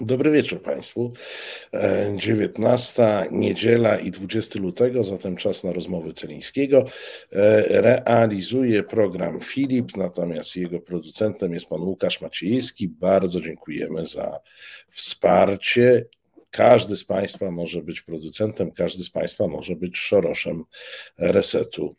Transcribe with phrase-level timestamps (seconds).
[0.00, 1.12] Dobry wieczór Państwu.
[2.16, 6.84] 19 e, niedziela i 20 lutego, zatem czas na rozmowy Celińskiego.
[7.32, 12.88] E, realizuje program Filip, natomiast jego producentem jest pan Łukasz Maciejski.
[12.88, 14.40] Bardzo dziękujemy za
[14.90, 16.06] wsparcie.
[16.50, 20.64] Każdy z Państwa może być producentem, każdy z Państwa może być szoroszem
[21.18, 21.94] resetu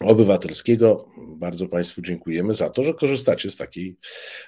[0.00, 1.08] obywatelskiego.
[1.18, 3.96] Bardzo Państwu dziękujemy za to, że korzystacie z takiej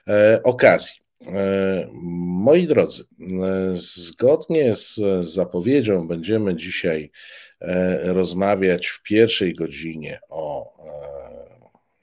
[0.09, 1.10] e, okazji.
[1.27, 3.27] E, moi drodzy, e,
[3.75, 7.11] zgodnie z zapowiedzią będziemy dzisiaj
[7.61, 10.71] e, rozmawiać w pierwszej godzinie o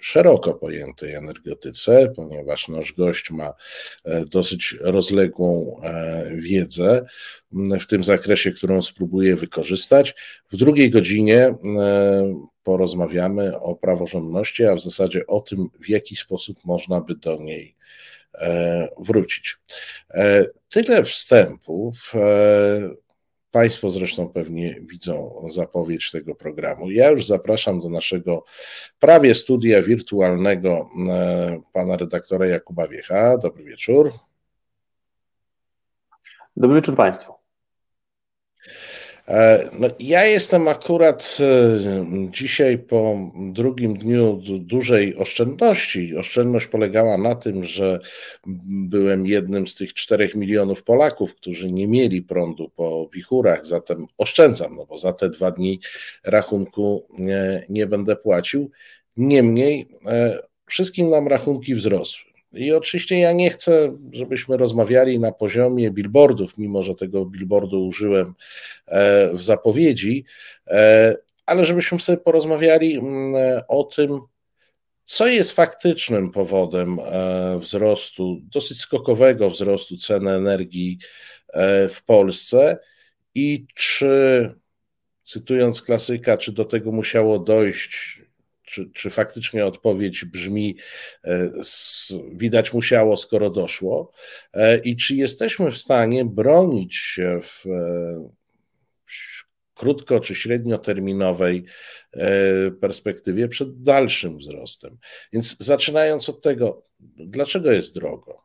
[0.01, 3.53] szeroko pojętej energetyce, ponieważ nasz gość ma
[4.31, 5.81] dosyć rozległą
[6.35, 7.05] wiedzę
[7.51, 10.15] w tym zakresie, którą spróbuję wykorzystać.
[10.51, 11.55] W drugiej godzinie
[12.63, 17.77] porozmawiamy o praworządności, a w zasadzie o tym, w jaki sposób można by do niej
[18.99, 19.57] wrócić.
[20.13, 22.13] E, tyle wstępów.
[22.15, 22.89] E,
[23.51, 26.91] państwo zresztą pewnie widzą zapowiedź tego programu.
[26.91, 28.43] Ja już zapraszam do naszego
[28.99, 30.89] prawie studia wirtualnego
[31.73, 33.37] pana redaktora Jakuba Wiecha.
[33.37, 34.13] Dobry wieczór.
[36.57, 37.36] Dobry wieczór Państwu.
[39.27, 46.17] E, no, ja jestem akurat e, dzisiaj po drugim dniu dużej oszczędności.
[46.17, 47.99] Oszczędność polegała na tym, że
[48.67, 54.75] byłem jednym z tych czterech milionów Polaków, którzy nie mieli prądu po wichurach, zatem oszczędzam,
[54.75, 55.79] no bo za te dwa dni
[56.23, 58.71] rachunku nie, nie będę płacił.
[59.17, 62.27] Niemniej e, wszystkim nam rachunki wzrosły.
[62.53, 68.33] I oczywiście ja nie chcę, żebyśmy rozmawiali na poziomie billboardów, mimo że tego billboardu użyłem
[68.87, 70.25] e, w zapowiedzi,
[70.67, 74.19] e, ale żebyśmy sobie porozmawiali mm, o tym,
[75.03, 80.97] co jest faktycznym powodem e, wzrostu, dosyć skokowego wzrostu ceny energii
[81.89, 82.77] w Polsce.
[83.35, 84.51] I czy,
[85.23, 88.21] cytując klasyka, czy do tego musiało dojść
[88.67, 90.77] czy, czy faktycznie odpowiedź brzmi,
[91.23, 91.49] e,
[92.31, 94.11] widać musiało, skoro doszło,
[94.53, 98.29] e, i czy jesteśmy w stanie bronić się w e,
[99.73, 101.65] krótko czy średnioterminowej
[102.81, 104.97] perspektywie przed dalszym wzrostem.
[105.33, 106.83] Więc zaczynając od tego,
[107.17, 108.43] dlaczego jest drogo?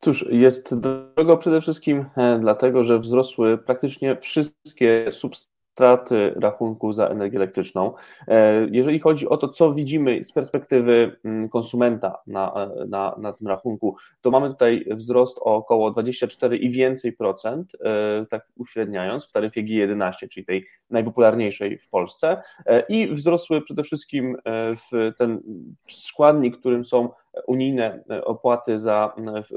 [0.00, 2.04] Cóż, jest drogo przede wszystkim
[2.40, 7.92] dlatego, że wzrosły praktycznie wszystkie substancje straty rachunku za energię elektryczną.
[8.28, 13.32] E, jeżeli chodzi o to, co widzimy z perspektywy mm, konsumenta na, e, na, na
[13.32, 19.26] tym rachunku, to mamy tutaj wzrost o około 24 i więcej procent, e, tak uśredniając,
[19.26, 22.42] w taryfie G11, czyli tej najpopularniejszej w Polsce.
[22.88, 24.36] I wzrosły przede wszystkim
[24.76, 25.40] w ten
[25.88, 27.08] składnik, którym są
[27.46, 29.14] unijne opłaty za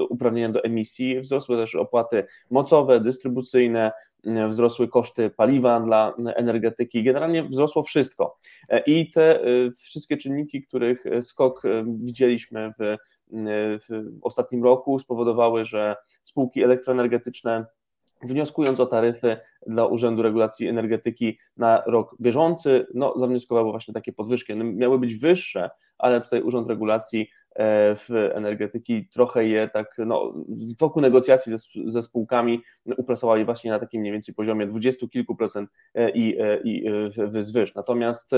[0.08, 3.92] uprawnienia do emisji, wzrosły też opłaty mocowe, dystrybucyjne,
[4.48, 8.38] wzrosły koszty paliwa dla energetyki, generalnie wzrosło wszystko.
[8.86, 12.96] I te y, wszystkie czynniki, których skok y, widzieliśmy w, y,
[13.88, 17.66] w ostatnim roku, spowodowały, że spółki elektroenergetyczne
[18.22, 19.36] wnioskując o taryfy
[19.66, 24.52] dla Urzędu Regulacji Energetyki na rok bieżący, no, zawnioskowały właśnie takie podwyżki.
[24.52, 27.30] One miały być wyższe, ale tutaj Urząd Regulacji
[27.96, 31.58] w energetyki, trochę je tak, no, w toku negocjacji ze,
[31.90, 36.60] ze spółkami upracowali właśnie na takim mniej więcej poziomie dwudziestu kilku procent e, i, e,
[36.64, 36.84] i
[37.38, 37.74] zwyż.
[37.74, 38.30] Natomiast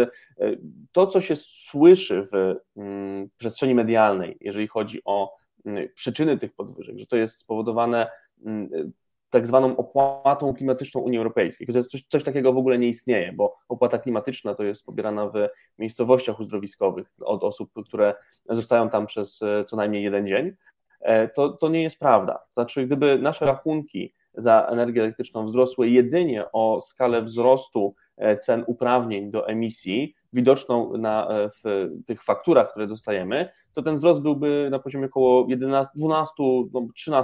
[0.92, 6.98] to, co się słyszy w mm, przestrzeni medialnej, jeżeli chodzi o mm, przyczyny tych podwyżek,
[6.98, 8.10] że to jest spowodowane
[8.46, 8.92] mm,
[9.30, 11.66] tak zwaną opłatą klimatyczną Unii Europejskiej.
[11.66, 15.48] Coś, coś takiego w ogóle nie istnieje, bo opłata klimatyczna to jest pobierana w
[15.78, 18.14] miejscowościach uzdrowiskowych od osób, które
[18.48, 20.52] zostają tam przez e, co najmniej jeden dzień.
[21.00, 22.38] E, to, to nie jest prawda.
[22.52, 29.30] Znaczy, gdyby nasze rachunki za energię elektryczną wzrosły jedynie o skalę wzrostu e, cen uprawnień
[29.30, 31.28] do emisji, widoczną na,
[31.64, 36.32] w tych fakturach, które dostajemy, to ten wzrost byłby na poziomie około 11, 12,
[36.72, 37.22] no 13%.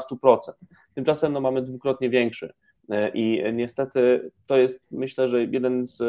[0.95, 2.55] Tymczasem no, mamy dwukrotnie większy.
[3.15, 6.03] I niestety to jest, myślę, że jeden z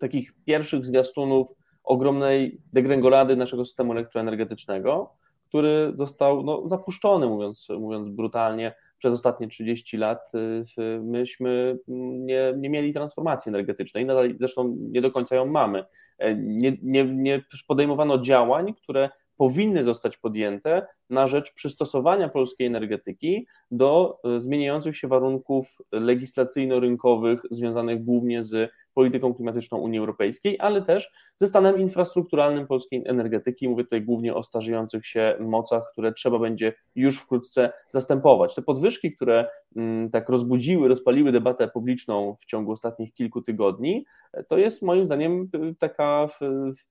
[0.00, 1.48] takich pierwszych zwiastunów
[1.84, 5.12] ogromnej degrengolady naszego systemu elektroenergetycznego,
[5.48, 10.32] który został no, zapuszczony, mówiąc, mówiąc brutalnie, przez ostatnie 30 lat
[10.78, 15.84] y, myśmy nie, nie mieli transformacji energetycznej, nadal zresztą nie do końca ją mamy.
[16.18, 23.46] E, nie, nie, nie podejmowano działań, które powinny zostać podjęte na rzecz przystosowania polskiej energetyki
[23.70, 31.12] do e, zmieniających się warunków legislacyjno-rynkowych związanych głównie z polityką klimatyczną Unii Europejskiej, ale też
[31.36, 33.68] ze stanem infrastrukturalnym polskiej energetyki.
[33.68, 38.54] Mówię tutaj głównie o starzejących się mocach, które trzeba będzie już wkrótce zastępować.
[38.54, 44.04] Te podwyżki, które mm, tak rozbudziły, rozpaliły debatę publiczną w ciągu ostatnich kilku tygodni,
[44.48, 46.28] to jest moim zdaniem taka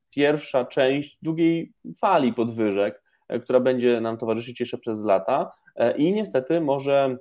[0.09, 3.04] pierwsza część długiej fali podwyżek,
[3.44, 5.51] która będzie nam towarzyszyć jeszcze przez lata
[5.97, 7.18] i niestety może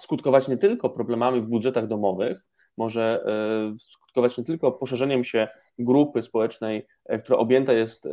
[0.00, 2.45] skutkować nie tylko problemami w budżetach domowych,
[2.76, 8.10] może e, skutkować nie tylko poszerzeniem się grupy społecznej, e, która objęta jest e,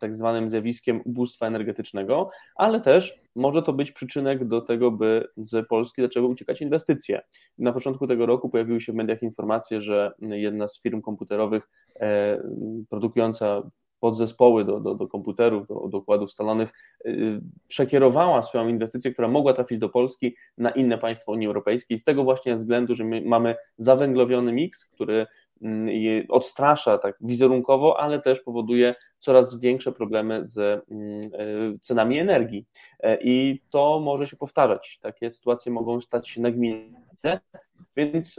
[0.00, 5.68] tak zwanym zjawiskiem ubóstwa energetycznego, ale też może to być przyczynek do tego, by z
[5.68, 7.22] Polski zaczęły uciekać inwestycje.
[7.58, 11.68] Na początku tego roku pojawiły się w mediach informacje, że jedna z firm komputerowych
[12.90, 13.62] produkująca
[14.04, 16.72] podzespoły do, do, do komputerów, do, do układów scalonych,
[17.04, 22.04] yy, przekierowała swoją inwestycję, która mogła trafić do Polski na inne państwa Unii Europejskiej, z
[22.04, 25.26] tego właśnie względu, że my mamy zawęglowiony miks, który
[25.60, 32.66] yy, odstrasza tak wizerunkowo, ale też powoduje coraz większe problemy z yy, cenami energii.
[33.20, 34.98] I to może się powtarzać.
[35.02, 37.40] Takie sytuacje mogą stać się nagminne,
[37.96, 38.36] więc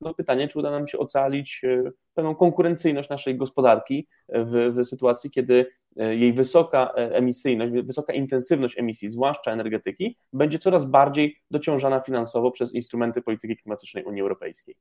[0.00, 5.30] no pytanie, czy uda nam się ocalić e, pewną konkurencyjność naszej gospodarki w, w sytuacji,
[5.30, 5.66] kiedy
[5.96, 12.50] e, jej wysoka e, emisyjność, wysoka intensywność emisji, zwłaszcza energetyki, będzie coraz bardziej dociążana finansowo
[12.50, 14.76] przez instrumenty polityki klimatycznej Unii Europejskiej.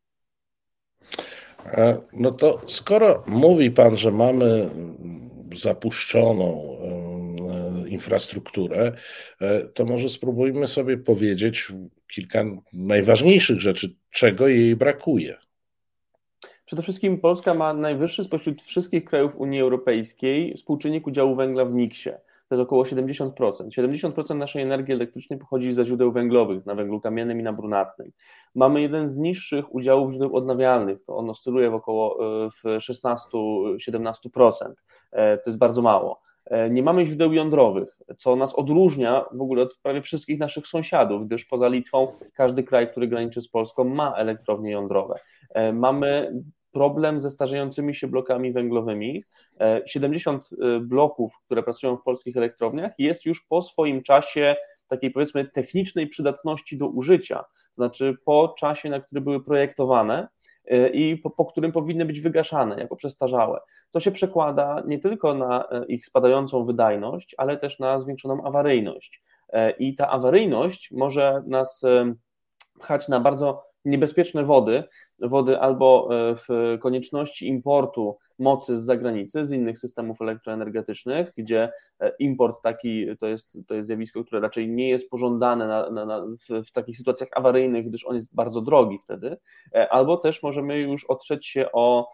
[2.14, 4.70] No to skoro mówi Pan, że mamy
[5.56, 6.78] zapuszczoną
[7.88, 8.92] infrastrukturę,
[9.74, 11.72] to może spróbujmy sobie powiedzieć
[12.14, 15.36] kilka najważniejszych rzeczy, czego jej brakuje.
[16.66, 22.10] Przede wszystkim Polska ma najwyższy spośród wszystkich krajów Unii Europejskiej współczynnik udziału węgla w miksie.
[22.50, 23.32] To jest około 70%.
[23.32, 28.12] 70% naszej energii elektrycznej pochodzi ze źródeł węglowych, na węglu kamiennym i na brunatnym.
[28.56, 34.52] Mamy jeden z niższych udziałów źródeł odnawialnych, to on oscyluje w około e, w 16-17%.
[35.12, 36.22] E, to jest bardzo mało.
[36.50, 41.28] E, nie mamy źródeł jądrowych, co nas odróżnia w ogóle od prawie wszystkich naszych sąsiadów,
[41.28, 45.16] gdyż poza Litwą każdy kraj, który graniczy z Polską, ma elektrownie jądrowe.
[45.50, 46.34] E, mamy
[46.72, 49.24] problem ze starzejącymi się blokami węglowymi.
[49.86, 54.56] 70 e, bloków, które pracują w polskich elektrowniach, jest już po swoim czasie
[54.88, 60.28] takiej powiedzmy technicznej przydatności do użycia, to znaczy po czasie, na który były projektowane,
[60.94, 63.60] i po, po, którym powinny być wygaszane jako przestarzałe.
[63.92, 69.24] To się przekłada nie tylko na e, ich spadającą wydajność, ale też na zwiększoną awaryjność.
[69.50, 71.82] E, I ta awaryjność może nas
[72.80, 74.84] pchać na bardzo niebezpieczne wody,
[75.20, 82.62] wody albo w konieczności importu mocy z zagranicy, z innych systemów elektroenergetycznych, gdzie e, import
[82.62, 86.68] taki to jest, to jest zjawisko, które raczej nie jest pożądane na, na, na, w,
[86.68, 89.38] w, takich sytuacjach awaryjnych, gdyż on jest bardzo drogi wtedy,
[89.76, 92.10] e, albo też możemy już otrzeć się o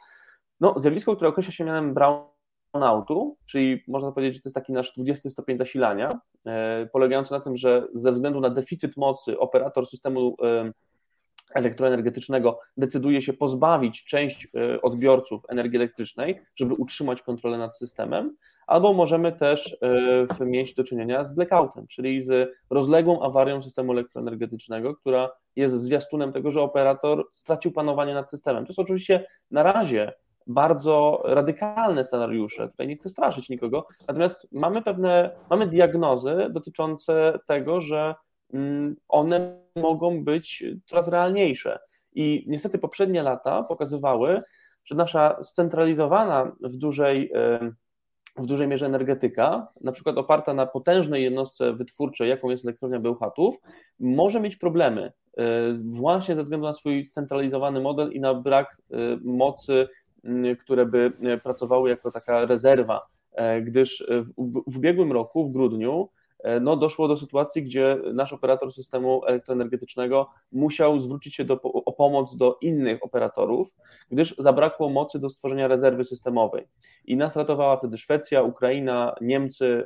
[0.60, 4.94] no, zjawisko, które określa się mianem brownoutu, czyli można powiedzieć, że to jest taki nasz
[4.94, 6.10] 20 stopień zasilania,
[6.46, 10.36] e, polegający na tym, że ze względu na deficyt mocy operator systemu
[11.54, 18.36] elektroenergetycznego decyduje się pozbawić część e, odbiorców energii elektrycznej, żeby utrzymać kontrolę nad systemem,
[18.68, 19.78] albo możemy też
[20.40, 26.34] e, mieć do czynienia z blackoutem, czyli z rozległą awarią systemu elektroenergetycznego, która jest zwiastunem
[26.34, 28.66] tego, że operator stracił panowanie nad systemem.
[28.66, 30.14] To jest oczywiście na razie
[30.48, 37.82] bardzo radykalne scenariusze, tutaj nie chcę straszyć nikogo, natomiast mamy pewne, mamy diagnozy dotyczące tego,
[37.82, 38.16] że
[39.08, 41.80] one mogą być coraz realniejsze.
[42.14, 44.38] I niestety poprzednie lata pokazywały,
[44.86, 47.32] że nasza scentralizowana w dużej,
[48.38, 53.56] w dużej mierze energetyka, na przykład oparta na potężnej jednostce wytwórczej, jaką jest elektrownia Bełchatów,
[54.00, 55.44] może mieć problemy e,
[55.84, 59.88] właśnie ze względu na swój scentralizowany model i na brak e, mocy,
[60.60, 63.08] które by e, pracowały jako taka rezerwa,
[63.62, 66.15] gdyż w, w ubiegłym roku, w grudniu, E,
[66.62, 72.38] no, doszło do sytuacji, gdzie nasz operator systemu elektroenergetycznego musiał zwrócić się do, o pomoc
[72.38, 73.76] do innych operatorów,
[74.12, 76.68] gdyż zabrakło mocy do stworzenia rezerwy systemowej.
[77.06, 79.84] I nas ratowała wtedy Szwecja, Ukraina, Niemcy,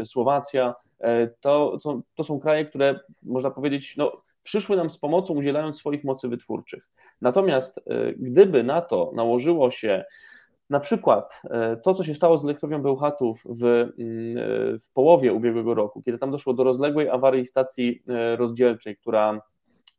[0.00, 0.74] e, Słowacja.
[1.00, 4.12] E, to, to, to są kraje, które można powiedzieć, no,
[4.42, 6.88] przyszły nam z pomocą, udzielając swoich mocy wytwórczych.
[7.20, 7.80] Natomiast
[8.16, 10.04] gdyby na to nałożyło się
[10.70, 15.32] na przykład e, to, co się stało z elektrownią Bełchatów w, mm, e, w połowie
[15.32, 19.40] ubiegłego roku, kiedy tam doszło do rozległej awarii stacji e, rozdzielczej, która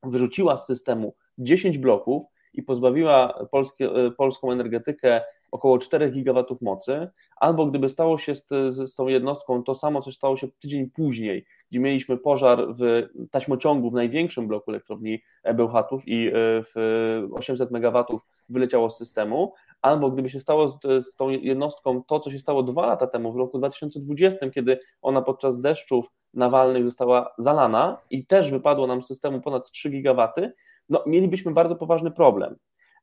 [0.03, 5.21] wyrzuciła z systemu 10 bloków i pozbawiła polskie, polską energetykę
[5.51, 7.07] około 4 gigawatów mocy,
[7.39, 10.89] albo gdyby stało się z, z, z tą jednostką to samo, co stało się tydzień
[10.89, 15.21] później, gdzie mieliśmy pożar w taśmociągu w największym bloku elektrowni
[15.53, 18.03] Bełchatów i w 800 MW
[18.49, 22.63] wyleciało z systemu, albo gdyby się stało z, z, tą jednostką to, co się stało
[22.63, 28.51] dwa lata temu, w roku 2020, kiedy ona podczas deszczów nawalnych została zalana i też
[28.51, 30.53] wypadło nam z systemu ponad 3 gigawaty,
[30.89, 32.55] no mielibyśmy bardzo poważny problem.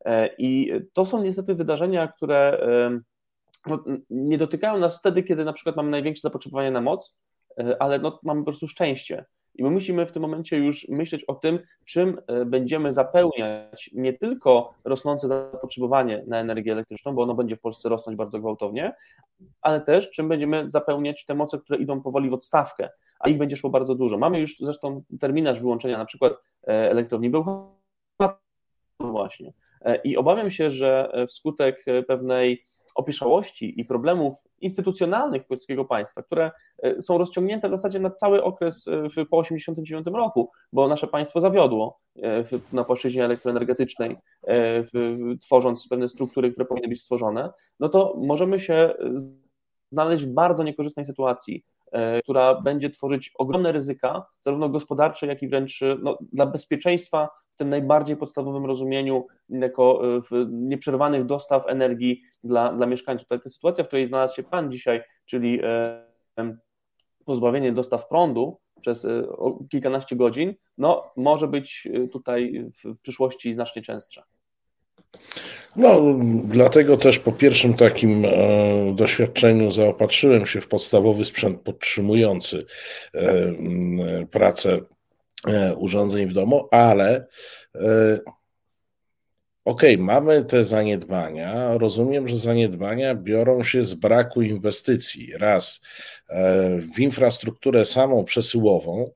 [0.04, 2.66] E, I to są niestety wydarzenia, które
[3.66, 7.18] no, nie dotykają nas wtedy, kiedy na przykład mamy największe zapotrzebowanie na moc,
[7.58, 9.24] e, ale no, mamy po prostu szczęście.
[9.54, 14.12] I my musimy w tym momencie już myśleć o tym, czym e, będziemy zapełniać nie
[14.12, 18.94] tylko rosnące zapotrzebowanie na energię elektryczną, bo ono będzie w Polsce rosnąć bardzo gwałtownie,
[19.62, 22.90] ale też czym będziemy zapełniać te moce, które idą powoli w odstawkę,
[23.20, 24.18] a ich będzie szło bardzo dużo.
[24.18, 27.74] Mamy już zresztą terminarz wyłączenia na przykład e, elektrowni Bełchatów
[29.00, 29.52] właśnie.
[29.80, 32.64] E, I obawiam się, że wskutek pewnej
[32.94, 36.50] opieszałości i problemów instytucjonalnych polskiego państwa, które
[36.82, 38.92] e, są rozciągnięte w zasadzie na cały okres e,
[39.26, 44.16] po 1989 roku, bo nasze państwo zawiodło e, na płaszczyźnie elektroenergetycznej,
[45.40, 47.50] tworząc pewne struktury, które powinny być stworzone,
[47.80, 48.94] no to możemy się
[49.92, 51.64] znaleźć w bardzo niekorzystnej sytuacji,
[52.22, 57.68] która będzie tworzyć ogromne ryzyka, zarówno gospodarcze, jak i wręcz no, dla bezpieczeństwa w tym
[57.68, 60.20] najbardziej podstawowym rozumieniu jako e,
[60.50, 63.28] nieprzerwanych dostaw energii dla, dla mieszkańców.
[63.28, 66.04] Ta, ta sytuacja, w której znalazł się Pan dzisiaj, czyli e,
[67.24, 69.26] pozbawienie dostaw prądu przez e,
[69.70, 74.24] kilkanaście godzin, no, może być tutaj w przyszłości znacznie częstsza.
[75.76, 76.00] No,
[76.44, 78.26] dlatego też po pierwszym takim
[78.94, 82.66] doświadczeniu zaopatrzyłem się w podstawowy sprzęt podtrzymujący
[84.30, 84.80] pracę
[85.76, 87.26] urządzeń w domu, ale
[87.74, 88.18] e,
[89.64, 91.78] Okej, okay, mamy te zaniedbania.
[91.78, 95.32] Rozumiem, że zaniedbania biorą się z braku inwestycji.
[95.38, 95.80] Raz
[96.30, 99.10] e, w infrastrukturę samą przesyłową,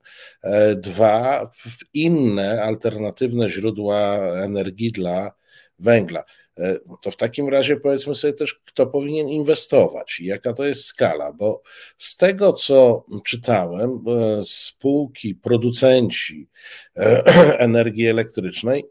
[0.77, 5.33] dwa w inne alternatywne źródła energii dla
[5.79, 6.25] węgla.
[6.59, 10.85] E, to w takim razie powiedzmy sobie też, kto powinien inwestować i jaka to jest
[10.85, 11.63] skala, bo
[11.99, 16.49] z tego, co czytałem, e, spółki, producenci
[16.97, 17.25] e,
[17.59, 18.85] energii elektrycznej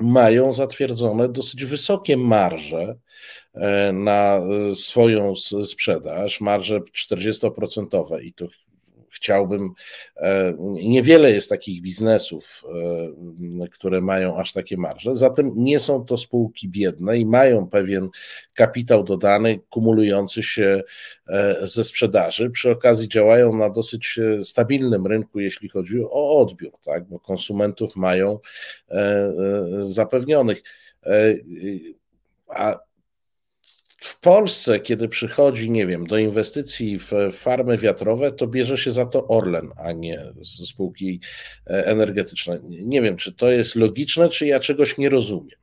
[0.00, 2.96] mają zatwierdzone dosyć wysokie marże
[3.92, 4.40] na
[4.74, 5.34] swoją
[5.66, 8.46] sprzedaż, marże 40% i to
[9.18, 9.70] chciałbym.
[10.16, 12.64] E, niewiele jest takich biznesów,
[13.62, 18.08] e, które mają aż takie marże, zatem nie są to spółki biedne i mają pewien
[18.54, 20.82] kapitał dodany, kumulujący się
[21.28, 22.50] e, ze sprzedaży.
[22.50, 27.08] Przy okazji działają na dosyć stabilnym rynku, jeśli chodzi o odbiór, tak?
[27.08, 28.38] bo konsumentów mają
[29.80, 30.62] zapewnionych.
[32.48, 32.78] A
[34.00, 39.06] w Polsce, kiedy przychodzi, nie wiem, do inwestycji w farmy wiatrowe, to bierze się za
[39.06, 41.20] to Orlen, a nie spółki
[41.66, 42.58] e, energetyczne.
[42.62, 45.58] Nie wiem, czy to jest logiczne, czy ja czegoś nie rozumiem.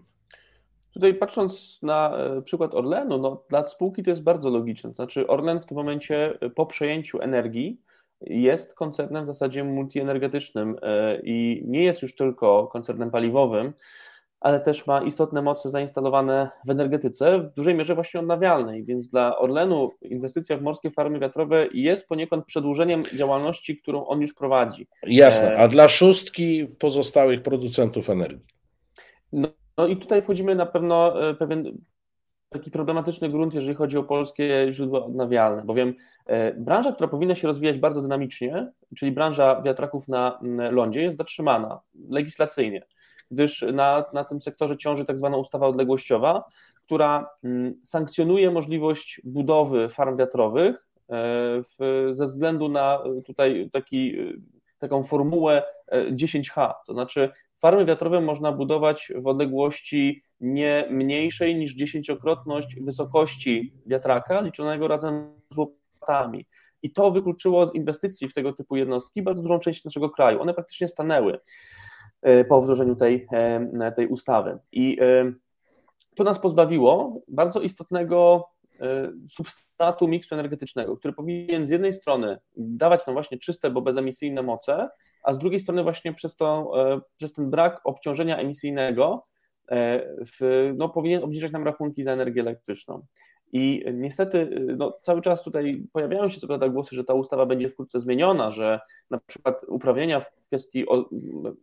[0.94, 4.94] Tutaj patrząc na e, przykład Orlenu, no, dla spółki to jest bardzo logiczne.
[4.94, 7.82] Znaczy, Orlen w tym momencie e, po przejęciu energii
[8.22, 10.76] jest koncernem w zasadzie multienergetycznym
[11.24, 13.74] i nie jest już tylko koncernem paliwowym,
[14.46, 19.38] ale też ma istotne moce zainstalowane w energetyce, w dużej mierze właśnie odnawialnej, więc dla
[19.38, 24.88] Orlenu inwestycja w morskie farmy wiatrowe jest poniekąd przedłużeniem działalności, którą on już prowadzi.
[25.04, 28.46] Jasne, e, a dla szóstki pozostałych producentów energii?
[29.34, 29.48] No,
[29.78, 31.78] no i tutaj wchodzimy na pewno e, pewien
[32.50, 35.94] taki problematyczny grunt, jeżeli chodzi o polskie źródła odnawialne, bowiem
[36.26, 40.40] e, branża, która powinna się rozwijać bardzo dynamicznie, czyli branża wiatraków na
[40.72, 42.86] lądzie, jest zatrzymana legislacyjnie
[43.32, 46.44] gdyż na, na tym sektorze ciąży tak zwana ustawa odległościowa,
[46.86, 50.82] która mm, sankcjonuje możliwość budowy farm wiatrowych e,
[51.80, 54.16] w, ze względu na tutaj taki,
[54.80, 61.76] taką formułę 10H, e, to znaczy farmy wiatrowe można budować w odległości nie mniejszej niż
[61.76, 66.46] dziesięciokrotność wysokości wiatraka liczonego razem z łopatami.
[66.82, 70.42] I to wykluczyło z inwestycji w tego typu jednostki bardzo dużą część naszego kraju.
[70.42, 71.40] One praktycznie stanęły.
[72.26, 74.58] E, po wdrożeniu tej, e, tej ustawy.
[74.72, 75.34] I e,
[76.16, 78.48] to nas pozbawiło bardzo istotnego
[79.30, 84.90] substratu miksu energetycznego, który powinien z jednej strony dawać nam właśnie czyste, bo bezemisyjne moce,
[85.24, 86.72] a z drugiej strony właśnie przez, to,
[87.18, 89.26] przez ten brak obciążenia emisyjnego
[90.40, 93.06] w, no, powinien obniżać nam rachunki za energię elektryczną.
[93.58, 97.70] I niestety no, cały czas tutaj pojawiają się co prawda głosy, że ta ustawa będzie
[97.70, 101.10] wkrótce zmieniona, że na przykład uprawnienia w kwestii o,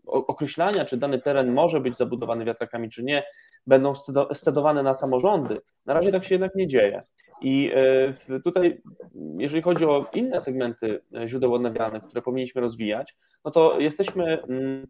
[0.07, 3.23] o, określania, czy dany teren może być zabudowany wiatrakami, czy nie,
[3.67, 3.93] będą
[4.35, 5.61] scedowane na samorządy.
[5.87, 7.03] Na razie tak się jednak nie dzieje.
[7.41, 8.83] I e, tutaj,
[9.39, 14.87] jeżeli chodzi o inne segmenty źródeł odnawialnych, które powinniśmy rozwijać, no to jesteśmy mm,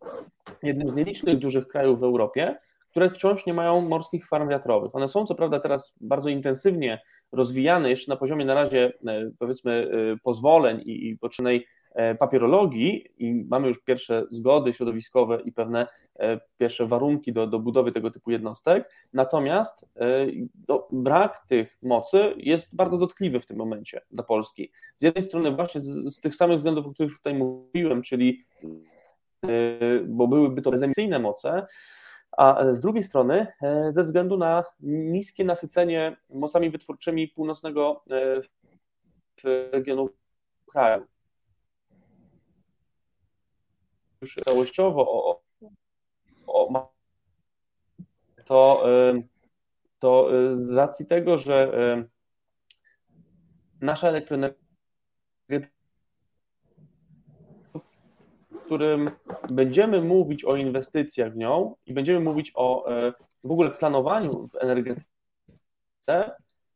[0.63, 2.57] jednym z nielicznych dużych krajów w Europie,
[2.93, 4.95] które wciąż nie mają morskich farm wiatrowych.
[4.95, 9.73] One są co prawda teraz bardzo intensywnie rozwijane, jeszcze na poziomie na razie e, powiedzmy
[9.73, 15.87] e, pozwoleń i, i poczynnej e, papierologii i mamy już pierwsze zgody środowiskowe i pewne
[16.59, 19.87] pierwsze warunki do, do budowy tego typu jednostek, natomiast
[20.69, 24.73] no, brak tych mocy jest bardzo dotkliwy w tym momencie dla Polski.
[24.97, 28.45] Z jednej strony właśnie z, z tych samych względów, o których tutaj mówiłem, czyli
[30.05, 31.67] bo byłyby to bezemisyjne moce,
[32.37, 38.41] a z drugiej strony e, ze względu na niskie nasycenie mocami wytwórczymi północnego e,
[39.73, 40.09] regionu
[40.71, 41.07] kraju.
[44.21, 45.43] Już całościowo o,
[46.47, 46.93] o,
[48.45, 49.23] to, e,
[49.99, 51.73] to z racji tego, że
[53.81, 54.62] nasza elektroenergia
[58.73, 59.11] którym
[59.51, 63.13] będziemy mówić o inwestycjach w nią i będziemy mówić o e,
[63.45, 65.05] w ogóle planowaniu w energetyce,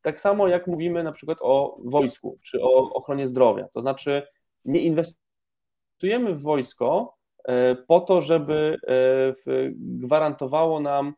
[0.03, 3.69] tak samo jak mówimy na przykład o wojsku czy o ochronie zdrowia.
[3.73, 4.23] To znaczy,
[4.65, 11.15] nie inwestujemy w wojsko e, po to, żeby e, gwarantowało nam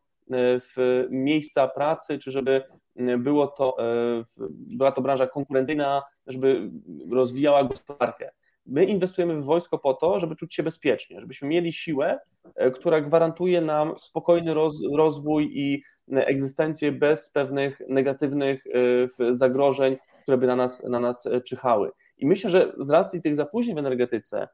[1.11, 2.63] miejsca pracy, czy żeby
[3.19, 3.77] było to,
[4.51, 6.71] była to branża konkurencyjna, żeby
[7.11, 8.31] rozwijała gospodarkę.
[8.69, 12.19] My inwestujemy w wojsko po to, żeby czuć się bezpiecznie, żebyśmy mieli siłę,
[12.55, 15.83] e, która gwarantuje nam spokojny roz, rozwój i
[16.13, 21.91] e, egzystencję bez pewnych negatywnych e, zagrożeń, które by na nas, na nas czyhały.
[22.19, 24.49] I myślę, że z racji tych zapóźnień w energetyce,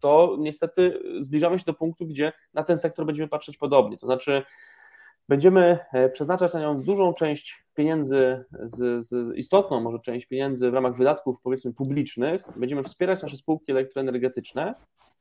[0.00, 3.98] to niestety zbliżamy się do punktu, gdzie na ten sektor będziemy patrzeć podobnie.
[3.98, 4.42] To znaczy,
[5.30, 10.74] Będziemy e, przeznaczać na nią dużą część pieniędzy, z, z istotną może część pieniędzy w
[10.74, 12.42] ramach wydatków powiedzmy publicznych.
[12.56, 14.74] Będziemy wspierać nasze spółki elektroenergetyczne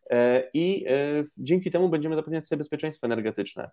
[0.09, 0.91] e, i e,
[1.37, 3.69] dzięki temu będziemy zapewniać sobie bezpieczeństwo energetyczne.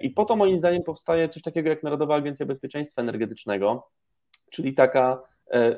[0.00, 3.88] I po to moim zdaniem powstaje coś takiego jak Narodowa Agencja Bezpieczeństwa Energetycznego,
[4.50, 5.22] czyli taka,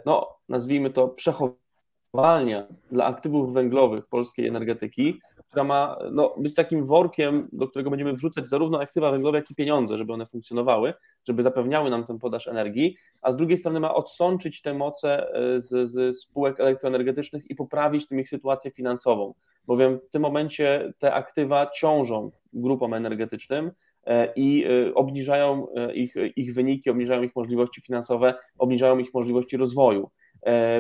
[0.07, 5.21] no nazwijmy to przechowalnia dla aktywów węglowych polskiej energetyki,
[5.53, 9.55] która ma no, być takim workiem, do którego będziemy wrzucać zarówno aktywa węglowe, jak i
[9.55, 13.95] pieniądze, żeby one funkcjonowały, żeby zapewniały nam tę podaż energii, a z drugiej strony ma
[13.95, 19.35] odsączyć te moce e, z, z spółek elektroenergetycznych i poprawić tym ich sytuację finansową,
[19.67, 23.71] bowiem w tym momencie te aktywa ciążą grupom energetycznym,
[24.05, 30.11] e, i e, obniżają ich, ich wyniki, obniżają ich możliwości finansowe, obniżają ich możliwości rozwoju.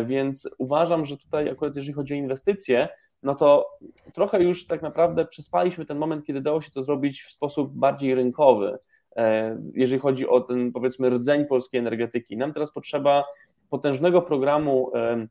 [0.04, 2.88] Więc uważam, że tutaj akurat jeżeli chodzi o inwestycje,
[3.22, 3.70] no to
[4.12, 8.14] trochę już tak naprawdę przespaliśmy ten moment, kiedy dało się to zrobić w sposób bardziej
[8.14, 8.78] rynkowy,
[9.16, 12.36] e, jeżeli chodzi o ten powiedzmy rdzeń polskiej energetyki.
[12.36, 13.24] Nam teraz potrzeba
[13.70, 15.26] potężnego programu e,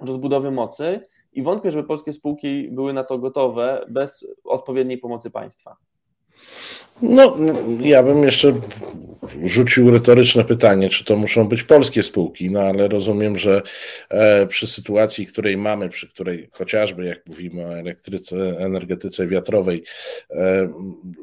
[0.00, 1.00] rozbudowy mocy
[1.32, 5.76] i wątpię, żeby polskie spółki były na to gotowe bez odpowiedniej pomocy państwa.
[7.02, 7.36] No,
[7.80, 8.52] ja bym jeszcze
[9.44, 13.62] rzucił retoryczne pytanie, czy to muszą być polskie spółki, no ale rozumiem, że
[14.08, 19.82] e, przy sytuacji, której mamy, przy której chociażby, jak mówimy o elektryce, energetyce wiatrowej,
[20.30, 20.68] e,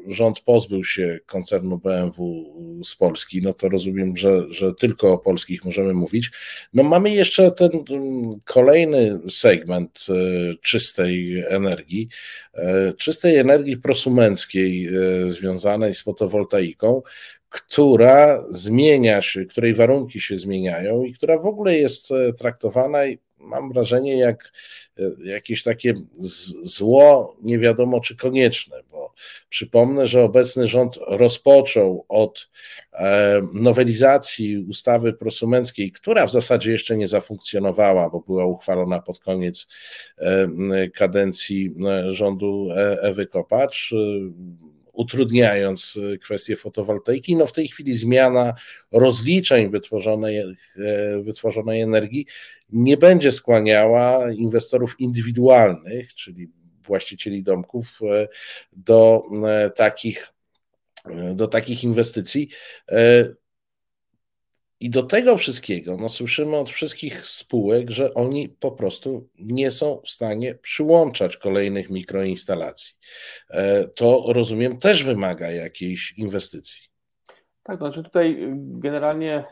[0.08, 2.44] rząd pozbył się koncernu BMW
[2.84, 6.30] z Polski, no to rozumiem, że, że tylko o polskich możemy mówić.
[6.74, 7.70] No mamy jeszcze ten
[8.44, 10.14] kolejny segment e,
[10.62, 12.08] czystej energii,
[12.96, 14.88] czystej energii prosumenckiej
[15.26, 15.63] związanej
[15.94, 17.02] z fotowoltaiką,
[17.54, 22.98] która zmienia się, której warunki się zmieniają i która w ogóle jest e, traktowana,
[23.38, 24.52] mam wrażenie, jak
[24.98, 25.94] e, jakieś takie
[26.62, 29.12] zło, nie wiadomo czy konieczne, bo
[29.48, 32.50] przypomnę, że obecny rząd rozpoczął od
[32.92, 39.68] e, nowelizacji ustawy prosumenckiej, która w zasadzie jeszcze nie zafunkcjonowała, bo była uchwalona pod koniec
[40.94, 41.74] kadencji
[42.10, 42.68] rządu
[43.00, 43.94] Ewy Kopacz
[44.94, 47.36] utrudniając e, kwestię fotowoltaiki.
[47.36, 48.54] No w tej chwili zmiana
[48.92, 50.54] rozliczeń wytworzonej, e,
[51.22, 52.26] wytworzonej energii
[52.72, 56.48] nie będzie skłaniała inwestorów indywidualnych, czyli
[56.82, 58.28] właścicieli domków, e,
[58.72, 59.22] do
[59.76, 60.32] takich,
[61.34, 62.48] do takich inwestycji.
[64.84, 70.00] I do tego wszystkiego no, słyszymy od wszystkich spółek, że oni po prostu nie są
[70.04, 72.94] w stanie przyłączać kolejnych mikroinstalacji.
[73.50, 76.82] E, to rozumiem też wymaga jakiejś inwestycji.
[77.62, 79.44] Tak, znaczy tutaj generalnie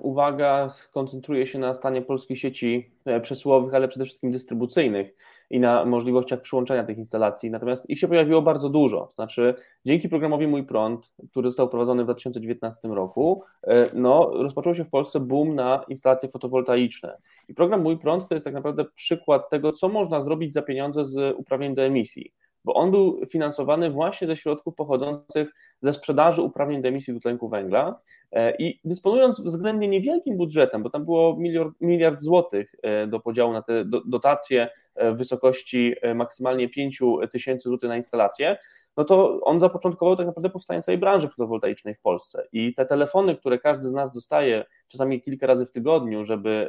[0.00, 2.90] uwaga skoncentruje się na stanie polskiej sieci
[3.22, 5.14] przesyłowych, ale przede wszystkim dystrybucyjnych
[5.50, 7.50] i na możliwościach przyłączenia tych instalacji.
[7.50, 9.00] Natomiast ich się pojawiło bardzo dużo.
[9.06, 9.54] To znaczy,
[9.86, 14.90] dzięki programowi Mój Prąd, który został wprowadzony w 2019 roku, e, no, rozpoczął się w
[14.90, 17.18] Polsce boom na instalacje fotowoltaiczne.
[17.48, 21.04] I program Mój Prąd to jest tak naprawdę przykład tego, co można zrobić za pieniądze
[21.04, 22.32] z uprawnień do emisji
[22.64, 28.00] bo on był finansowany właśnie ze środków pochodzących ze sprzedaży uprawnień do emisji dwutlenku węgla
[28.32, 33.52] e, i dysponując względnie niewielkim budżetem, bo tam było miliard, miliard złotych e, do podziału
[33.52, 34.68] na te dotacje
[35.00, 37.00] w wysokości e, maksymalnie 5
[37.32, 38.58] tysięcy złotych na instalację,
[38.96, 42.46] no to on zapoczątkował tak naprawdę powstanie całej branży fotowoltaicznej w Polsce.
[42.52, 46.68] I te telefony, które każdy z nas dostaje czasami kilka razy w tygodniu, żeby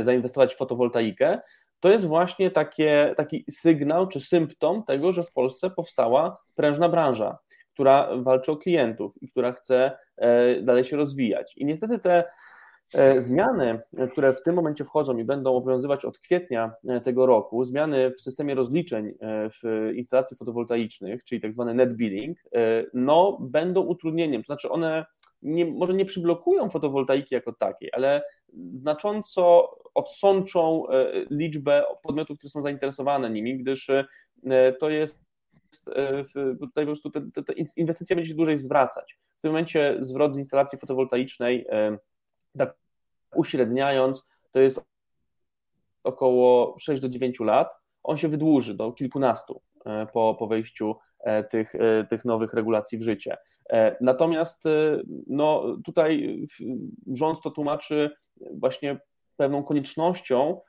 [0.00, 1.40] zainwestować w fotowoltaikę,
[1.82, 7.38] to jest właśnie takie, taki sygnał czy symptom tego, że w Polsce powstała prężna branża,
[7.74, 11.56] która walczy o klientów i która chce e, dalej się rozwijać.
[11.56, 12.24] I niestety te e,
[13.18, 13.80] zmiany,
[14.12, 18.20] które w tym momencie wchodzą i będą obowiązywać od kwietnia e, tego roku, zmiany w
[18.20, 19.14] systemie rozliczeń
[19.62, 22.38] w instalacji fotowoltaicznych, czyli tak zwany net billing,
[22.94, 25.04] no będą utrudnieniem, to znaczy one
[25.42, 28.22] nie, może nie przyblokują fotowoltaiki jako takiej, ale
[28.72, 34.04] znacząco odsączą e, liczbę podmiotów, które są zainteresowane nimi, gdyż e,
[34.80, 35.20] to jest
[35.96, 36.24] e,
[36.60, 39.18] tutaj po prostu te, te, te inwestycje będzie się dłużej zwracać.
[39.38, 41.66] W tym momencie zwrot z instalacji fotowoltaicznej,
[42.58, 42.81] tak
[43.34, 44.84] uśredniając, to jest
[46.04, 47.78] około 6 do 9 lat.
[48.02, 49.62] On się wydłuży do kilkunastu
[50.12, 50.96] po, po wejściu
[51.50, 51.72] tych,
[52.10, 53.36] tych nowych regulacji w życie.
[54.00, 54.64] Natomiast
[55.26, 56.38] no, tutaj
[57.12, 58.10] rząd to tłumaczy
[58.54, 59.00] właśnie
[59.36, 60.60] pewną koniecznością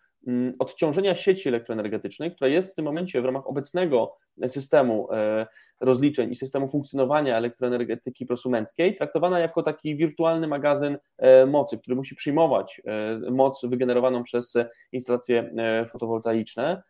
[0.60, 5.48] odciążenia sieci elektroenergetycznej, która jest w tym momencie w ramach obecnego systemu e,
[5.80, 12.16] rozliczeń i systemu funkcjonowania elektroenergetyki prosumenckiej traktowana jako taki wirtualny magazyn e, mocy, który musi
[12.16, 14.54] przyjmować e, moc wygenerowaną przez
[14.92, 15.54] instalacje
[15.88, 16.84] fotowoltaiczne.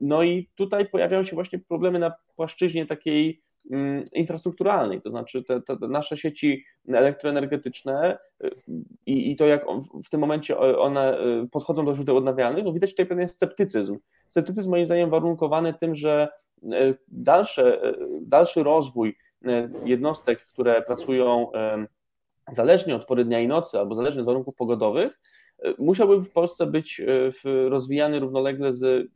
[0.00, 3.45] No i tutaj pojawiają się właśnie problemy na płaszczyźnie takiej Mm,
[4.12, 8.50] infrastrukturalnej, to znaczy te, te nasze sieci elektroenergetyczne y,
[9.06, 9.64] i, i, to, jak
[10.04, 13.98] w tym momencie one y, podchodzą do źródeł odnawialnych, no widać tutaj pewien sceptycyzm.
[14.28, 16.28] Sceptycyzm moim zdaniem warunkowany tym, że
[16.62, 16.68] y,
[17.08, 19.16] dalsze, dalszy rozwój
[19.84, 21.46] jednostek, które pracują
[22.52, 25.20] zależnie od pory dnia i nocy albo zależnie od warunków pogodowych,
[25.78, 27.02] musiałby w Polsce być
[27.44, 29.10] rozwijany równolegle z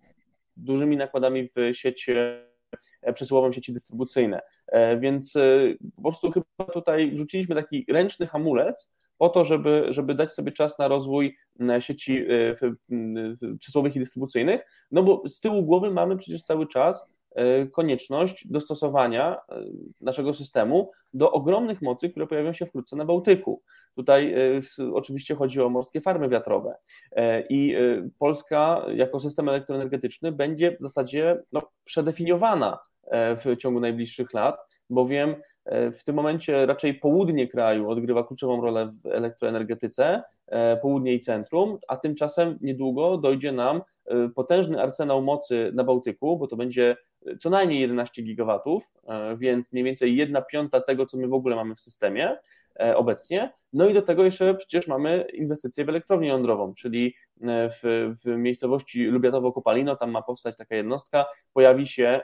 [0.57, 2.45] dużymi nakładami w siecie
[3.03, 4.41] E, przesyłową sieci dystrybucyjne.
[4.67, 5.59] E, więc e,
[5.97, 10.79] po prostu chyba tutaj wrzuciliśmy taki ręczny hamulec po to, żeby, żeby dać sobie czas
[10.79, 11.37] na rozwój
[11.79, 12.27] sieci
[13.59, 17.11] przesyłowych i dystrybucyjnych, no bo z tyłu głowy mamy przecież cały czas
[17.73, 19.41] konieczność dostosowania
[20.01, 23.63] naszego systemu do ogromnych mocy, które pojawią się wkrótce na Bałtyku.
[23.97, 24.35] Tutaj
[24.93, 26.75] oczywiście chodzi o morskie farmy wiatrowe
[27.49, 27.77] i
[28.19, 32.79] Polska jako system elektroenergetyczny będzie w zasadzie no, przedefiniowana
[33.13, 38.93] w ciągu najbliższych lat, bowiem e, w tym momencie raczej południe kraju odgrywa kluczową rolę
[39.05, 43.83] w elektroenergetyce, e, południe i centrum, a tymczasem niedługo dojdzie nam
[44.35, 46.97] potężny arsenał mocy na Bałtyku, bo to będzie
[47.41, 48.93] co najmniej 11 gigawatów,
[49.37, 52.37] więc mniej więcej 1 piąta tego, co my w ogóle mamy w systemie
[52.95, 53.53] obecnie.
[53.73, 59.11] No i do tego jeszcze przecież mamy inwestycję w elektrownię jądrową, czyli w, w miejscowości
[59.11, 62.21] Lubiatowo-Kopalino, tam ma powstać taka jednostka, pojawi się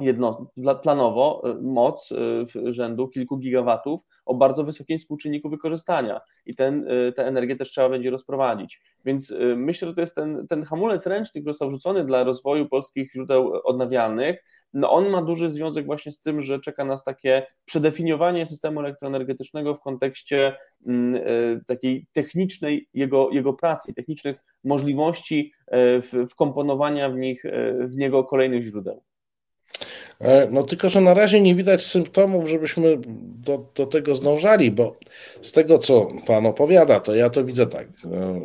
[0.00, 0.50] jedno,
[0.82, 7.12] planowo y, moc y, rzędu kilku gigawatów o bardzo wysokim współczynniku wykorzystania i ten, y,
[7.12, 8.80] tę energię też trzeba będzie rozprowadzić.
[9.04, 13.12] Więc myślę, że to jest ten, ten hamulec ręczny, który został wrzucony dla rozwoju polskich
[13.12, 14.44] źródeł odnawialnych.
[14.72, 19.74] No on ma duży związek właśnie z tym, że czeka nas takie przedefiniowanie systemu elektroenergetycznego
[19.74, 21.20] w kontekście mm,
[21.66, 25.52] takiej technicznej jego, jego pracy, technicznych możliwości
[26.30, 27.42] wkomponowania w, nich,
[27.80, 29.02] w niego kolejnych źródeł.
[30.22, 32.98] E, no tylko, że na razie nie widać symptomów, żebyśmy
[33.44, 34.96] do, do tego zdążali, bo
[35.42, 37.88] z tego, co Pan opowiada, to ja to widzę tak.
[38.04, 38.40] E,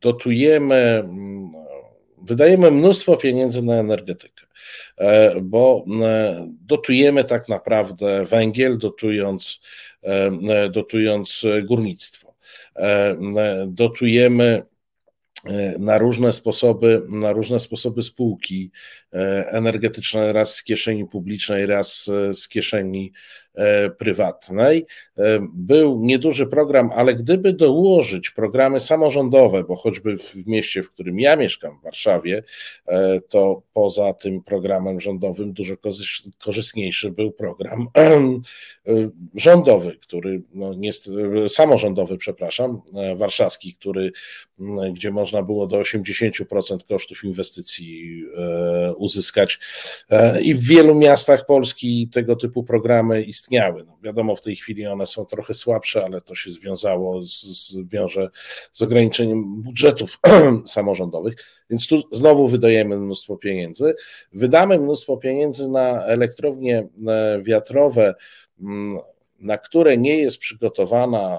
[0.00, 1.52] dotujemy, mm,
[2.22, 4.46] wydajemy mnóstwo pieniędzy na energetykę,
[4.98, 5.84] e, bo
[6.66, 9.60] dotujemy tak naprawdę węgiel, dotując,
[10.70, 12.34] dotując górnictwo.
[13.66, 14.62] Dotujemy
[15.78, 18.70] na różne sposoby, na różne sposoby spółki
[19.46, 23.12] energetyczne, raz z kieszeni publicznej, raz z kieszeni
[23.98, 24.86] prywatnej.
[25.54, 31.36] Był nieduży program, ale gdyby dołożyć programy samorządowe, bo choćby w mieście, w którym ja
[31.36, 32.42] mieszkam, w Warszawie,
[33.28, 35.74] to poza tym programem rządowym dużo
[36.44, 37.88] korzystniejszy był program
[39.34, 42.80] rządowy, który, no, niestety, samorządowy, przepraszam,
[43.16, 44.12] warszawski, który,
[44.92, 46.44] gdzie można było do 80%
[46.88, 48.24] kosztów inwestycji
[49.04, 49.58] uzyskać
[50.42, 53.84] i w wielu miastach Polski tego typu programy istniały.
[53.84, 57.76] No, wiadomo, w tej chwili one są trochę słabsze, ale to się związało z, z,
[58.72, 60.18] z ograniczeniem budżetów
[60.66, 61.34] samorządowych,
[61.70, 63.94] więc tu znowu wydajemy mnóstwo pieniędzy.
[64.32, 68.14] Wydamy mnóstwo pieniędzy na elektrownie e, wiatrowe,
[69.38, 71.38] na które nie jest przygotowana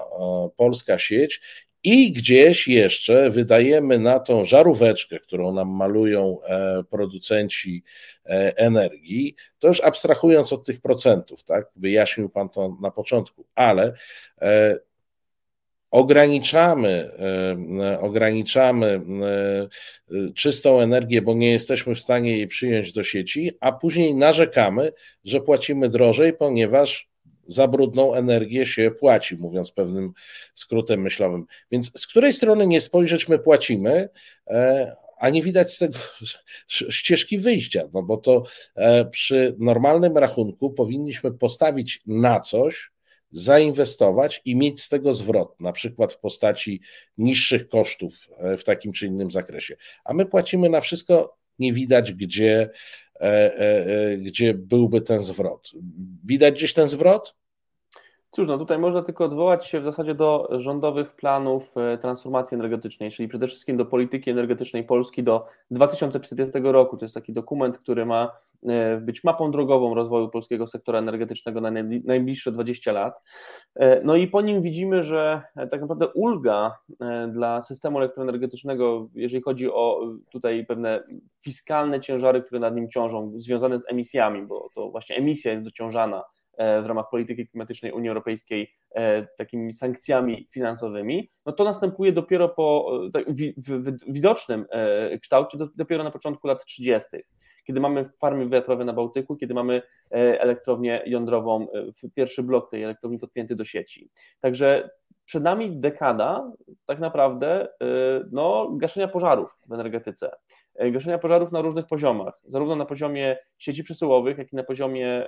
[0.56, 1.40] polska sieć
[1.86, 7.84] i gdzieś jeszcze wydajemy na tą żaróweczkę, którą nam malują e, producenci
[8.24, 11.66] e, energii, to już abstrahując od tych procentów, tak?
[11.76, 13.92] Wyjaśnił Pan to na początku, ale
[14.42, 14.78] e,
[15.90, 17.10] ograniczamy,
[18.00, 19.00] ograniczamy
[20.34, 24.92] czystą energię, bo nie jesteśmy w stanie jej przyjąć do sieci, a później narzekamy,
[25.24, 27.08] że płacimy drożej, ponieważ
[27.46, 30.12] za brudną energię się płaci, mówiąc pewnym
[30.54, 31.46] skrótem myślowym.
[31.70, 34.08] Więc z której strony nie spojrzeć, my płacimy,
[34.46, 35.98] e, a nie widać z tego
[36.68, 38.42] ścieżki wyjścia, no bo to
[38.74, 42.90] e, przy normalnym rachunku powinniśmy postawić na coś,
[43.30, 46.80] zainwestować i mieć z tego zwrot, na przykład w postaci
[47.18, 49.76] niższych kosztów e, w takim czy innym zakresie.
[50.04, 52.70] A my płacimy na wszystko, nie widać, gdzie
[54.18, 55.72] gdzie byłby ten zwrot.
[56.24, 57.34] Widać gdzieś ten zwrot?
[58.30, 63.28] Cóż, no tutaj można tylko odwołać się w zasadzie do rządowych planów transformacji energetycznej, czyli
[63.28, 66.96] przede wszystkim do polityki energetycznej Polski do 2040 roku.
[66.96, 68.45] To jest taki dokument, który ma E,
[69.00, 71.70] być mapą drogową rozwoju polskiego sektora energetycznego na
[72.04, 73.22] najbliższe 20 lat.
[73.74, 76.78] E, no i po nim widzimy, że e, tak naprawdę ulga
[77.28, 81.04] dla systemu elektroenergetycznego, jeżeli chodzi o tutaj pewne
[81.44, 86.24] fiskalne ciężary, które nad nim ciążą, związane z emisjami, bo to właśnie emisja jest dociążana
[86.58, 88.74] w ramach polityki klimatycznej Unii Europejskiej
[89.38, 93.24] takimi sankcjami finansowymi, no to następuje dopiero po tak,
[94.08, 94.66] widocznym
[95.22, 97.08] kształcie, dopiero na początku lat 30
[97.66, 102.82] kiedy mamy farmy wiatrowe na Bałtyku, kiedy mamy e, elektrownię jądrową, e, pierwszy blok tej
[102.82, 104.10] elektrowni podpięty do sieci.
[104.40, 104.90] Także
[105.24, 106.52] przed nami dekada
[106.86, 107.68] tak naprawdę e,
[108.32, 110.30] no, gaszenia pożarów w energetyce.
[110.92, 115.26] Gaszenia pożarów na różnych poziomach, zarówno na poziomie sieci przesyłowych, jak i na poziomie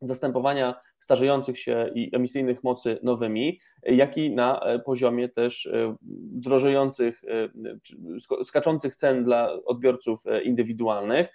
[0.00, 5.96] zastępowania starzejących się i emisyjnych mocy nowymi, jak i na e, poziomie też e,
[6.32, 11.32] drożejących, e, skaczących cen dla odbiorców indywidualnych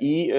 [0.00, 0.32] i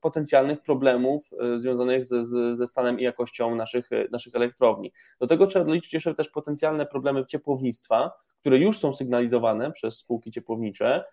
[0.00, 2.24] potencjalnych problemów związanych ze,
[2.54, 4.92] ze stanem i jakością naszych, naszych elektrowni.
[5.20, 10.30] Do tego trzeba doliczyć jeszcze też potencjalne problemy ciepłownictwa, które już są sygnalizowane przez spółki
[10.30, 11.04] ciepłownicze,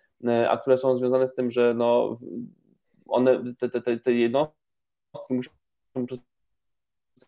[0.50, 2.20] a które są związane z tym, że no,
[3.08, 4.56] one, te, te, te jednostki
[5.30, 5.52] muszą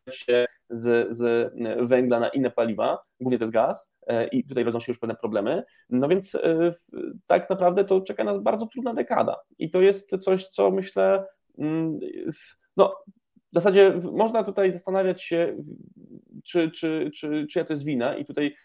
[0.09, 1.53] się z, z
[1.87, 5.15] węgla na inne paliwa, głównie to jest gaz e, i tutaj rodzą się już pewne
[5.15, 5.63] problemy.
[5.89, 6.73] No więc e,
[7.27, 11.25] tak naprawdę to czeka nas bardzo trudna dekada i to jest coś, co myślę,
[11.57, 11.99] mm,
[12.77, 12.95] no
[13.51, 15.57] w zasadzie można tutaj zastanawiać się,
[16.43, 18.55] czy, czy, czy, czyja to jest wina, i tutaj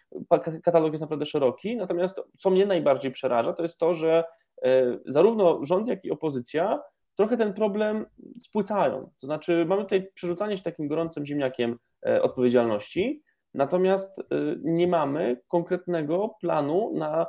[0.63, 1.77] katalog jest naprawdę szeroki.
[1.77, 4.25] Natomiast co mnie najbardziej przeraża, to jest to, że
[4.63, 6.81] e, zarówno rząd, jak i opozycja
[7.17, 8.07] trochę ten problem
[8.43, 9.11] spłycają.
[9.21, 13.23] To znaczy, mamy tutaj przerzucanie się takim gorącym ziemniakiem e, odpowiedzialności,
[13.55, 14.25] natomiast e,
[14.63, 17.27] nie mamy konkretnego planu na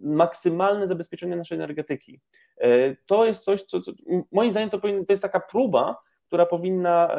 [0.00, 2.20] maksymalne zabezpieczenie naszej energetyki.
[2.56, 3.92] E, to jest coś, co, co
[4.32, 7.16] moim zdaniem to, powinno, to jest taka próba, która powinna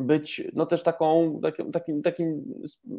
[0.00, 1.40] być no też taką,
[1.72, 2.42] takim, takim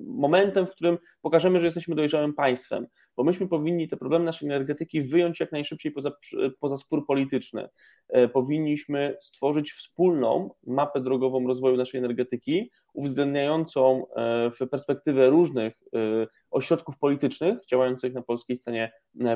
[0.08, 5.02] momentem, w którym pokażemy, że jesteśmy dojrzałym państwem, bo myśmy powinni te problemy naszej energetyki
[5.02, 6.12] wyjąć jak najszybciej poza,
[6.60, 7.70] poza spór polityczny.
[8.10, 16.28] E, powinniśmy stworzyć wspólną mapę drogową rozwoju naszej energetyki, uwzględniającą e, w perspektywę różnych e,
[16.54, 18.92] ośrodków politycznych działających na polskiej scenie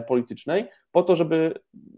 [0.08, 1.54] politycznej, po to, żeby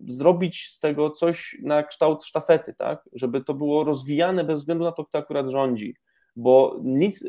[0.08, 3.10] zrobić z tego coś na kształt sztafety, tak?
[3.14, 5.96] żeby to było rozwijane bez względu na to, kto akurat rządzi
[6.36, 7.26] bo nic,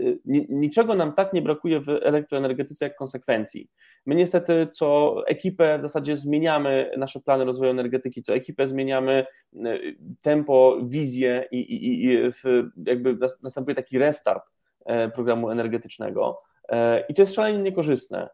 [0.48, 3.70] niczego nam tak nie brakuje w elektroenergetyce jak konsekwencji.
[4.07, 9.79] My niestety co ekipę w zasadzie zmieniamy nasze plany rozwoju energetyki, co ekipę zmieniamy e,
[10.22, 12.18] tempo, wizję i, i, i
[12.87, 14.42] jakby następuje taki restart
[14.87, 16.50] e, programu energetycznego e,
[17.09, 18.28] i to jest szalenie niekorzystne,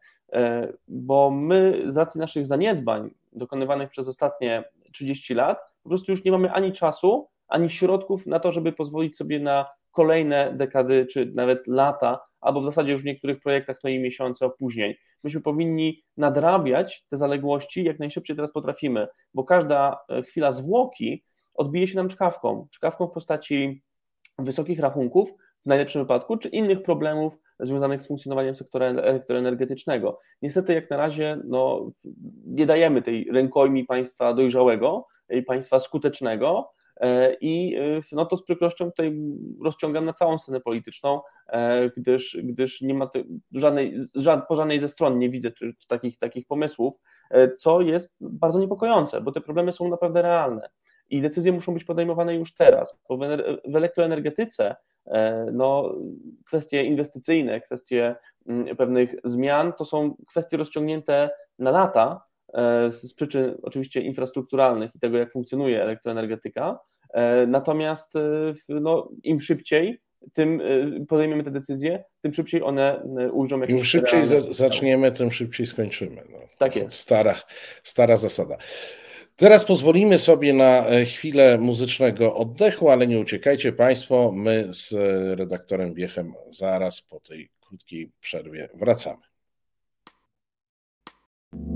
[0.88, 6.32] bo my z racji naszych zaniedbań dokonywanych przez ostatnie 30 lat po prostu już nie
[6.32, 11.66] mamy ani czasu, ani środków na to, żeby pozwolić sobie na kolejne dekady, czy nawet
[11.66, 14.94] lata, albo w zasadzie już w niektórych projektach to i miesiące opóźnień.
[15.24, 21.88] Myśmy powinni nadrabiać te zaległości jak najszybciej teraz potrafimy, bo każda e, chwila zwłoki odbije
[21.88, 23.82] się nam czkawką, czkawką w postaci
[24.38, 25.32] wysokich rachunków,
[25.66, 30.20] w najlepszym wypadku, czy innych problemów związanych z funkcjonowaniem sektora elektroenergetycznego.
[30.42, 31.90] Niestety, jak na razie, no,
[32.46, 38.42] nie dajemy tej rękojmi państwa dojrzałego i państwa skutecznego, e, i e, no to z
[38.42, 39.16] przykrością tutaj
[39.64, 43.10] rozciągam na całą scenę polityczną, e, gdyż, gdyż nie ma
[43.52, 45.50] żadnej, żad, po żadnej ze stron nie widzę
[45.88, 46.94] takich, takich pomysłów,
[47.58, 50.68] co jest bardzo niepokojące, bo te problemy są naprawdę realne
[51.10, 53.18] i decyzje muszą być podejmowane już teraz, bo
[53.64, 55.94] w elektroenergetyce E, no,
[56.46, 58.16] kwestie inwestycyjne, kwestie
[58.48, 64.98] mm, pewnych zmian to są kwestie rozciągnięte na lata e, z przyczyn oczywiście infrastrukturalnych i
[64.98, 66.78] tego, jak funkcjonuje elektroenergetyka.
[67.14, 68.14] E, natomiast
[68.68, 70.00] no, im szybciej
[70.32, 70.62] tym
[71.08, 76.22] podejmiemy te decyzje, tym szybciej one ujrzą jakieś Im szybciej za, zaczniemy, tym szybciej skończymy.
[76.30, 76.38] No.
[76.58, 76.96] Tak jest.
[76.96, 77.34] Stara,
[77.82, 78.56] stara zasada.
[79.36, 84.32] Teraz pozwolimy sobie na e, chwilę muzycznego oddechu, ale nie uciekajcie Państwo.
[84.32, 89.22] My z e, redaktorem Biechem zaraz po tej krótkiej przerwie wracamy.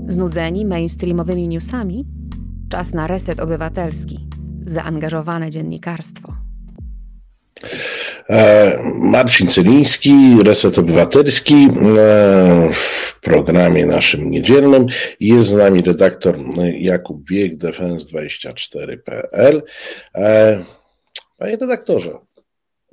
[0.07, 2.05] Znudzeni mainstreamowymi newsami?
[2.69, 4.27] Czas na reset obywatelski.
[4.65, 6.33] Zaangażowane dziennikarstwo.
[8.31, 11.67] E, Marcin Celiński, Reset Obywatelski
[12.73, 14.85] w programie naszym niedzielnym.
[15.19, 16.37] Jest z nami redaktor
[16.73, 19.63] Jakub Bieg, defense24.pl.
[20.15, 20.63] E,
[21.37, 22.17] panie redaktorze,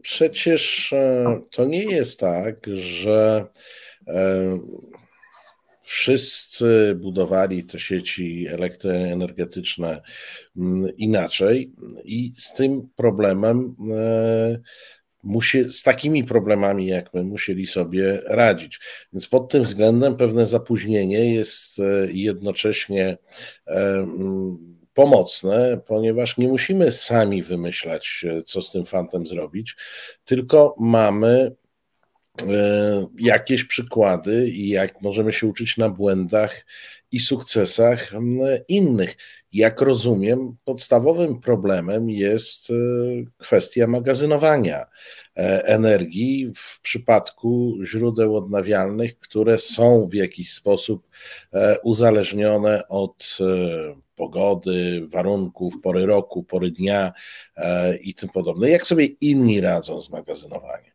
[0.02, 3.46] przecież e, to nie jest tak, że
[5.82, 10.02] wszyscy budowali te sieci elektroenergetyczne
[10.96, 11.72] inaczej
[12.04, 13.76] i z tym problemem
[15.22, 18.80] musi, z takimi problemami jak my musieli sobie radzić.
[19.12, 23.18] Więc pod tym względem pewne zapóźnienie jest e, jednocześnie
[23.66, 24.06] e,
[24.94, 29.76] pomocne, ponieważ nie musimy sami wymyślać, e, co z tym fantem zrobić,
[30.24, 31.56] tylko mamy
[33.18, 36.66] jakieś przykłady i jak możemy się uczyć na błędach
[37.12, 38.12] i sukcesach
[38.68, 39.16] innych.
[39.52, 42.74] Jak rozumiem, podstawowym problemem jest e,
[43.36, 44.86] kwestia magazynowania
[45.36, 51.08] e, energii w przypadku źródeł odnawialnych, które są w jakiś sposób
[51.52, 53.38] e, uzależnione od
[54.16, 57.12] pogody, warunków, pory roku, pory dnia
[58.00, 58.70] i tym podobne.
[58.70, 60.92] Jak sobie inni radzą z magazynowaniem?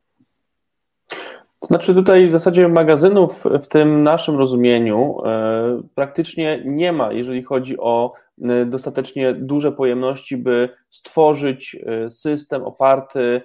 [1.67, 5.17] Znaczy tutaj w zasadzie magazynów w tym naszym rozumieniu
[5.95, 13.41] praktycznie nie ma, jeżeli chodzi o Y, dostatecznie duże pojemności, by stworzyć y, system oparty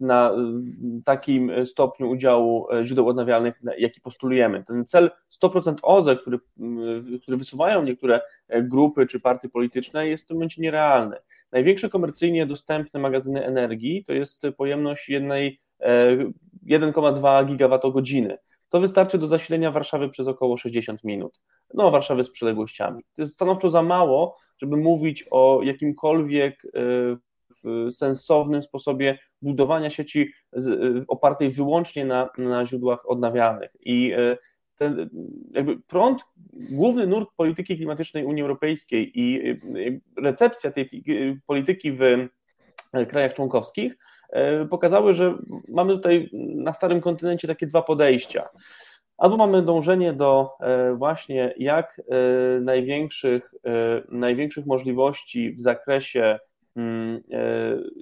[0.00, 0.32] na
[1.04, 4.64] takim stopniu udziału źródeł odnawialnych, jaki postulujemy.
[4.64, 5.10] Ten cel
[5.42, 6.38] 100% OZE, który,
[7.22, 11.16] który wysuwają niektóre grupy czy partie polityczne, jest w tym momencie nierealny.
[11.52, 15.58] Największe komercyjnie dostępne magazyny energii to jest pojemność jednej
[16.66, 18.38] 1,2 gigawattogodziny.
[18.68, 21.40] To wystarczy do zasilenia Warszawy przez około 60 minut
[21.74, 23.04] no, Warszawy z przyległościami.
[23.14, 30.60] To jest stanowczo za mało, żeby mówić o jakimkolwiek e, sensownym sposobie budowania sieci e,
[31.08, 33.70] opartej wyłącznie na, na źródłach odnawialnych.
[33.80, 34.36] I e,
[34.76, 35.10] ten
[35.50, 39.42] jakby prąd, główny nurt polityki klimatycznej Unii Europejskiej i
[40.22, 41.04] recepcja tej
[41.46, 42.28] polityki w
[43.08, 43.96] krajach członkowskich
[44.70, 45.34] pokazały, że
[45.68, 48.48] mamy tutaj na starym kontynencie takie dwa podejścia.
[49.18, 56.38] Albo mamy dążenie do e, właśnie jak e, największych, e, największych możliwości w zakresie
[56.76, 57.22] mm,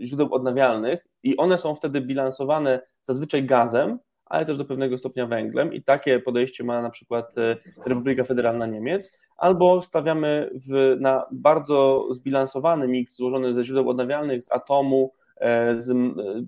[0.03, 5.73] źródeł odnawialnych i one są wtedy bilansowane zazwyczaj gazem, ale też do pewnego stopnia węglem
[5.73, 7.35] i takie podejście ma na przykład
[7.87, 14.53] Republika Federalna Niemiec, albo stawiamy w, na bardzo zbilansowany miks złożony ze źródeł odnawialnych, z
[14.53, 15.13] atomu,
[15.77, 15.93] z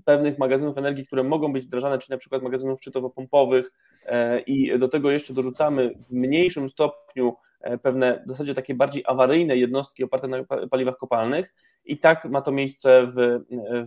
[0.04, 3.70] pewnych magazynów energii, które mogą być wdrażane, czy na przykład magazynów szczytowo-pompowych,
[4.06, 9.04] E, i do tego jeszcze dorzucamy w mniejszym stopniu e, pewne w zasadzie takie bardziej
[9.06, 13.40] awaryjne jednostki oparte na paliwach kopalnych i tak ma to miejsce w,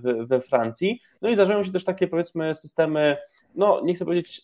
[0.03, 1.01] w, we Francji.
[1.21, 3.17] No i zdarzają się też takie powiedzmy systemy,
[3.55, 4.41] no nie chcę powiedzieć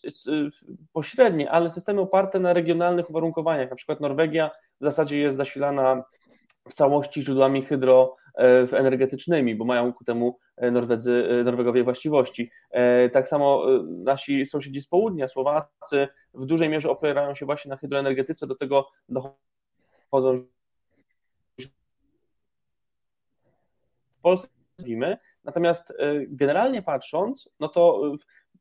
[0.92, 3.70] pośrednie, ale systemy oparte na regionalnych uwarunkowaniach.
[3.70, 6.04] Na przykład Norwegia w zasadzie jest zasilana
[6.68, 12.50] w całości źródłami hydroenergetycznymi, bo mają ku temu e, Norwedzy, e, Norwegowie właściwości.
[12.70, 17.76] E, tak samo nasi sąsiedzi z południa, Słowacy, w dużej mierze opierają się właśnie na
[17.76, 20.46] hydroenergetyce, do tego dochodzą
[24.12, 24.48] w Polsce.
[25.44, 25.92] Natomiast
[26.28, 28.12] generalnie patrząc, no to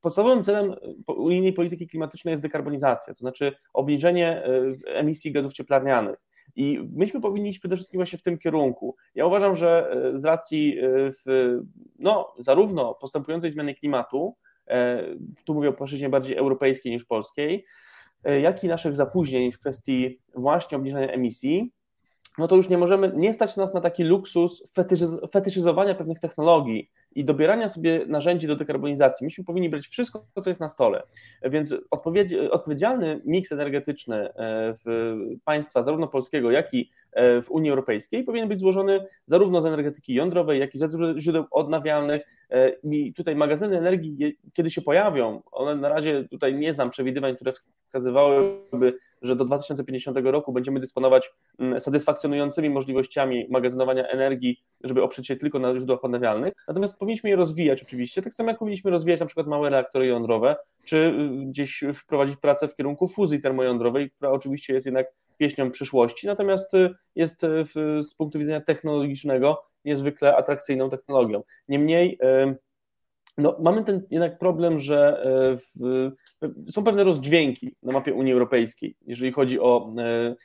[0.01, 0.75] podstawowym celem
[1.07, 4.43] unijnej polityki klimatycznej jest dekarbonizacja, to znaczy obniżenie
[4.85, 6.24] emisji gazów cieplarnianych.
[6.55, 8.95] I myśmy powinni iść przede wszystkim właśnie w tym kierunku.
[9.15, 10.81] Ja uważam, że e, z racji e,
[11.11, 11.59] w,
[11.99, 14.35] no, zarówno postępującej zmiany klimatu,
[14.67, 15.03] e,
[15.45, 17.65] tu mówię o płaszczyźnie bardziej europejskiej niż polskiej,
[18.41, 21.73] jak i naszych zapóźnień w kwestii właśnie obniżania emisji,
[22.37, 24.63] no to już nie możemy, nie stać nas na taki luksus
[25.31, 29.23] fetyszyzowania pewnych technologii i dobierania sobie narzędzi do dekarbonizacji.
[29.25, 31.03] Myśmy powinni brać wszystko, co jest na stole.
[31.43, 31.75] Więc
[32.51, 34.33] odpowiedzialny miks energetyczny e,
[34.85, 39.65] w państwa zarówno polskiego, jak i e, w Unii Europejskiej powinien być złożony zarówno z
[39.65, 40.87] energetyki jądrowej, jak i ze
[41.17, 42.23] źródeł odnawialnych.
[42.49, 47.35] E, I tutaj magazyny energii, kiedy się pojawią, one na razie tutaj nie znam przewidywań,
[47.35, 47.51] które
[47.85, 48.93] wskazywałyby,
[49.25, 55.59] że do 2050 roku będziemy dysponować mm, satysfakcjonującymi możliwościami magazynowania energii, żeby oprzeć się tylko
[55.59, 56.53] na źródłach odnawialnych.
[56.67, 60.55] Natomiast powinniśmy je rozwijać oczywiście, tak samo jak powinniśmy rozwijać na przykład małe reaktory jądrowe,
[60.83, 65.07] czy y, gdzieś wprowadzić pracę w kierunku fuzji termojądrowej, która oczywiście jest jednak
[65.37, 67.65] pieśnią przyszłości, natomiast y, jest y,
[68.03, 71.43] z punktu widzenia technologicznego niezwykle atrakcyjną technologią.
[71.67, 72.19] Niemniej
[73.37, 76.11] no, mamy ten jednak problem, że e, w,
[76.71, 80.35] są pewne rozdźwięki na mapie Unii Europejskiej, jeżeli chodzi o e,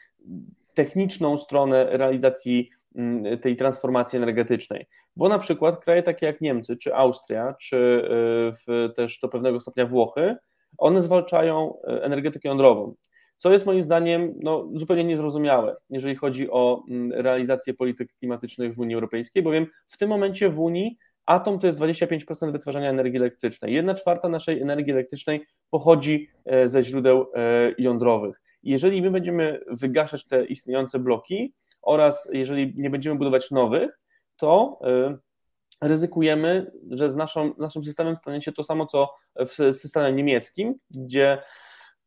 [0.74, 4.86] techniczną stronę realizacji mm, tej transformacji energetycznej.
[5.16, 8.08] Bo na przykład kraje takie jak Niemcy, czy Austria, czy e,
[8.52, 10.36] w, też do pewnego stopnia Włochy,
[10.78, 12.94] one zwalczają energetykę jądrową.
[13.38, 18.78] Co jest moim zdaniem no, zupełnie niezrozumiałe, jeżeli chodzi o mm, realizację polityk klimatycznych w
[18.78, 23.74] Unii Europejskiej, bowiem w tym momencie w Unii Atom to jest 25% wytwarzania energii elektrycznej.
[23.74, 28.42] Jedna czwarta naszej energii elektrycznej pochodzi e, ze źródeł e, jądrowych.
[28.62, 34.00] Jeżeli my będziemy wygaszać te istniejące bloki oraz jeżeli nie będziemy budować nowych,
[34.36, 35.18] to e,
[35.88, 41.38] ryzykujemy, że z naszą, naszym systemem stanie się to samo, co w systemie niemieckim, gdzie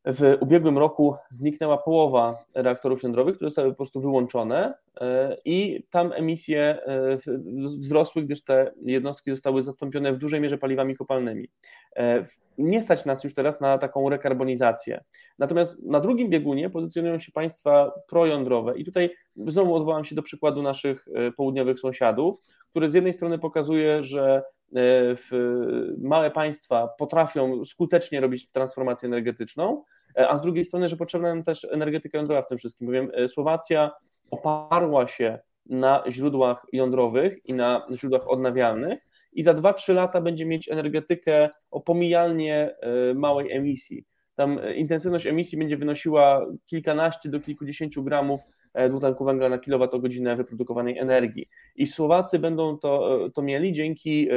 [0.05, 6.11] w ubiegłym roku zniknęła połowa reaktorów jądrowych, które zostały po prostu wyłączone e, i tam
[6.11, 7.17] emisje e,
[7.55, 11.49] wzrosły, gdyż te jednostki zostały zastąpione w dużej mierze paliwami kopalnymi.
[11.95, 12.25] E,
[12.57, 15.03] nie stać nas już teraz na taką rekarbonizację.
[15.39, 19.09] Natomiast na drugim biegunie pozycjonują się państwa projądrowe i tutaj
[19.47, 21.05] znowu odwołam się do przykładu naszych
[21.37, 22.39] południowych sąsiadów,
[22.69, 24.43] który z jednej strony pokazuje, że
[25.97, 29.83] małe państwa potrafią skutecznie robić transformację energetyczną,
[30.17, 33.11] e, a z drugiej strony, że potrzebna nam też energetyka jądrowa w tym wszystkim, bowiem
[33.13, 33.91] e, Słowacja
[34.31, 40.69] oparła się na źródłach jądrowych i na źródłach odnawialnych i za 2-3 lata będzie mieć
[40.69, 44.05] energetykę o pomijalnie e, małej emisji.
[44.35, 48.41] Tam intensywność emisji będzie wynosiła kilkanaście do kilkudziesięciu gramów
[48.89, 51.49] dwutlenku węgla na kilowatogodzinę wyprodukowanej energii.
[51.75, 54.29] I Słowacy będą to, to mieli dzięki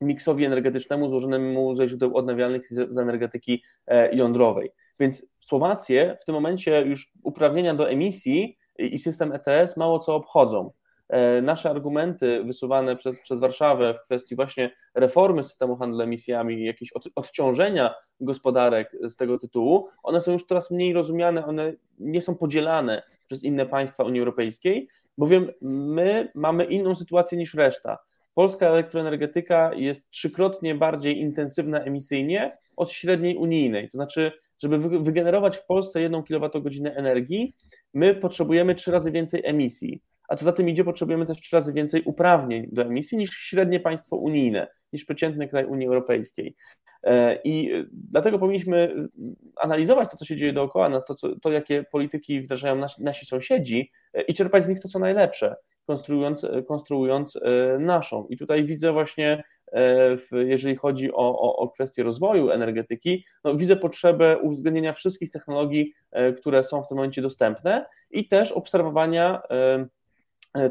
[0.00, 4.70] miksowi energetycznemu złożonemu ze źródeł odnawialnych z energetyki e, jądrowej.
[5.00, 10.70] Więc Słowacje w tym momencie już uprawnienia do emisji i system ETS mało co obchodzą.
[11.08, 16.92] E, nasze argumenty wysuwane przez, przez Warszawę w kwestii właśnie reformy systemu handlu emisjami, jakieś
[17.14, 23.02] odciążenia gospodarek z tego tytułu, one są już coraz mniej rozumiane, one nie są podzielane
[23.30, 27.98] przez inne państwa Unii Europejskiej, bowiem my mamy inną sytuację niż reszta.
[28.34, 33.90] Polska elektroenergetyka jest trzykrotnie bardziej intensywna emisyjnie od średniej unijnej.
[33.90, 37.54] To znaczy, żeby wygenerować w Polsce jedną kWh energii,
[37.94, 40.02] my potrzebujemy trzy razy więcej emisji.
[40.28, 43.80] A co za tym idzie, potrzebujemy też trzy razy więcej uprawnień do emisji niż średnie
[43.80, 46.56] państwo unijne, niż przeciętny kraj Unii Europejskiej.
[47.02, 49.08] E, I dlatego powinniśmy
[49.56, 53.26] analizować to, co się dzieje dookoła nas, to, co, to jakie polityki wdrażają nasi, nasi
[53.26, 55.56] sąsiedzi e, i czerpać z nich to, co najlepsze
[55.90, 58.26] konstruując, konstruując e, naszą.
[58.26, 63.76] I tutaj widzę właśnie, e, jeżeli chodzi o, o, o kwestię rozwoju energetyki, no widzę
[63.76, 69.42] potrzebę uwzględnienia wszystkich technologii, e, które są w tym momencie dostępne i też obserwowania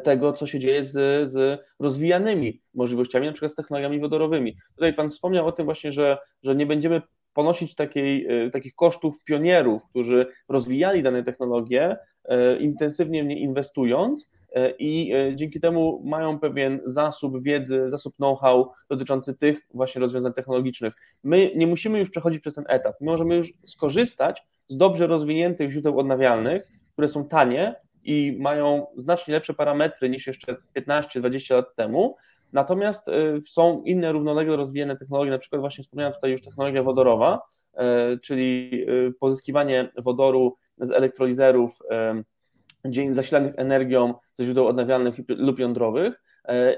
[0.04, 4.56] tego, co się dzieje z, z rozwijanymi możliwościami, na przykład z technologiami wodorowymi.
[4.76, 7.02] Tutaj Pan wspomniał o tym właśnie, że, że nie będziemy
[7.34, 11.98] ponosić takiej, takich kosztów pionierów, którzy rozwijali dane technologie,
[12.60, 18.72] intensywnie w nie inwestując, E, i e, dzięki temu mają pewien zasób wiedzy, zasób know-how
[18.90, 20.94] dotyczący tych właśnie rozwiązań technologicznych.
[21.24, 22.96] My nie musimy już przechodzić przez ten etap.
[23.02, 27.76] My możemy już skorzystać z dobrze rozwiniętych źródeł odnawialnych, które są tanie
[28.10, 32.16] i mają znacznie lepsze parametry niż jeszcze 15-20 lat temu.
[32.53, 33.14] Natomiast e,
[33.47, 37.41] są inne równolegle rozwijane technologie, na przykład właśnie wspomniana tutaj już technologia wodorowa,
[38.22, 38.86] czyli
[39.20, 41.80] pozyskiwanie wodoru z elektrolizerów
[43.12, 46.24] zasilanych energią ze źródeł odnawialnych lub jądrowych,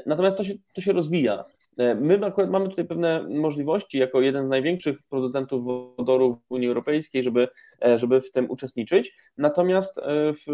[0.06, 1.46] Natomiast to się, to się rozwija.
[1.78, 5.66] E, my akurat mamy tutaj pewne możliwości, jako jeden z największych producentów
[5.98, 7.48] wodoru w Unii Europejskiej, żeby,
[7.86, 9.16] e, żeby w tym uczestniczyć.
[9.38, 10.02] Natomiast e,
[10.34, 10.46] w,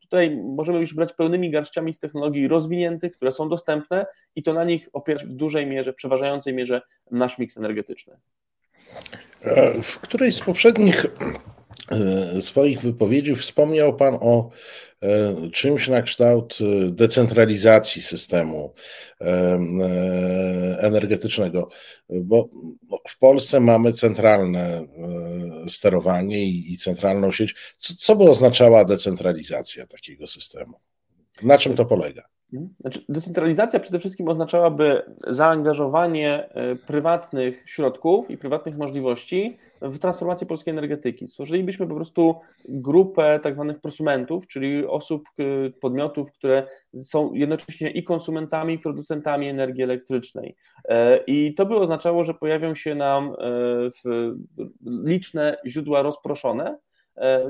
[0.00, 4.64] tutaj możemy już brać pełnymi garściami z technologii rozwiniętych, które są dostępne i to na
[4.64, 8.16] nich opierać w dużej mierze, przeważającej mierze nasz miks energetyczny.
[9.82, 11.06] W którejś z poprzednich
[12.40, 14.50] swoich wypowiedzi wspomniał Pan o
[15.02, 18.74] E, czymś na kształt e, decentralizacji systemu
[19.20, 19.58] e,
[20.80, 21.68] energetycznego,
[22.08, 22.48] bo
[23.08, 24.86] w Polsce mamy centralne
[25.68, 27.54] sterowanie i centralną sieć.
[27.78, 30.80] Co, co by oznaczała decentralizacja takiego systemu?
[31.42, 32.22] Na czym to polega?
[32.52, 32.74] Mhm.
[32.80, 40.72] Znaczy, decentralizacja przede wszystkim oznaczałaby zaangażowanie e, prywatnych środków i prywatnych możliwości w transformację polskiej
[40.72, 41.28] energetyki.
[41.28, 42.34] Stworzylibyśmy po prostu
[42.68, 45.28] grupę tak zwanych prosumentów, czyli osób,
[45.80, 50.56] podmiotów, które są jednocześnie i konsumentami, i producentami energii elektrycznej.
[50.88, 54.30] E, I to by oznaczało, że pojawią się nam e,
[54.86, 56.78] liczne źródła rozproszone,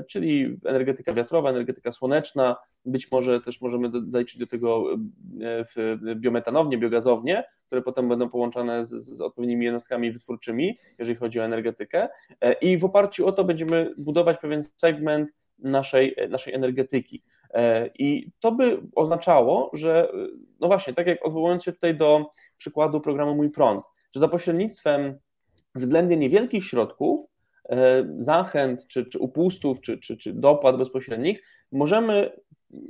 [0.07, 2.55] czyli energetyka wiatrowa, energetyka słoneczna,
[2.85, 4.93] być może też możemy zaliczyć do tego
[5.41, 11.45] e, biometanownie, biogazownie, które potem będą połączone z, z, odpowiednimi jednostkami wytwórczymi, jeżeli chodzi o
[11.45, 12.09] energetykę.
[12.41, 17.23] E, I w oparciu o to będziemy budować pewien segment naszej, naszej energetyki.
[17.53, 20.11] E, I to by oznaczało, że,
[20.59, 25.19] no właśnie, tak jak odwołując się tutaj do przykładu programu Mój Prąd, że za pośrednictwem
[25.75, 27.30] względnie niewielkich środków,
[28.19, 32.31] zachęt, czy, czy upustów, czy, czy, czy dopłat bezpośrednich, możemy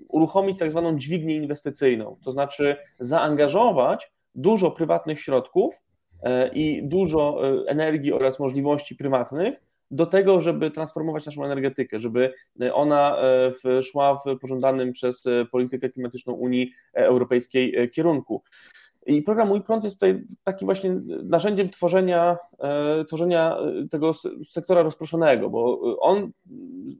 [0.07, 5.81] uruchomić tak zwaną dźwignię inwestycyjną, to znaczy zaangażować dużo prywatnych środków
[6.23, 9.55] e, i dużo e, energii oraz możliwości prywatnych
[9.91, 12.33] do tego, żeby transformować naszą energetykę, żeby
[12.73, 13.17] ona
[13.65, 18.43] e, szła w pożądanym przez politykę klimatyczną Unii Europejskiej kierunku.
[19.05, 24.11] I program Mój Prąd jest tutaj takim właśnie narzędziem tworzenia, e, tworzenia e, tego
[24.49, 26.31] sektora rozproszonego, bo on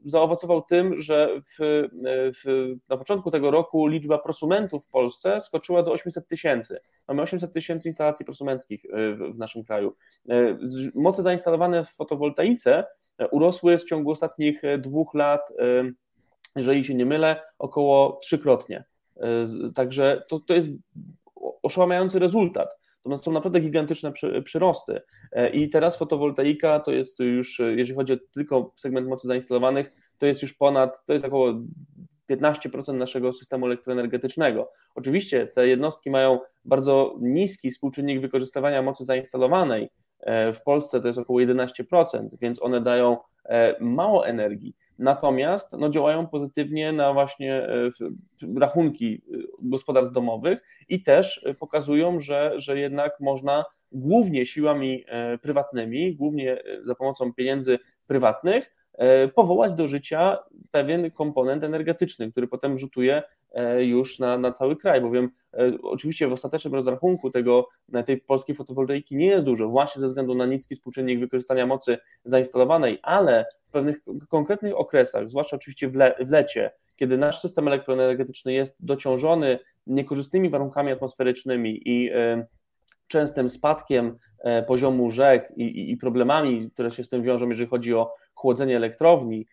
[0.04, 1.88] zaowocował tym, że w,
[2.42, 6.80] w, na początku tego roku liczba prosumentów w Polsce skoczyła do 800 tysięcy.
[7.08, 9.94] Mamy 800 tysięcy instalacji prosumenckich e, w, w naszym kraju.
[10.94, 12.84] Moce zainstalowane w fotowoltaice
[13.30, 15.52] urosły w ciągu ostatnich dwóch lat,
[16.56, 18.84] jeżeli się nie mylę, około trzykrotnie.
[19.74, 20.68] Także to, to jest
[21.62, 22.82] oszałamiający rezultat.
[23.02, 24.12] To są naprawdę gigantyczne
[24.44, 25.00] przyrosty.
[25.32, 29.92] E, I teraz fotowoltaika to jest już, e, jeżeli chodzi o tylko segment mocy zainstalowanych,
[30.18, 31.54] to jest już ponad, to jest około
[32.26, 34.70] 15% naszego systemu elektroenergetycznego.
[34.94, 39.88] Oczywiście te jednostki mają bardzo niski współczynnik wykorzystywania mocy zainstalowanej.
[40.20, 43.16] E, w Polsce to jest około 11%, więc one dają
[43.80, 47.90] mało energii, natomiast no, działają pozytywnie na właśnie e,
[48.56, 56.16] rachunki e, gospodarstw domowych i też pokazują, że, że jednak można głównie siłami e, prywatnymi,
[56.16, 58.74] głównie za pomocą pieniędzy prywatnych,
[59.34, 60.38] powołać do życia
[60.70, 63.22] pewien komponent energetyczny, który potem rzutuje
[63.78, 65.30] już na, na cały kraj, bowiem
[65.82, 67.68] oczywiście w ostatecznym rozrachunku tego,
[68.06, 72.98] tej polskiej fotowoltaiki nie jest dużo, właśnie ze względu na niski współczynnik wykorzystania mocy zainstalowanej,
[73.02, 78.76] ale pewnych konkretnych okresach, zwłaszcza oczywiście w, le, w lecie, kiedy nasz system elektroenergetyczny jest
[78.80, 82.10] dociążony niekorzystnymi warunkami atmosferycznymi i
[83.08, 84.18] częstym spadkiem
[84.66, 89.46] poziomu rzek i, i, problemami, które się z tym wiążą, jeżeli chodzi o chłodzenie elektrowni,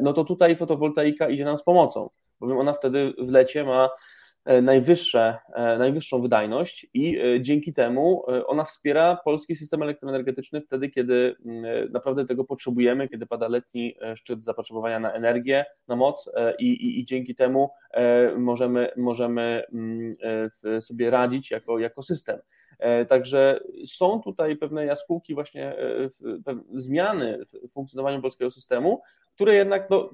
[0.00, 2.10] no to tutaj fotowoltaika idzie nam z pomocą,
[2.40, 3.90] bowiem ona wtedy w lecie ma
[4.44, 10.88] E, najwyższe, e, najwyższą wydajność i e, dzięki temu ona wspiera polski system elektroenergetyczny wtedy,
[10.88, 16.66] kiedy mm, naprawdę tego potrzebujemy, kiedy pada letni szczyt zapotrzebowania na energię, na moc i,
[16.66, 17.70] i, i dzięki temu
[18.38, 20.16] możemy, możemy mm,
[20.80, 22.38] sobie radzić jako, jako system.
[23.08, 25.76] Także są tutaj pewne jaskółki, właśnie
[26.74, 29.02] zmiany w funkcjonowaniu polskiego systemu,
[29.34, 30.10] które jednak no,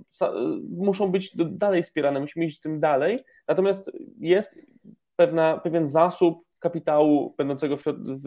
[0.71, 3.25] muszą być dalej wspierane, musimy iść tym dalej.
[3.49, 3.91] Natomiast
[4.21, 4.59] jest
[5.17, 8.23] pewna, pewien zasób kapitału będącego w, w,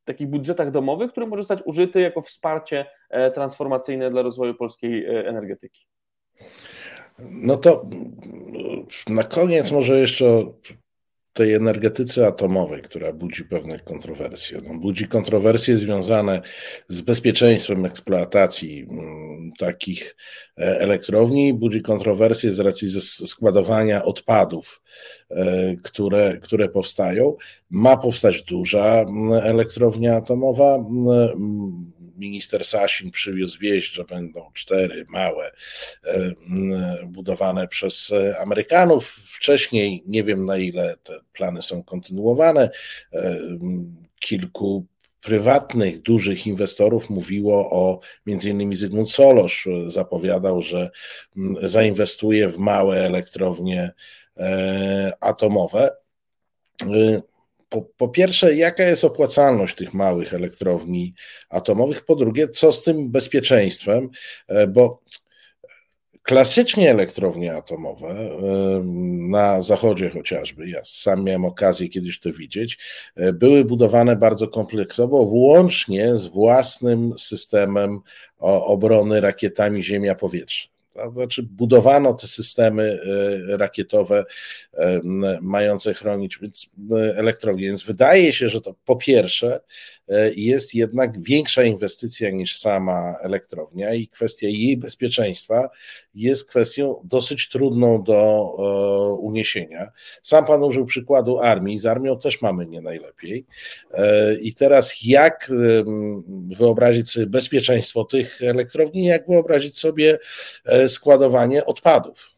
[0.00, 5.06] w takich budżetach domowych, który może zostać użyty jako wsparcie e, transformacyjne dla rozwoju polskiej
[5.06, 5.86] e, energetyki.
[7.18, 7.86] No to
[9.08, 10.44] na koniec może jeszcze
[11.38, 14.60] tej energetyce atomowej, która budzi pewne kontrowersje.
[14.68, 16.42] No, budzi kontrowersje związane
[16.88, 20.16] z bezpieczeństwem eksploatacji mm, takich
[20.58, 22.88] e, elektrowni, budzi kontrowersje z racji
[23.26, 24.82] składowania odpadów,
[25.30, 27.36] e, które, które powstają.
[27.70, 30.78] Ma powstać duża mm, elektrownia atomowa.
[32.18, 35.52] Minister Sasin przywiózł wieść, że będą cztery małe
[37.06, 39.10] budowane przez Amerykanów.
[39.24, 42.70] Wcześniej nie wiem na ile te plany są kontynuowane.
[44.20, 44.86] Kilku
[45.22, 50.90] prywatnych, dużych inwestorów mówiło o, między innymi Zygmunt Solosz zapowiadał, że
[51.62, 53.92] zainwestuje w małe elektrownie
[54.36, 55.96] e, atomowe.
[57.68, 61.14] E, po, po, pierwsze, jaka jest opłacalność tych małych elektrowni
[61.48, 62.04] atomowych?
[62.04, 64.10] Po drugie, co z tym bezpieczeństwem?
[64.48, 65.02] E, bo
[66.28, 68.30] Klasycznie elektrownie atomowe
[69.30, 72.78] na zachodzie chociażby, ja sam miałem okazję kiedyś to widzieć,
[73.16, 78.00] e, były budowane bardzo kompleksowo, włącznie z własnym systemem
[78.38, 80.68] obrony rakietami ziemia-powietrze.
[81.12, 83.00] Znaczy, budowano te systemy
[83.52, 84.24] e, rakietowe
[84.74, 85.00] e,
[85.40, 86.40] mające chronić
[87.16, 87.66] elektrownie.
[87.66, 89.60] Więc wydaje się, że to po pierwsze
[90.08, 95.70] E, jest jednak większa inwestycja niż sama elektrownia i kwestia jej bezpieczeństwa
[96.14, 98.14] jest kwestią dosyć trudną do
[98.58, 99.90] e, uniesienia.
[100.22, 103.46] Sam pan użył przykładu armii, z armią też mamy nie najlepiej.
[103.92, 105.52] E, I teraz jak
[106.58, 110.18] wyobrazić sobie bezpieczeństwo tych elektrowni, jak wyobrazić sobie
[110.88, 112.37] składowanie odpadów?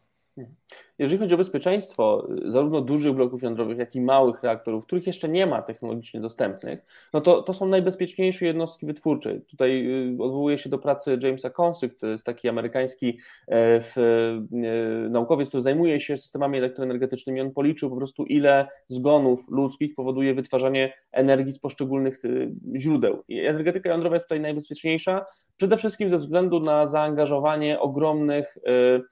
[1.01, 5.47] Jeżeli chodzi o bezpieczeństwo zarówno dużych bloków jądrowych, jak i małych reaktorów, których jeszcze nie
[5.47, 6.81] ma technologicznie dostępnych,
[7.13, 9.41] no to, to są najbezpieczniejsze jednostki wytwórcze.
[9.41, 15.09] Tutaj y, odwołuję się do pracy Jamesa Consy, który jest taki amerykański e, w, e,
[15.11, 17.41] naukowiec, który zajmuje się systemami elektroenergetycznymi.
[17.41, 23.25] On policzył po prostu, ile zgonów ludzkich powoduje wytwarzanie energii z poszczególnych y, źródeł.
[23.29, 25.27] I energetyka jądrowa jest tutaj najbezpieczniejsza,
[25.57, 29.03] przede wszystkim ze względu na zaangażowanie ogromnych y, Y,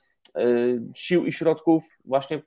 [0.94, 2.42] sił i środków właśnie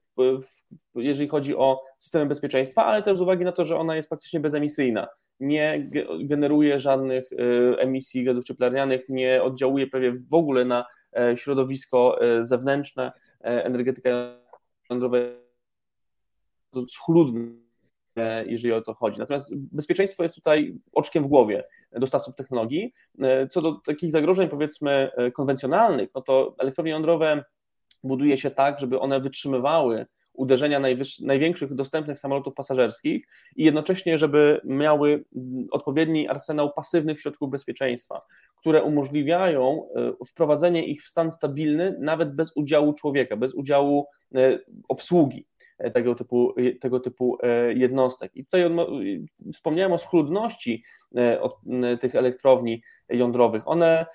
[0.96, 4.40] jeżeli chodzi o systemy bezpieczeństwa, ale też z uwagi na to, że ona jest praktycznie
[4.40, 5.08] bezemisyjna.
[5.40, 7.38] Nie generuje żadnych y,
[7.78, 10.86] emisji gazów cieplarnianych, nie oddziałuje prawie w ogóle na
[11.18, 13.12] e, środowisko e, zewnętrzne.
[13.44, 14.10] E, energetyka
[14.90, 17.42] jądrowa jest schludna,
[18.46, 19.20] jeżeli o to chodzi.
[19.20, 22.94] Natomiast bezpieczeństwo jest tutaj oczkiem w głowie dostawców technologii.
[23.52, 27.44] Co do takich zagrożeń, powiedzmy, konwencjonalnych, no to elektrownie jądrowe
[28.04, 30.82] buduje się tak, żeby one wytrzymywały uderzenia
[31.22, 35.24] największych dostępnych samolotów pasażerskich i jednocześnie, żeby miały
[35.72, 38.22] odpowiedni arsenał pasywnych środków bezpieczeństwa,
[38.58, 44.60] które umożliwiają e, wprowadzenie ich w stan stabilny nawet bez udziału człowieka, bez udziału e,
[44.88, 45.48] obsługi
[45.78, 47.38] e, tego typu, tego typu
[47.76, 48.32] jednostek.
[48.36, 48.64] I tutaj
[49.54, 50.84] wspomniałem o schludności
[52.02, 53.68] tych elektrowni jądrowych.
[53.68, 54.06] One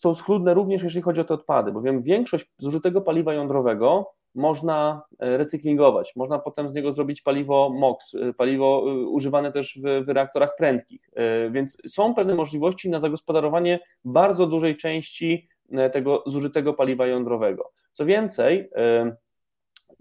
[0.00, 5.36] są schludne również, jeżeli chodzi o te odpady, bowiem większość zużytego paliwa jądrowego można e,
[5.36, 10.08] recyklingować, można potem z niego zrobić paliwo MOX, e, paliwo e, używane też w, w
[10.08, 11.10] reaktorach prędkich,
[11.50, 15.48] więc są pewne możliwości na zagospodarowanie bardzo dużej części
[15.92, 17.70] tego zużytego paliwa jądrowego.
[17.92, 18.70] Co więcej,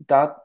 [0.07, 0.41] ta,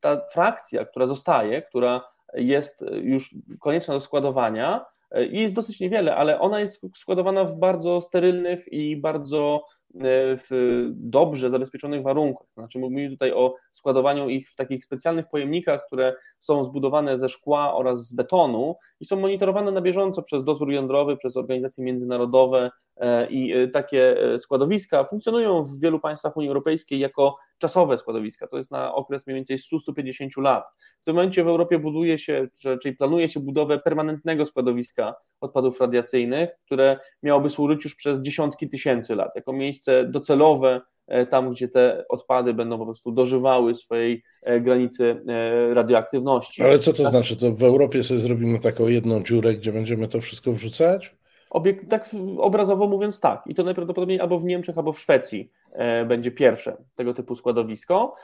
[0.00, 4.84] ta frakcja, która zostaje, która jest już konieczna do składowania,
[5.14, 9.98] jest dosyć niewiele, ale ona jest składowana w bardzo sterylnych i bardzo e,
[10.36, 12.46] w dobrze zabezpieczonych warunkach.
[12.54, 17.74] Znaczy mówimy tutaj o składowaniu ich w takich specjalnych pojemnikach, które są zbudowane ze szkła
[17.74, 23.30] oraz z betonu i są monitorowane na bieżąco przez dozór jądrowy, przez organizacje międzynarodowe e,
[23.30, 28.70] i e, takie składowiska funkcjonują w wielu państwach Unii Europejskiej jako czasowe składowiska, to jest
[28.70, 30.64] na okres mniej więcej 100-150 lat.
[31.00, 32.48] W tym momencie w Europie buduje się,
[32.82, 39.14] czyli planuje się budowę permanentnego składowiska odpadów radiacyjnych, które miałoby służyć już przez dziesiątki tysięcy
[39.14, 44.60] lat, jako miejsce docelowe e, tam, gdzie te odpady będą po prostu dożywały swojej e,
[44.60, 46.62] granicy e, radioaktywności.
[46.62, 47.36] Ale co to znaczy?
[47.36, 51.15] To w Europie sobie zrobimy taką jedną dziurę, gdzie będziemy to wszystko wrzucać?
[51.50, 53.42] Obiekt, tak obrazowo mówiąc tak.
[53.46, 58.14] I to najprawdopodobniej albo w Niemczech, albo w Szwecji e, będzie pierwsze tego typu składowisko.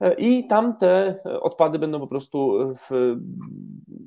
[0.00, 3.16] E, I tam te odpady będą po prostu w,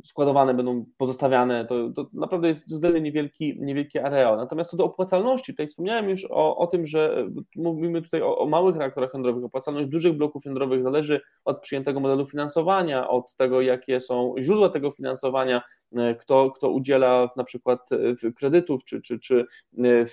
[0.06, 1.66] składowane, będą pozostawiane.
[1.66, 4.38] To, to naprawdę jest względnie niewielki, niewielki areał.
[4.38, 8.46] Natomiast co do opłacalności, tutaj wspomniałem już o, o tym, że mówimy tutaj o, o
[8.46, 9.44] małych reaktorach jądrowych.
[9.44, 14.92] Opłacalność dużych bloków jądrowych zależy od przyjętego modelu finansowania, od tego, jakie są źródła tego
[14.92, 15.77] finansowania, E,
[16.20, 19.46] kto, kto udziela na przykład e, kredytów, czy, czy, czy
[19.78, 20.06] e,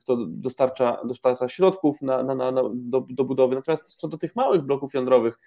[0.00, 3.54] kto dostarcza, dostarcza środków na, na, na, do, do budowy.
[3.54, 5.38] Natomiast co do tych małych bloków jądrowych,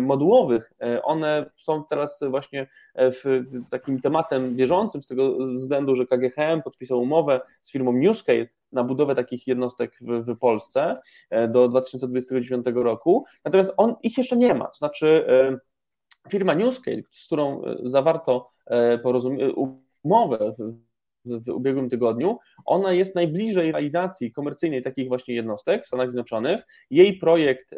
[0.00, 0.72] modułowych,
[1.02, 7.40] one są teraz właśnie w takim tematem bieżącym z tego względu, że KGHM podpisał umowę
[7.62, 10.94] z firmą Newscale na budowę takich jednostek w, w Polsce
[11.48, 13.24] do 2029 roku.
[13.44, 14.66] Natomiast on, ich jeszcze nie ma.
[14.66, 15.26] To znaczy
[16.30, 18.98] firma Newscale, z którą zawarto E,
[20.04, 20.54] umowę
[21.24, 26.66] w ubiegłym tygodniu, ona jest najbliżej realizacji komercyjnej takich właśnie jednostek w Stanach Zjednoczonych.
[26.90, 27.74] Jej projekt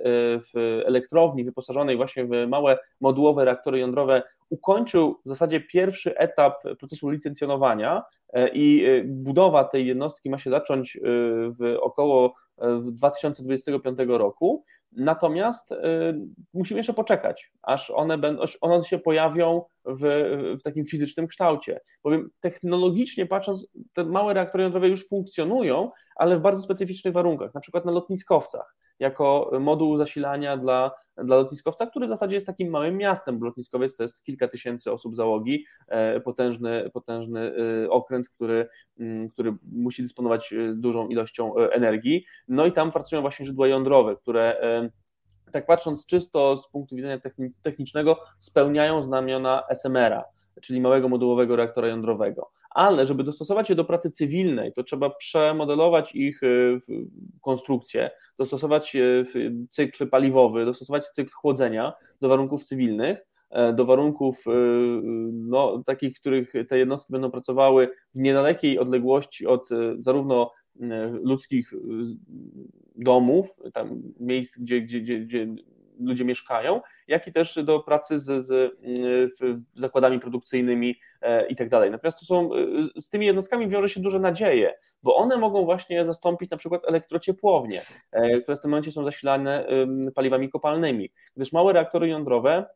[0.53, 7.11] w elektrowni wyposażonej właśnie w małe modułowe reaktory jądrowe ukończył w zasadzie pierwszy etap procesu
[7.11, 8.03] licencjonowania
[8.53, 10.99] i budowa tej jednostki ma się zacząć
[11.61, 12.35] w około
[12.83, 14.65] 2025 roku.
[14.97, 15.77] Natomiast y,
[16.55, 20.01] musimy jeszcze poczekać, aż one, będą, aż one się pojawią w,
[20.61, 21.81] w takim fizycznym kształcie.
[22.05, 27.61] Bowiem technologicznie patrząc, te małe reaktory jądrowe już funkcjonują, ale w bardzo specyficznych warunkach, na
[27.61, 32.97] przykład na lotniskowcach jako moduł zasilania dla, dla lotniskowca, który w zasadzie jest takim małym
[32.97, 37.53] miastem, bo lotniskowiec to jest kilka tysięcy osób załogi, e, potężny, potężny
[37.85, 38.69] e, okręt, który,
[38.99, 42.25] mm, który musi dysponować e, dużą ilością energii.
[42.49, 44.57] No i tam pracują właśnie źródła jądrowe, które
[45.53, 47.19] tak patrząc czysto z punktu widzenia
[47.63, 50.25] technicznego, spełniają znamiona SMR-a,
[50.63, 52.51] czyli małego modułowego reaktora jądrowego.
[52.71, 56.81] Ale żeby dostosować je do pracy cywilnej, to trzeba przemodelować ich y,
[57.41, 59.27] konstrukcję, dostosować y,
[59.71, 64.51] cykl paliwowy, dostosować cykl chłodzenia do warunków cywilnych, e, do warunków y,
[65.33, 70.51] no, takich, w których te jednostki będą pracowały w niedalekiej odległości od zarówno
[71.23, 71.73] ludzkich
[72.97, 75.47] domów, tam miejsc, gdzie, gdzie, gdzie, gdzie
[76.01, 78.75] ludzie mieszkają, jak i też do pracy z, z
[79.75, 81.91] zakładami produkcyjnymi e, i tak dalej.
[81.91, 86.05] Natomiast to są, e, z tymi jednostkami wiąże się duże nadzieje, bo one mogą właśnie
[86.05, 87.83] zastąpić na przykład elektrociepłownie,
[88.13, 89.67] e, które w tym momencie są zasilane
[90.15, 92.67] paliwami kopalnymi, gdyż małe reaktory jądrowe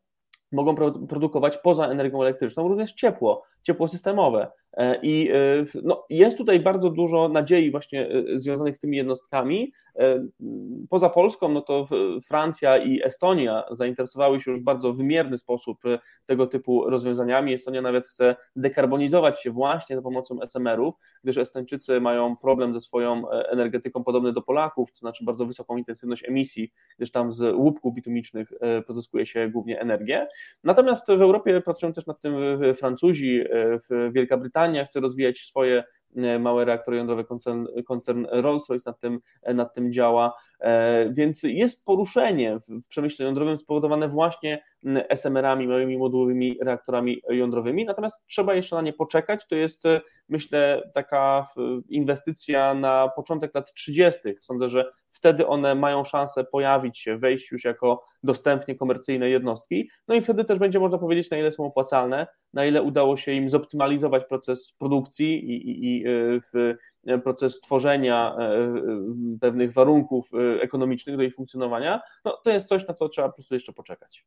[0.53, 0.75] mogą
[1.09, 4.51] produkować poza energią elektryczną również ciepło, ciepło systemowe.
[4.79, 5.35] E, I e,
[5.83, 9.73] no, jest tutaj bardzo dużo nadziei właśnie e, związanych z tymi jednostkami.
[10.91, 11.89] Poza Polską, no to
[12.25, 15.79] Francja i Estonia zainteresowały się już w bardzo wymierny sposób
[16.27, 17.55] tego typu rozwiązaniami.
[17.55, 20.95] Estonia nawet chce dekarbonizować się właśnie za pomocą SMR-ów,
[21.25, 26.29] gdyż Estończycy mają problem ze swoją energetyką podobny do Polaków, to znaczy bardzo wysoką intensywność
[26.29, 28.53] emisji, gdyż tam z łupków bitumicznych
[28.87, 30.29] pozyskuje się głównie energię.
[30.65, 32.35] Natomiast w Europie pracują też nad tym
[32.75, 33.45] Francuzi,
[34.11, 35.85] Wielka Brytania chce rozwijać swoje
[36.17, 40.33] e, małe reaktory jądrowe, koncern, koncern Rolls-Royce nad tym, e, nad tym działa,
[41.11, 44.63] więc jest poruszenie w przemyśle jądrowym spowodowane właśnie
[45.09, 49.85] SMR-ami, małymi modułowymi reaktorami jądrowymi, natomiast trzeba jeszcze na nie poczekać, to jest
[50.29, 51.49] myślę taka
[51.89, 54.21] inwestycja na początek lat 30.
[54.41, 60.15] Sądzę, że wtedy one mają szansę pojawić się, wejść już jako dostępnie komercyjne jednostki, no
[60.15, 63.51] i wtedy też będzie można powiedzieć, na ile są opłacalne, na ile udało się im
[63.51, 66.41] zoptymalizować proces produkcji i, i, i e,
[67.25, 68.79] proces tworzenia e, e,
[69.41, 70.31] pewnych warunków
[70.61, 74.27] ekonomicznych do ich funkcjonowania, no to jest coś, na co trzeba po prostu jeszcze poczekać.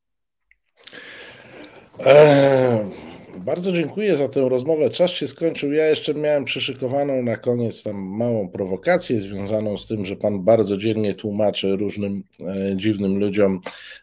[2.06, 3.12] Eee.
[3.38, 4.90] Bardzo dziękuję za tę rozmowę.
[4.90, 5.74] Czas się skończył.
[5.74, 10.78] Ja jeszcze miałem przyszykowaną na koniec tam małą prowokację związaną z tym, że pan bardzo
[10.78, 13.62] dzielnie tłumaczy różnym e, dziwnym ludziom,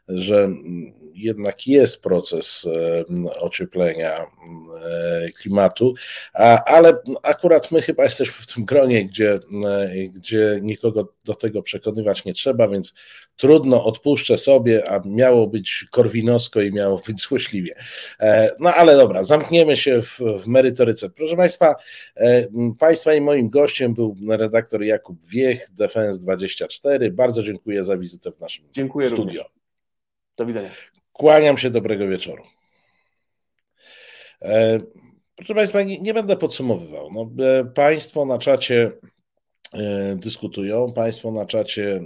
[0.09, 0.49] że
[1.19, 2.69] jednak jest proces
[3.41, 4.27] ocieplenia
[4.85, 5.95] e, klimatu,
[6.67, 12.25] ale akurat my chyba jesteśmy w tym gronie, gdzie, e, gdzie nikogo do tego przekonywać
[12.25, 12.95] nie trzeba, więc
[13.37, 17.75] trudno, odpuszczę sobie, a miało być korwinosko i miało być złośliwie.
[18.21, 21.11] E, no ale dobra, zamkniemy się w, w merytoryce.
[21.11, 21.75] Proszę Państwa,
[22.79, 27.11] Państwa i moim gościem był redaktor Jakub Wiech, Defense24.
[27.11, 29.25] Bardzo dziękuję za wizytę w naszym dziękuję studio.
[29.25, 29.47] Również.
[30.37, 30.71] Do widzenia.
[31.19, 32.45] Kłaniam się, dobrego wieczoru.
[34.43, 34.81] E,
[35.37, 37.11] proszę Państwa, nie, nie będę podsumowywał.
[37.13, 38.93] No, e, państwo na czacie
[39.75, 42.01] e, dyskutują, Państwo na czacie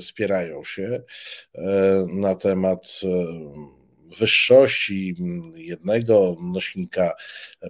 [0.00, 1.02] spierają się
[2.12, 3.00] na temat
[4.18, 5.16] wyższości
[5.54, 7.14] jednego nośnika,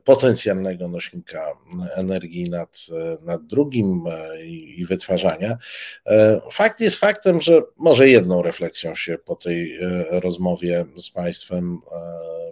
[0.05, 1.53] potencjalnego nośnika
[1.95, 2.87] energii nad,
[3.23, 5.59] nad drugim e, i wytwarzania.
[6.07, 11.81] E, fakt jest faktem, że może jedną refleksją się po tej e, rozmowie z Państwem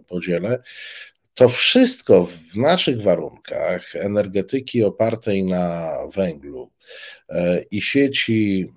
[0.08, 0.62] podzielę.
[1.34, 6.70] To wszystko w naszych warunkach energetyki opartej na węglu
[7.70, 8.72] i sieci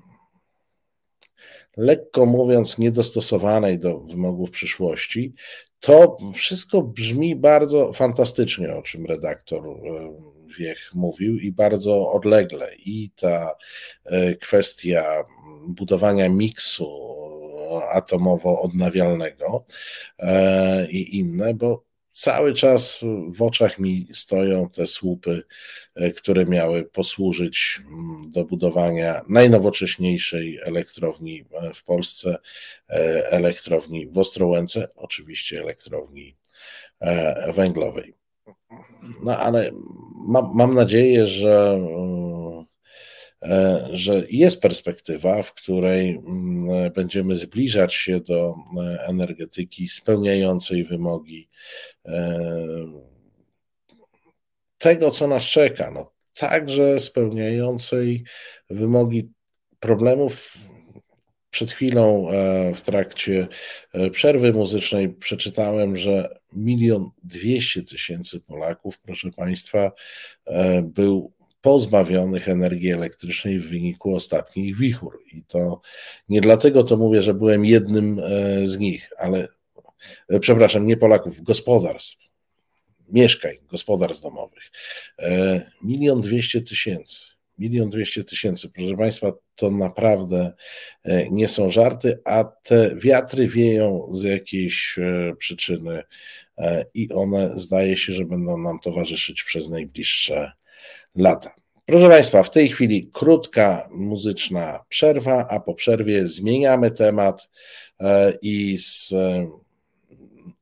[1.77, 5.33] lekko mówiąc, niedostosowanej do wymogów przyszłości,
[5.79, 12.75] to wszystko brzmi bardzo fantastycznie, o czym redaktor e, Wiech mówił, i bardzo odlegle.
[12.75, 13.55] I ta
[14.05, 15.23] e, kwestia
[15.67, 16.87] budowania miksu
[17.93, 19.63] atomowo-odnawialnego
[20.19, 21.83] e, i inne, bo
[22.15, 22.99] cały czas
[23.29, 25.43] w oczach mi stoją te słupy,
[25.95, 32.37] e, które miały posłużyć mm, do budowania najnowocześniejszej elektrowni e, w Polsce,
[32.89, 36.35] e, elektrowni w Ostrołęce, oczywiście elektrowni
[37.53, 38.13] węglowej.
[39.23, 39.71] No ale
[40.27, 42.24] mam, mam nadzieję, że, e,
[43.91, 51.49] że jest perspektywa, w której mm, będziemy zbliżać się do e, energetyki spełniającej wymogi
[52.05, 52.39] e,
[54.77, 55.91] tego, co nas czeka.
[55.91, 58.23] No, także spełniającej
[58.69, 59.29] wymogi
[59.79, 60.57] problemów
[61.55, 63.47] przed chwilą e, w trakcie
[63.93, 69.91] e, przerwy muzycznej przeczytałem, że milion dwieście tysięcy Polaków, proszę Państwa,
[70.45, 71.33] e, był
[71.65, 75.19] pozbawionych energii elektrycznej w wyniku ostatnich wichur.
[75.33, 75.81] I to
[76.29, 78.21] nie dlatego to mówię, że byłem jednym
[78.63, 79.47] z nich, ale
[80.39, 82.17] przepraszam, nie Polaków, gospodarstw,
[83.09, 84.71] mieszkań, gospodarstw domowych.
[85.81, 87.35] Milion dwieście tysięcy.
[87.59, 88.71] Milion dwieście tysięcy.
[88.71, 90.53] Proszę Państwa, to naprawdę
[91.03, 96.03] e, nie są żarty, a te wiatry wieją z jakiejś e, przyczyny
[96.57, 100.51] e, i one zdaje się, że będą nam towarzyszyć przez najbliższe
[101.15, 101.55] lata.
[101.85, 107.49] Proszę Państwa, w tej chwili krótka muzyczna przerwa, a po przerwie zmieniamy temat
[108.41, 109.13] i z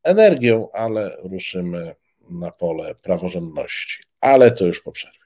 [0.03, 1.95] energią, ale ruszymy
[2.29, 4.03] na pole praworządności.
[4.21, 5.19] Ale to już po przerwie.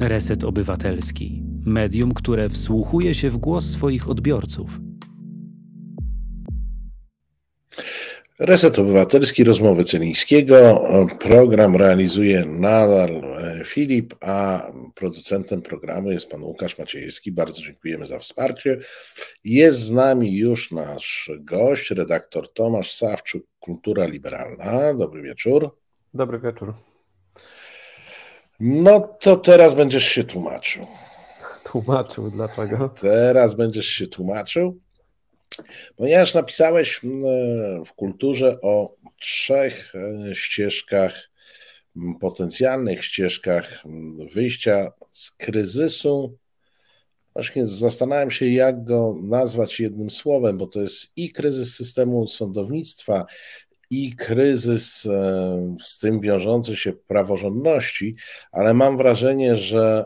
[0.00, 1.42] Reset Obywatelski.
[1.66, 4.80] Medium, które wsłuchuje się w głos swoich odbiorców.
[8.38, 10.84] Reset Obywatelski, rozmowy Celińskiego.
[11.20, 17.32] Program realizuje nadal e, Filip, a producentem programu jest pan Łukasz Maciejewski.
[17.32, 18.78] Bardzo dziękujemy za wsparcie.
[19.44, 24.94] Jest z nami już nasz gość, redaktor Tomasz Sawczuk, Kultura Liberalna.
[24.94, 25.76] Dobry wieczór.
[26.14, 26.74] Dobry wieczór.
[28.60, 30.86] No to teraz będziesz się tłumaczył.
[31.64, 32.88] Tłumaczył, dlaczego?
[33.00, 34.80] Teraz będziesz się tłumaczył,
[35.96, 37.00] ponieważ napisałeś
[37.86, 41.30] w kulturze o trzech e, ścieżkach,
[42.20, 43.82] potencjalnych ścieżkach
[44.34, 46.38] wyjścia z kryzysu.
[47.34, 53.26] Właśnie zastanawiam się, jak go nazwać jednym słowem, bo to jest i kryzys systemu sądownictwa,
[53.90, 58.16] i kryzys e, z tym wiążący się praworządności,
[58.52, 60.04] ale mam wrażenie, że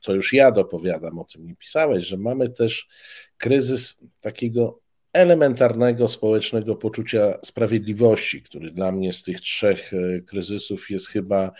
[0.00, 2.88] to już ja dopowiadam o tym, nie pisałeś, że mamy też
[3.36, 4.80] kryzys takiego
[5.12, 11.52] elementarnego społecznego poczucia sprawiedliwości, który dla mnie z tych trzech e, kryzysów jest chyba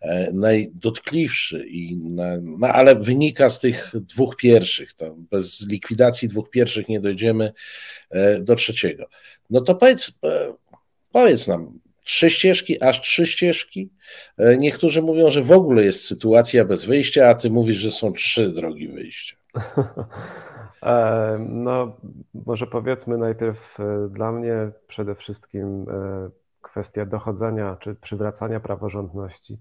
[0.00, 4.94] e, najdotkliwszy, i na, no, ale wynika z tych dwóch pierwszych.
[4.94, 7.52] To bez likwidacji dwóch pierwszych nie dojdziemy
[8.40, 9.08] do trzeciego.
[9.50, 10.18] No to powiedz,
[11.12, 11.78] Powiedz nam,
[12.08, 13.92] trzy ścieżki, aż trzy ścieżki?
[14.38, 18.12] E, niektórzy mówią, że w ogóle jest sytuacja bez wyjścia, a ty mówisz, że są
[18.12, 19.36] trzy drogi wyjścia.
[20.82, 21.96] E, no,
[22.34, 25.86] może powiedzmy najpierw e, dla mnie przede wszystkim
[26.62, 29.58] kwestia dochodzenia czy przywracania praworządności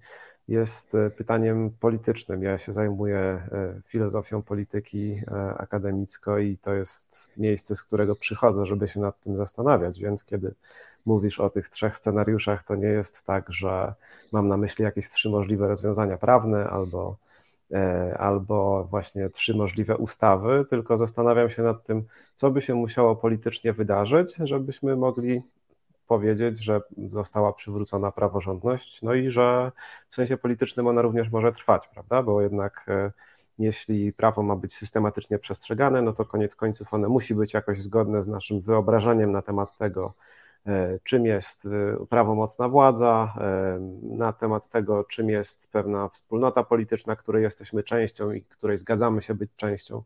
[0.47, 2.43] jest pytaniem politycznym.
[2.43, 3.47] Ja się zajmuję
[3.87, 5.21] filozofią polityki
[5.57, 10.53] akademicko i to jest miejsce, z którego przychodzę, żeby się nad tym zastanawiać, więc kiedy
[11.07, 13.93] mówisz o tych trzech scenariuszach, to nie jest tak, że
[14.31, 17.15] mam na myśli jakieś trzy możliwe rozwiązania prawne albo,
[17.71, 22.03] e, albo właśnie trzy możliwe ustawy, tylko zastanawiam się nad tym,
[22.35, 25.41] co by się musiało politycznie wydarzyć, żebyśmy mogli
[26.07, 29.71] powiedzieć, że została przywrócona praworządność, no i że
[30.09, 32.23] w sensie politycznym ona również może trwać, prawda?
[32.23, 33.11] Bo jednak e,
[33.59, 38.23] jeśli prawo ma być systematycznie przestrzegane, no to koniec końców one musi być jakoś zgodne
[38.23, 40.13] z naszym wyobrażeniem na temat tego,
[41.03, 47.43] czym jest e, prawomocna władza, e, na temat tego, czym jest pewna wspólnota polityczna, której
[47.43, 50.03] jesteśmy częścią i której zgadzamy się być częścią.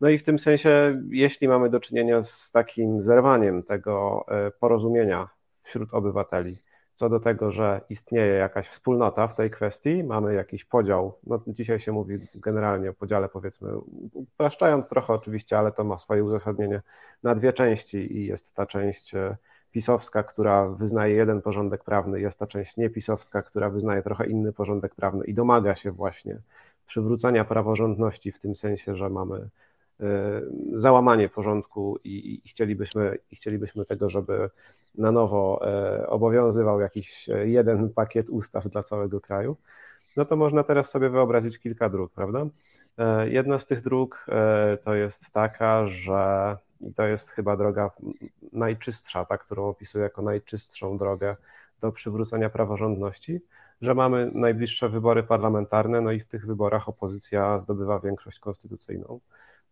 [0.00, 4.26] No i w tym sensie, jeśli mamy do czynienia z takim zerwaniem tego
[4.60, 5.28] porozumienia
[5.62, 6.56] wśród obywateli,
[6.94, 11.18] co do tego, że istnieje jakaś wspólnota w tej kwestii, mamy jakiś podział.
[11.26, 13.78] No, dzisiaj się mówi generalnie o podziale, powiedzmy,
[14.12, 16.82] upraszczając trochę oczywiście, ale to ma swoje uzasadnienie
[17.22, 19.14] na dwie części i jest ta część
[19.72, 24.94] pisowska, która wyznaje jeden porządek prawny, jest ta część niepisowska, która wyznaje trochę inny porządek
[24.94, 26.38] prawny i domaga się właśnie
[26.86, 29.48] przywrócenia praworządności w tym sensie, że mamy
[30.00, 30.40] e,
[30.72, 34.50] załamanie porządku i, chcielibyśmy, i chcielibyśmy tego, żeby
[34.98, 39.56] na nowo e, obowiązywał jakiś jeden pakiet ustaw dla całego kraju,
[40.16, 42.46] no to można teraz sobie wyobrazić kilka dróg, prawda?
[42.98, 44.26] E, jedna z tych dróg
[44.84, 47.90] to jest taka, że i to jest chyba droga
[48.52, 51.36] najczystsza, ta, którą opisuję jako najczystszą drogę
[51.80, 53.40] do przywrócenia praworządności,
[53.82, 59.20] że mamy najbliższe wybory parlamentarne, no i w tych wyborach opozycja zdobywa większość konstytucyjną.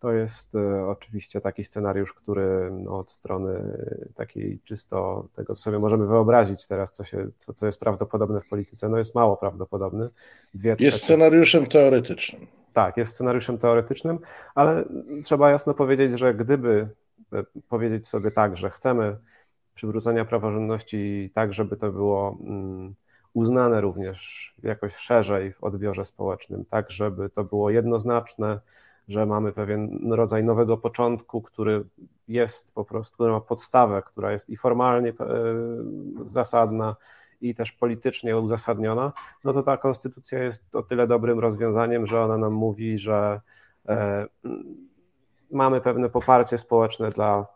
[0.00, 3.78] To jest e, oczywiście taki scenariusz, który no, od strony
[4.14, 8.48] takiej czysto tego, co sobie możemy wyobrazić teraz, co, się, co, co jest prawdopodobne w
[8.48, 10.08] polityce, no jest mało prawdopodobny.
[10.54, 10.98] Dwie, jest trzecie...
[10.98, 12.59] scenariuszem teoretycznym.
[12.72, 14.18] Tak, jest scenariuszem teoretycznym,
[14.54, 14.84] ale
[15.24, 16.88] trzeba jasno powiedzieć, że gdyby
[17.32, 19.16] e, powiedzieć sobie tak, że chcemy
[19.74, 22.94] przywrócenia praworządności tak, żeby to było mm,
[23.34, 28.60] uznane również jakoś szerzej w odbiorze społecznym, tak, żeby to było jednoznaczne,
[29.08, 31.84] że mamy pewien rodzaj nowego początku, który
[32.28, 35.14] jest po prostu, który ma podstawę, która jest i formalnie e,
[36.24, 36.96] zasadna,
[37.40, 39.12] i też politycznie uzasadniona,
[39.44, 43.40] no to ta konstytucja jest o tyle dobrym rozwiązaniem, że ona nam mówi, że
[43.88, 44.26] e,
[45.50, 47.46] mamy pewne poparcie społeczne dla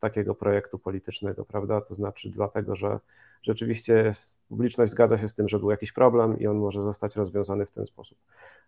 [0.00, 1.80] takiego projektu politycznego, prawda?
[1.80, 2.98] To znaczy dlatego, że
[3.42, 4.12] rzeczywiście
[4.48, 7.70] publiczność zgadza się z tym, że był jakiś problem i on może zostać rozwiązany w
[7.70, 8.18] ten sposób.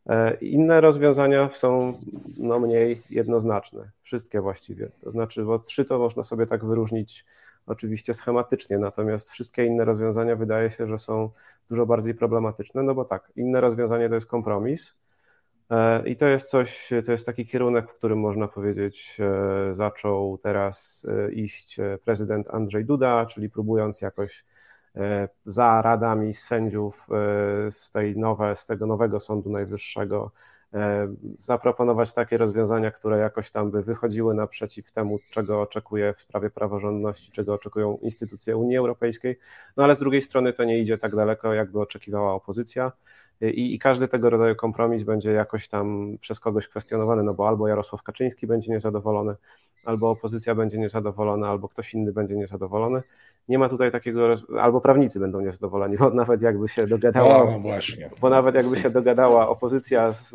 [0.06, 1.94] E, inne rozwiązania są
[2.38, 4.88] no, mniej jednoznaczne, wszystkie właściwie.
[5.00, 7.24] To znaczy, bo trzy to można sobie tak wyróżnić
[7.66, 11.30] oczywiście schematycznie, natomiast wszystkie inne rozwiązania wydaje się, że są
[11.68, 14.94] dużo bardziej problematyczne, no bo tak, inne rozwiązanie to jest kompromis
[16.06, 21.06] i to jest coś, to jest taki kierunek, w którym można powiedzieć e, zaczął teraz
[21.28, 24.44] e, iść prezydent Andrzej Duda, czyli próbując jakoś
[25.46, 27.06] za radami sędziów
[27.70, 30.30] z, tej nowe, z tego nowego Sądu Najwyższego
[30.74, 36.50] E, zaproponować takie rozwiązania, które jakoś tam by wychodziły naprzeciw temu, czego oczekuje w sprawie
[36.50, 39.38] praworządności, czego oczekują instytucje Unii Europejskiej,
[39.76, 42.92] no ale z drugiej strony to nie idzie tak daleko, jakby oczekiwała opozycja.
[43.42, 47.68] I, I, każdy tego rodzaju kompromis będzie jakoś tam przez kogoś kwestionowany, no bo albo
[47.68, 49.34] Jarosław Kaczyński będzie niezadowolony,
[49.84, 53.02] albo opozycja będzie niezadowolona, albo ktoś inny będzie niezadowolony
[53.48, 58.10] nie ma tutaj takiego, albo prawnicy będą niezadowoleni, bo nawet jakby się dogadała, no, właśnie.
[58.20, 60.30] bo nawet jakby się dogadała opozycja z,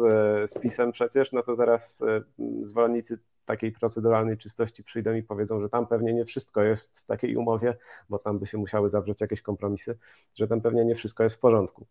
[0.51, 2.21] z PiSem przecież, no to zaraz e,
[2.61, 7.35] zwolennicy takiej proceduralnej czystości przyjdą i powiedzą, że tam pewnie nie wszystko jest w takiej
[7.35, 7.77] umowie,
[8.09, 9.97] bo tam by się musiały zawrzeć jakieś kompromisy,
[10.35, 11.85] że tam pewnie nie wszystko jest w porządku.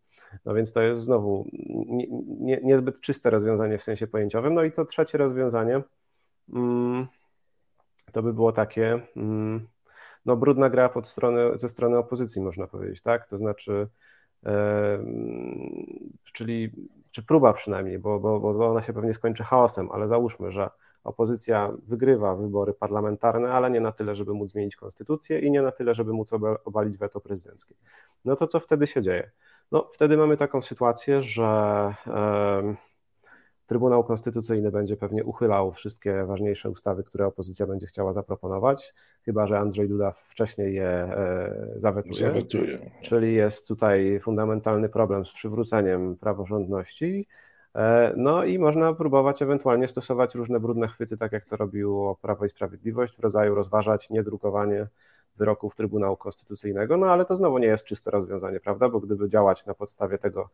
[0.44, 1.46] No więc to jest znowu
[1.86, 2.06] nie,
[2.40, 4.54] nie, niezbyt czyste rozwiązanie w sensie pojęciowym.
[4.54, 5.82] No i to trzecie rozwiązanie
[6.54, 7.06] mm,
[8.12, 9.68] to by było takie, mm,
[10.26, 13.28] no, brudna gra pod stronę, ze strony opozycji, można powiedzieć, tak?
[13.28, 13.88] To znaczy,
[14.46, 14.98] e,
[16.32, 16.70] czyli,
[17.10, 20.70] czy próba przynajmniej, bo, bo, bo ona się pewnie skończy chaosem, ale załóżmy, że
[21.04, 25.72] opozycja wygrywa wybory parlamentarne, ale nie na tyle, żeby móc zmienić konstytucję i nie na
[25.72, 26.30] tyle, żeby móc
[26.64, 27.74] obalić weto prezydenckie.
[28.24, 29.30] No to co wtedy się dzieje?
[29.72, 31.94] No, wtedy mamy taką sytuację, że.
[33.66, 38.94] Trybunał Konstytucyjny będzie pewnie uchylał wszystkie ważniejsze ustawy, które opozycja będzie chciała zaproponować,
[39.24, 42.14] chyba że Andrzej Duda wcześniej je e, zawetuje.
[42.14, 42.78] zawetuje.
[43.02, 47.26] Czyli jest tutaj fundamentalny problem z przywróceniem praworządności.
[47.74, 52.44] E, no i można próbować ewentualnie stosować różne brudne chwyty, tak jak to robiło Prawo
[52.44, 54.86] i Sprawiedliwość, w rodzaju rozważać niedrukowanie
[55.36, 58.88] wyroków Trybunału Konstytucyjnego, no ale to znowu nie jest czyste rozwiązanie, prawda?
[58.88, 60.48] Bo gdyby działać na podstawie tego,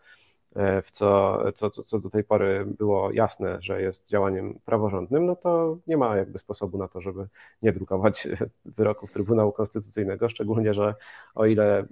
[0.57, 5.37] e, w co, co, co do tej pory było jasne, że jest działaniem praworządnym, no
[5.37, 7.27] to nie ma jakby sposobu na to, żeby
[7.63, 8.29] nie drukować
[8.77, 10.95] wyroków Trybunału Konstytucyjnego, szczególnie, że
[11.35, 11.87] o ile e,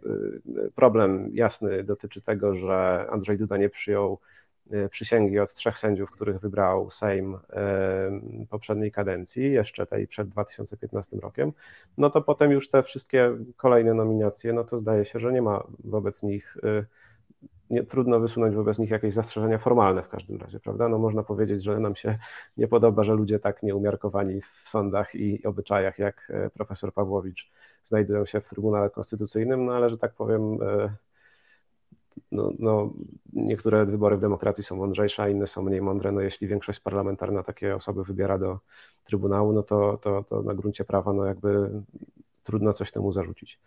[0.75, 4.19] problem jasny dotyczy tego, że Andrzej Duda nie przyjął
[4.91, 7.39] przysięgi od trzech sędziów, których wybrał Sejm e,
[8.51, 11.53] poprzedniej kadencji, jeszcze tej przed 2015 rokiem,
[11.99, 15.65] no to potem już te wszystkie kolejne nominacje, no to zdaje się, że nie ma
[15.85, 16.85] wobec nich, e,
[17.71, 20.89] nie, trudno wysunąć wobec nich jakieś zastrzeżenia formalne w każdym razie, prawda?
[20.89, 22.19] No można powiedzieć, że nam się
[22.57, 27.51] nie podoba, że ludzie tak nieumiarkowani w sądach i obyczajach jak profesor Pawłowicz
[27.85, 30.59] znajdują się w Trybunale Konstytucyjnym, no ale że tak powiem
[32.33, 32.93] no, no,
[33.33, 36.13] niektóre wybory w demokracji są mądrzejsze, a inne są mniej mądre.
[36.13, 38.59] No, jeśli większość parlamentarna takie osoby wybiera do
[39.05, 41.71] Trybunału, no to, to, to na gruncie prawa no jakby
[42.45, 43.59] trudno coś temu zarzucić.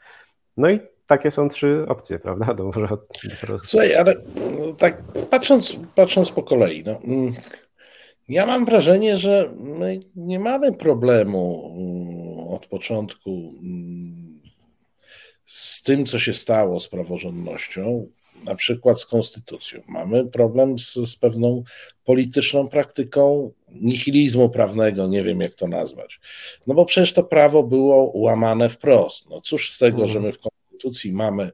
[0.57, 2.45] No i takie są trzy opcje, prawda?
[2.57, 2.87] To może...
[3.63, 4.15] Słuchaj, ale
[4.59, 7.33] no, tak patrząc, patrząc po kolei, no, mm,
[8.29, 13.29] ja mam wrażenie, że my nie mamy problemu mm, od początku
[13.63, 14.41] mm,
[15.45, 18.07] z tym, co się stało z praworządnością
[18.43, 19.81] na przykład z konstytucją.
[19.87, 21.63] Mamy problem z, z pewną
[22.05, 26.19] polityczną praktyką nihilizmu prawnego, nie wiem jak to nazwać.
[26.67, 29.29] No bo przecież to prawo było łamane wprost.
[29.29, 30.39] No cóż z tego, że my w
[30.83, 31.51] konstytucji mamy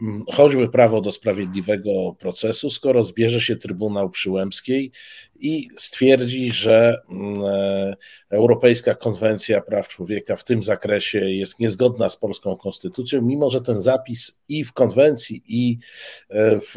[0.00, 4.92] mm, choćby prawo do sprawiedliwego procesu, skoro zbierze się Trybunał Przyłębskiej
[5.38, 7.96] i stwierdzi, że mm, e,
[8.30, 13.80] Europejska Konwencja Praw Człowieka w tym zakresie jest niezgodna z polską konstytucją, mimo że ten
[13.80, 15.78] zapis i w konwencji, i
[16.30, 16.76] e, w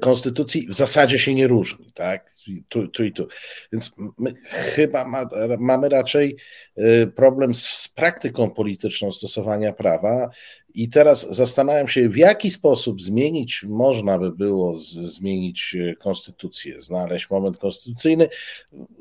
[0.00, 2.30] konstytucji w zasadzie się nie różni, tak?
[2.68, 3.28] Tu, tu i tu.
[3.72, 5.24] Więc my chyba ma,
[5.58, 6.36] mamy raczej
[6.76, 10.30] e, problem z, z, praktyką polityczną stosowania prawa.
[10.74, 16.82] I teraz zastanawiam się, w jaki sposób zmienić, można by było z, zmienić e, konstytucję,
[16.82, 18.28] znaleźć moment konstytucyjny,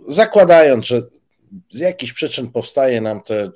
[0.08, 1.02] zakładając, że
[1.70, 3.52] z jakichś przyczyn powstaje nam te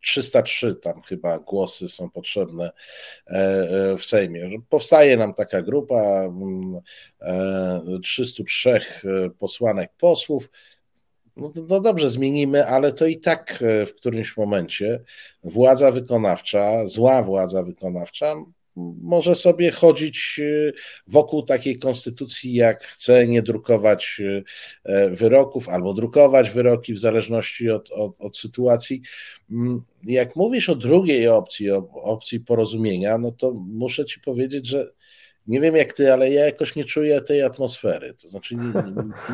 [0.00, 2.72] 303 tam chyba głosy są potrzebne
[3.26, 4.50] e, e, w Sejmie.
[4.68, 6.30] Powstaje nam taka grupa
[8.02, 10.50] 303 mm, e, posłanek posłów.
[11.36, 15.00] No, no dobrze, zmienimy, ale to i tak w którymś momencie
[15.44, 18.34] władza wykonawcza, zła władza wykonawcza
[19.02, 20.72] może sobie chodzić y,
[21.06, 24.44] wokół takiej konstytucji, jak chce, nie drukować y,
[24.84, 29.02] e, wyroków albo drukować wyroki w zależności od, od, od sytuacji.
[29.50, 34.90] Mm, jak mówisz o drugiej opcji, o opcji porozumienia, no to muszę ci powiedzieć, że
[35.46, 38.14] nie wiem jak ty, ale ja jakoś nie czuję tej atmosfery.
[38.14, 38.72] To znaczy, nie,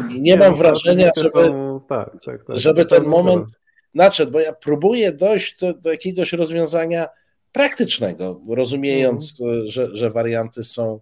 [0.08, 1.80] nie, nie mam no, wrażenia, żeby, są...
[1.88, 3.48] tak, tak, tak, żeby ten moment
[3.94, 7.08] nadszedł, bo ja próbuję dojść do, do jakiegoś rozwiązania
[7.52, 9.68] praktycznego, rozumiejąc, mm.
[9.68, 11.00] że, że warianty są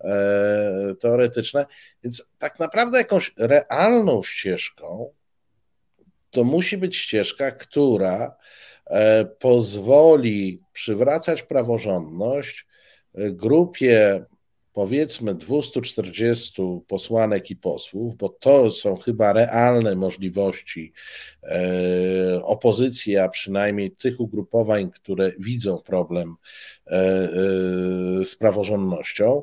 [0.00, 1.66] e, teoretyczne.
[2.04, 5.10] Więc tak naprawdę jakąś realną ścieżką
[6.30, 8.36] to musi być ścieżka, która
[8.86, 12.66] e, pozwoli przywracać praworządność
[13.14, 14.24] e, grupie
[14.78, 20.92] powiedzmy 240 posłanek i posłów, bo to są chyba realne możliwości
[21.42, 26.34] e, opozycji, a przynajmniej tych ugrupowań, które widzą problem
[26.86, 29.42] e, e, z praworządnością.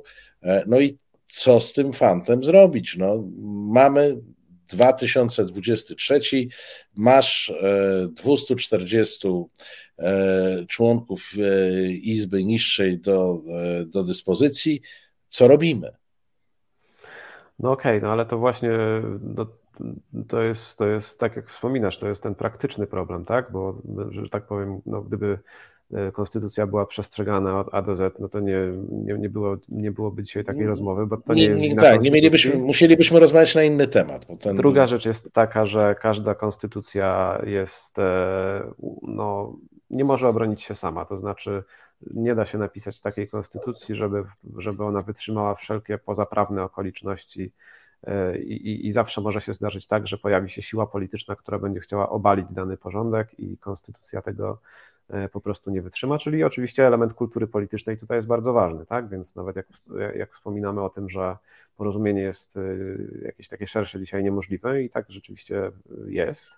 [0.67, 2.97] No i co z tym fantem zrobić?
[2.97, 3.23] No,
[3.67, 4.17] mamy
[4.67, 6.19] 2023,
[6.95, 7.53] masz
[8.09, 9.27] 240
[10.67, 11.31] członków
[12.01, 13.41] Izby Niższej do,
[13.85, 14.81] do dyspozycji
[15.27, 15.91] co robimy.
[17.59, 18.71] No okej, okay, no ale to właśnie
[19.35, 19.45] no,
[20.27, 23.51] to, jest, to jest, tak jak wspominasz, to jest ten praktyczny problem, tak?
[23.51, 25.39] Bo, że tak powiem, no, gdyby
[25.93, 28.57] e, konstytucja była przestrzegana od A do Z, no to nie,
[28.91, 31.79] nie, nie, było, nie byłoby dzisiaj takiej rozmowy, bo to nie, nie jest.
[31.79, 34.25] tak, nie mielibyśmy, musielibyśmy rozmawiać na inny temat.
[34.41, 34.55] Ten...
[34.55, 38.63] Druga rzecz jest taka, że każda konstytucja jest, e,
[39.01, 39.55] no,
[39.89, 41.05] nie może obronić się sama.
[41.05, 41.63] To znaczy,
[42.01, 44.23] nie da się napisać takiej konstytucji, żeby,
[44.57, 47.51] żeby ona wytrzymała wszelkie pozaprawne okoliczności.
[48.07, 51.79] E, I, I, zawsze może się zdarzyć tak, że pojawi się siła polityczna, która będzie
[51.79, 54.59] chciała obalić dany porządek, i konstytucja tego
[55.09, 56.17] e, po prostu nie wytrzyma.
[56.17, 59.09] Czyli oczywiście element kultury politycznej tutaj jest bardzo ważny, tak?
[59.09, 59.67] Więc nawet jak,
[60.15, 61.37] jak wspominamy o tym, że
[61.77, 62.61] porozumienie jest e,
[63.25, 65.71] jakieś takie szersze dzisiaj niemożliwe, i tak rzeczywiście
[66.07, 66.51] jest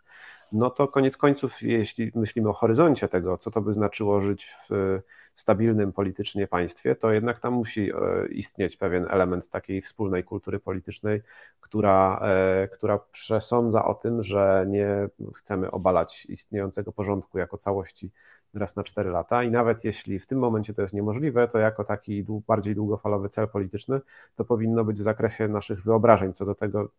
[0.52, 5.00] no to koniec końców, jeśli myślimy o horyzoncie tego, co to by znaczyło żyć w
[5.36, 11.22] stabilnym politycznie państwie, to jednak tam musi e, istnieć pewien element takiej wspólnej kultury politycznej,
[11.60, 18.12] która, e, która przesądza o tym, że nie chcemy obalać istniejącego porządku jako całości
[18.54, 19.44] raz na cztery lata.
[19.44, 23.48] I nawet jeśli w tym momencie to jest niemożliwe, to jako taki bardziej długofalowy cel
[23.48, 24.00] polityczny
[24.36, 26.90] to powinno być w zakresie naszych wyobrażeń co do tego,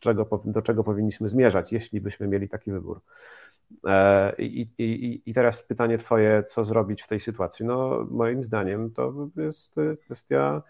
[0.00, 3.00] czego, do czego powinniśmy zmierzać, jeśli byśmy mieli taki wybór.
[3.86, 7.66] E, I, i, I teraz pytanie Twoje, co zrobić w tej sytuacji?
[7.66, 9.74] No, moim zdaniem to jest
[10.04, 10.62] kwestia,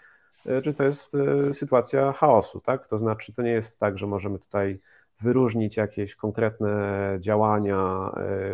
[0.47, 2.89] e, czy to jest e, sytuacja chaosu, tak?
[2.89, 4.81] To znaczy, to nie jest tak, że możemy tutaj
[5.21, 8.11] wyróżnić jakieś konkretne działania,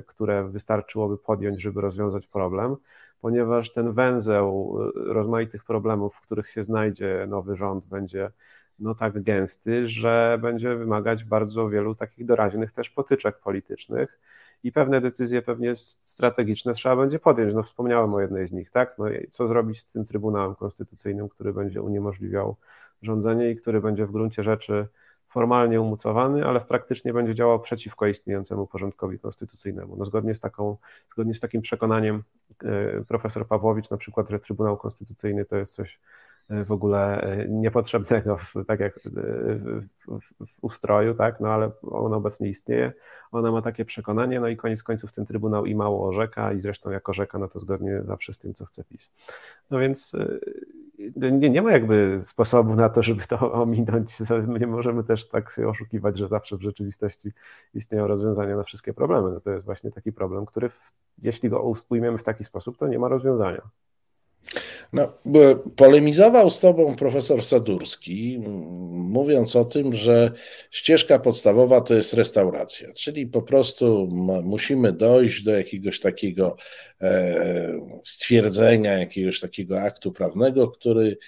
[0.07, 2.77] które wystarczyłoby podjąć, żeby rozwiązać problem,
[3.20, 8.31] ponieważ ten węzeł rozmaitych problemów, w których się znajdzie nowy rząd, będzie
[8.79, 14.20] no tak gęsty, że będzie wymagać bardzo wielu takich doraźnych też potyczek politycznych
[14.64, 17.55] i pewne decyzje pewnie strategiczne trzeba będzie podjąć.
[17.55, 18.95] No wspomniałem o jednej z nich, tak?
[18.99, 22.57] No co zrobić z tym Trybunałem Konstytucyjnym, który będzie uniemożliwiał
[23.03, 24.87] rządzenie i który będzie w gruncie rzeczy
[25.29, 29.97] formalnie umocowany, ale praktycznie będzie działał przeciwko istniejącemu porządkowi konstytucyjnemu.
[29.97, 30.77] No zgodnie z, taką,
[31.12, 32.22] zgodnie z takim przekonaniem
[32.64, 36.01] e, profesor Pawłowicz na przykład, że Trybunał Konstytucyjny to jest coś
[36.51, 42.13] w ogóle e, niepotrzebnego, tak jak e, w, w, w, ustroju, tak, no ale on
[42.13, 42.93] obecnie istnieje,
[43.33, 46.91] ona ma takie przekonanie, no i koniec końców ten Trybunał i mało orzeka i zresztą
[46.91, 49.11] jako rzeka, no to zgodnie zawsze z tym, co chce PiS.
[49.71, 50.13] No więc
[51.17, 54.19] nie, nie ma jakby sposobu na to, żeby to ominąć,
[54.61, 57.33] nie możemy też tak się oszukiwać, że zawsze w rzeczywistości
[57.75, 60.71] istnieją rozwiązania na wszystkie problemy, no to jest właśnie taki problem, który
[61.23, 63.62] jeśli go ujmiemy w taki sposób, to nie ma rozwiązania.
[64.95, 65.12] No,
[65.77, 68.41] polemizował z tobą profesor Sadurski,
[68.91, 70.33] mówiąc o tym, że
[70.71, 74.09] ścieżka podstawowa to jest restauracja, czyli po prostu
[74.43, 76.57] musimy dojść do jakiegoś takiego
[77.03, 81.19] e, stwierdzenia, jakiegoś takiego aktu prawnego, który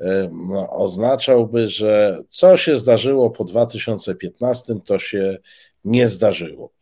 [0.00, 5.38] e, no, oznaczałby, że co się zdarzyło po 2015, to się
[5.84, 6.72] nie zdarzyło.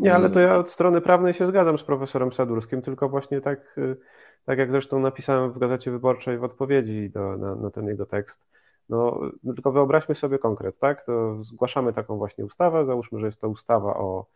[0.00, 3.78] Nie, ale to ja od strony prawnej się zgadzam z profesorem Sadurskim, tylko właśnie tak,
[3.78, 3.96] y,
[4.44, 8.48] tak jak zresztą napisałem w Gazecie Wyborczej w odpowiedzi do, na, na ten jego tekst,
[8.88, 11.06] no, no, tylko wyobraźmy sobie konkret, tak?
[11.06, 14.26] To zgłaszamy taką właśnie ustawę, załóżmy, że jest to ustawa o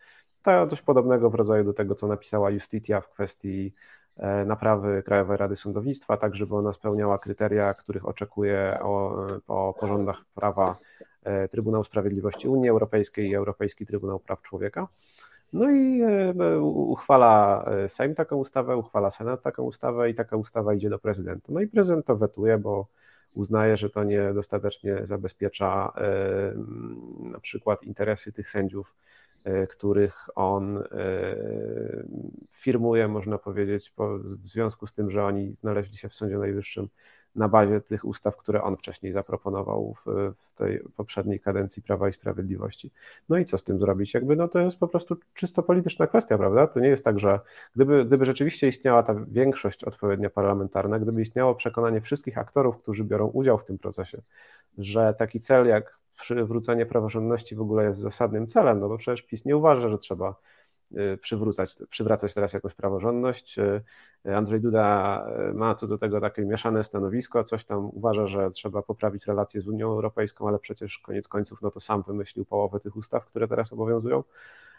[0.70, 3.74] coś podobnego w rodzaju do tego, co napisała Justitia w kwestii
[4.16, 10.24] e, naprawy Krajowej Rady Sądownictwa, tak żeby ona spełniała kryteria, których oczekuje o, o porządach
[10.34, 10.76] prawa
[11.24, 14.88] E, Trybunał Sprawiedliwości Unii Europejskiej i Europejski Trybunał Praw Człowieka.
[15.54, 20.74] No i e, uchwala e, Sejm taką ustawę, uchwala Senat taką ustawę i taka ustawa
[20.74, 21.52] idzie do prezydenta.
[21.52, 22.86] No i prezydent to wetuje, bo
[23.34, 25.92] uznaje, że to niedostatecznie zabezpiecza
[27.20, 28.94] na przykład interesy tych sędziów,
[29.68, 30.82] których on
[32.50, 33.92] firmuje, można powiedzieć,
[34.42, 36.88] w związku z tym, że oni znaleźli się w Sądzie Najwyższym
[37.36, 42.12] na bazie tych ustaw, które on wcześniej zaproponował w, w, tej poprzedniej kadencji Prawa i
[42.12, 42.90] Sprawiedliwości.
[43.28, 44.14] No i co z tym zrobić?
[44.14, 46.66] Jakby no to jest po prostu czysto polityczna kwestia, prawda?
[46.66, 47.40] To nie jest tak, że
[47.74, 53.26] gdyby, gdyby rzeczywiście istniała ta większość odpowiednia parlamentarna, gdyby istniało przekonanie wszystkich aktorów, którzy biorą
[53.26, 54.22] udział w tym procesie,
[54.78, 59.44] że taki cel jak przywrócenie praworządności w ogóle jest zasadnym celem, no bo przecież PiS
[59.44, 60.34] nie uważa, że trzeba
[60.98, 63.58] Y, przywracać, przywracać teraz jakąś praworządność.
[63.58, 68.50] Y, Andrzej Duda y, ma co do tego takie mieszane stanowisko, coś tam uważa, że
[68.50, 72.80] trzeba poprawić relacje z Unią Europejską, ale przecież koniec końców no to sam wymyślił połowę
[72.80, 74.22] tych ustaw, które teraz obowiązują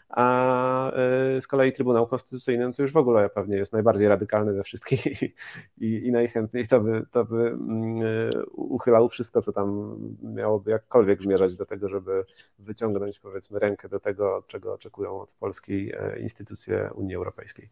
[0.08, 0.90] a
[1.36, 5.06] y, z kolei Trybunał Konstytucyjny to już w ogóle pewnie jest najbardziej radykalny ze wszystkich
[5.22, 5.34] i,
[5.78, 11.22] i, i najchętniej to by, to by mm, y, uchylał wszystko, co tam miałoby jakkolwiek
[11.22, 12.24] zmierzać do tego, żeby
[12.58, 17.68] wyciągnąć powiedzmy rękę do tego, czego oczekują od polskiej e, instytucje Unii Europejskiej.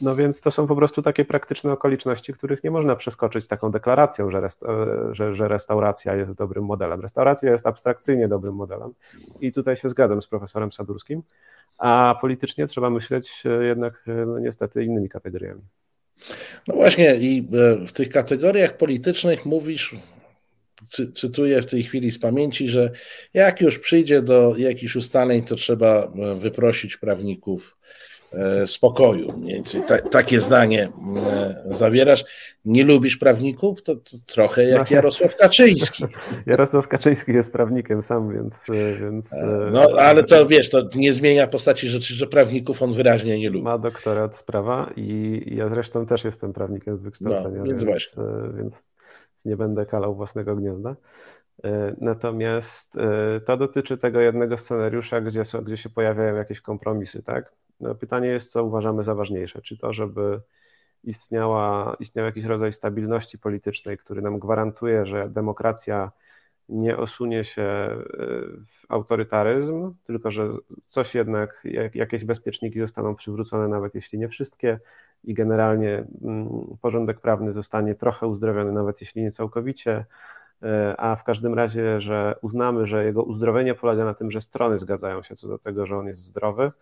[0.00, 4.30] No więc to są po prostu takie praktyczne okoliczności, których nie można przeskoczyć taką deklaracją,
[4.30, 4.48] że, e,
[5.14, 7.00] że, że restauracja jest dobrym modelem.
[7.00, 8.94] Restauracja jest abstrakcyjnie dobrym modelem
[9.40, 11.22] i tutaj się zgadzam z profesorem Sadurskim
[11.78, 15.62] a politycznie trzeba myśleć e, jednak e, no niestety innymi kategoriami.
[16.68, 19.96] No właśnie, i e, w tych kategoriach politycznych mówisz,
[20.86, 22.90] cy, cytuję w tej chwili z pamięci, że
[23.34, 27.76] jak już przyjdzie do jakichś ustaleń, to trzeba wyprosić prawników
[28.66, 29.38] spokoju.
[29.38, 30.92] Mniej więcej ta, takie zdanie
[31.26, 32.24] e, zawierasz.
[32.64, 33.82] Nie lubisz prawników?
[33.82, 34.96] To, to trochę jak no.
[34.96, 36.04] Jarosław Kaczyński.
[36.46, 39.34] Jarosław Kaczyński jest prawnikiem sam, więc, e, więc.
[39.72, 43.64] No, ale to wiesz, to nie zmienia postaci rzeczy, że prawników on wyraźnie nie lubi.
[43.64, 48.16] Ma doktorat z prawa i ja zresztą też jestem prawnikiem z wykształcenia, no, więc, więc,
[48.56, 48.88] więc
[49.44, 50.96] nie będę kalał własnego gniazda.
[52.00, 52.92] Natomiast
[53.46, 57.52] to dotyczy tego jednego scenariusza, gdzie, gdzie się pojawiają jakieś kompromisy, tak?
[58.00, 59.62] Pytanie jest, co uważamy za ważniejsze.
[59.62, 60.40] Czy to, żeby
[61.04, 66.12] istniała, istniał jakiś rodzaj stabilności politycznej, który nam gwarantuje, że demokracja
[66.68, 67.96] nie osunie się e,
[68.66, 70.48] w autorytaryzm, tylko że
[70.88, 71.62] coś jednak,
[71.94, 74.78] jakieś bezpieczniki zostaną przywrócone, nawet jeśli nie wszystkie,
[75.24, 76.48] i generalnie mm,
[76.82, 80.04] porządek prawny zostanie trochę uzdrowiony, nawet jeśli nie całkowicie,
[80.62, 84.78] e, a w każdym razie, że uznamy, że jego uzdrowienie polega na tym, że strony
[84.78, 86.72] zgadzają się co do tego, że on jest zdrowy,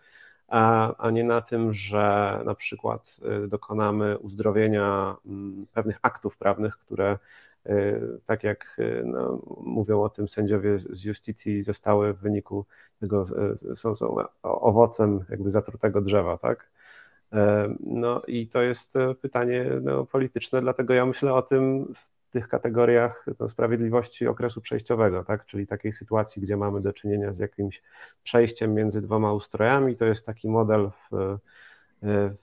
[0.47, 7.17] a, nie na tym, że na przykład y, dokonamy uzdrowienia mm, pewnych aktów prawnych, które
[7.65, 12.65] y, tak jak y, no, mówią o tym sędziowie z justicji, zostały w wyniku
[12.99, 13.25] tego,
[13.75, 16.69] są, są owocem jakby zatrutego drzewa, tak?
[17.33, 22.47] E, no i to jest pytanie no, polityczne, dlatego ja myślę o tym w tych
[22.47, 25.45] kategoriach no, sprawiedliwości okresu przejściowego, tak?
[25.45, 27.81] czyli takiej sytuacji, gdzie mamy do czynienia z jakimś
[28.23, 29.95] przejściem między dwoma ustrojami.
[29.95, 31.37] To jest taki model w,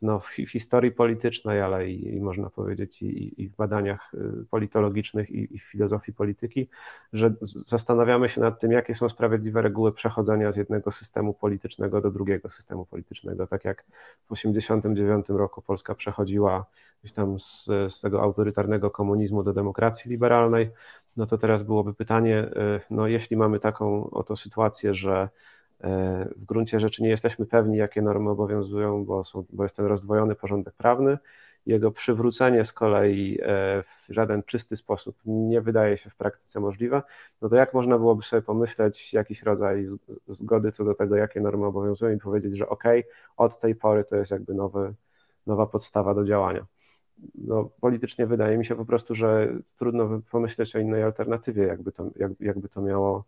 [0.03, 5.31] no, w historii politycznej, ale i, i można powiedzieć i, i, w badaniach y, politologicznych
[5.31, 6.69] i, i, w filozofii polityki,
[7.13, 7.35] że
[7.67, 12.51] zastanawiamy się nad tym, jakie są sprawiedliwe reguły przechodzenia z jednego systemu politycznego do drugiego
[12.51, 13.47] systemu politycznego.
[13.47, 13.85] Tak jak
[14.25, 16.67] w 1989 roku Polska przechodziła
[17.01, 20.71] gdzieś tam z, z tego autorytarnego komunizmu do demokracji liberalnej,
[21.17, 25.29] no to teraz byłoby pytanie, y, no jeśli mamy taką oto sytuację, że
[26.37, 30.35] w gruncie rzeczy nie jesteśmy pewni, jakie normy obowiązują, bo, są, bo jest ten rozdwojony
[30.35, 31.19] porządek prawny,
[31.67, 33.45] jego przywrócenie z kolei y,
[33.83, 37.03] w żaden czysty sposób nie wydaje się w praktyce możliwe,
[37.43, 39.89] no to jak można byłoby sobie pomyśleć jakiś rodzaj
[40.29, 42.85] zgody co do tego, jakie normy obowiązują i powiedzieć, że ok,
[43.37, 44.95] od tej pory to jest jakby nowy,
[45.47, 46.67] nowa podstawa do działania.
[47.35, 52.11] no, politycznie wydaje mi się po prostu, że trudno pomyśleć o innej alternatywie, jakby to,
[52.17, 53.25] jak, jakby to miało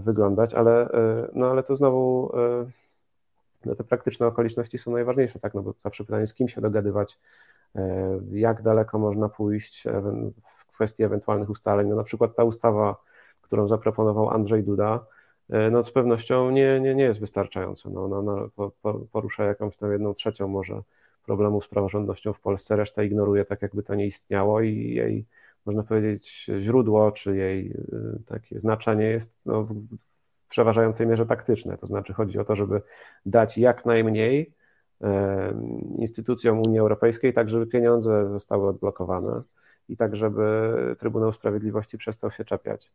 [0.00, 0.88] wyglądać, ale,
[1.32, 2.32] no, ale to znowu
[3.64, 7.18] no, te praktyczne okoliczności są najważniejsze, tak, no bo zawsze pytanie, z kim się dogadywać,
[8.32, 9.84] jak daleko można pójść
[10.44, 12.96] w kwestii ewentualnych ustaleń, no na przykład ta ustawa,
[13.42, 15.06] którą zaproponował Andrzej Duda,
[15.50, 17.90] E, no z pewnością nie, nie, nie jest wystarczająca.
[17.90, 18.48] No, ona, ona
[19.12, 20.82] porusza jakąś tam jedną trzecią może
[21.24, 25.26] problemu z praworządnością w Polsce, reszta ignoruje tak, jakby to nie istniało i jej,
[25.66, 29.74] można powiedzieć, źródło, czy jej y, takie znaczenie jest no, w
[30.48, 31.78] przeważającej mierze taktyczne.
[31.78, 32.82] To znaczy chodzi o to, żeby
[33.26, 34.52] dać jak najmniej
[35.98, 39.42] instytucjom Unii Europejskiej, tak żeby pieniądze zostały odblokowane
[39.88, 42.92] i tak żeby Trybunał Sprawiedliwości przestał się czepiać.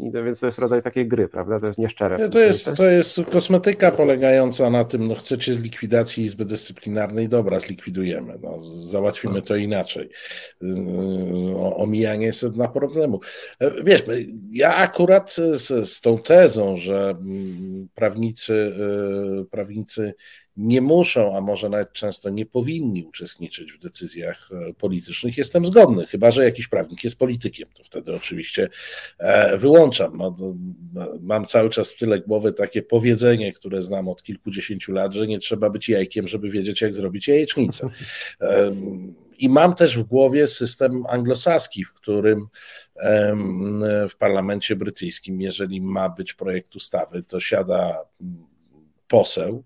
[0.00, 1.60] I to, więc to jest rodzaj takiej gry, prawda?
[1.60, 2.28] To jest nieszczere.
[2.28, 7.60] To jest, to jest kosmetyka polegająca na tym, no chcecie z likwidacji Izby Dyscyplinarnej, dobra,
[7.60, 10.08] zlikwidujemy, no, załatwimy to inaczej.
[10.60, 10.70] Yy,
[11.56, 13.20] omijanie sedna problemu.
[13.60, 14.04] E, wiesz,
[14.50, 20.14] ja akurat z, z tą tezą, że mm, prawnicy, yy, prawnicy
[20.60, 26.06] nie muszą, a może nawet często nie powinni uczestniczyć w decyzjach e, politycznych, jestem zgodny,
[26.06, 28.68] chyba że jakiś prawnik jest politykiem, to wtedy oczywiście
[29.18, 30.16] e, wyłączam.
[30.16, 30.36] No,
[30.92, 35.26] no, mam cały czas w tyle głowy takie powiedzenie, które znam od kilkudziesięciu lat, że
[35.26, 37.88] nie trzeba być jajkiem, żeby wiedzieć, jak zrobić jajecznicę.
[39.38, 42.46] I mam też w głowie system anglosaski, w którym
[44.10, 47.98] w parlamencie brytyjskim, jeżeli ma być projekt ustawy, to siada
[49.10, 49.64] poseł,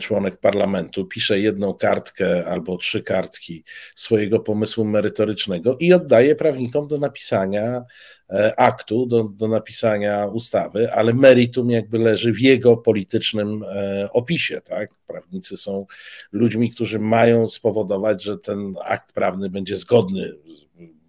[0.00, 3.64] członek parlamentu, pisze jedną kartkę albo trzy kartki
[3.94, 7.84] swojego pomysłu merytorycznego i oddaje prawnikom do napisania
[8.30, 14.60] e, aktu, do, do napisania ustawy, ale meritum jakby leży w jego politycznym e, opisie.
[14.60, 14.90] Tak?
[15.06, 15.86] Prawnicy są
[16.32, 20.32] ludźmi, którzy mają spowodować, że ten akt prawny będzie zgodny,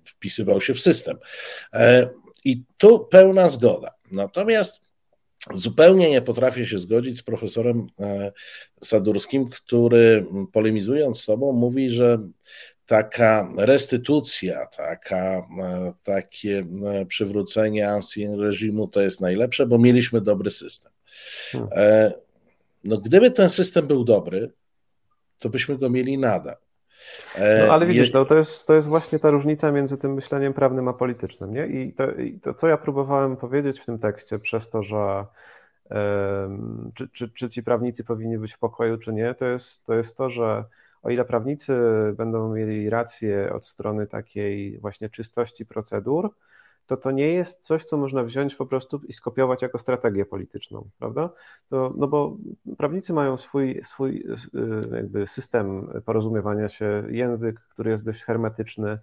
[0.05, 1.17] wpisywał się w system.
[1.73, 2.09] E,
[2.45, 3.93] I tu pełna zgoda.
[4.11, 4.82] Natomiast
[5.53, 8.31] Zupełnie nie potrafię się zgodzić z profesorem e,
[8.83, 12.19] Sadurskim, który polemizując z sobą mówi, że
[12.85, 20.51] taka restytucja, taka, e, takie e, przywrócenie ancien reżimu to jest najlepsze, bo mieliśmy dobry
[20.51, 20.91] system.
[21.51, 21.69] Hmm.
[22.83, 24.51] No, gdyby ten system był dobry,
[25.39, 26.55] to byśmy go mieli nadal.
[27.67, 30.87] No ale widzisz, no, to, jest, to jest właśnie ta różnica między tym myśleniem prawnym
[30.87, 31.53] a politycznym.
[31.53, 31.67] Nie?
[31.67, 35.25] I, to, I to, co ja próbowałem powiedzieć w tym tekście, przez to, że
[35.89, 39.93] um, czy, czy, czy ci prawnicy powinni być w pokoju, czy nie, to jest to,
[39.93, 40.63] jest to że
[41.03, 41.73] o ile prawnicy
[42.17, 46.33] będą mieli rację od strony takiej właśnie czystości procedur,
[46.87, 50.89] to to nie jest coś, co można wziąć po prostu i skopiować jako strategię polityczną,
[50.99, 51.29] prawda?
[51.69, 52.37] To, no bo
[52.77, 58.99] prawnicy mają swój, swój y, jakby system porozumiewania się, język, który jest dość hermetyczny,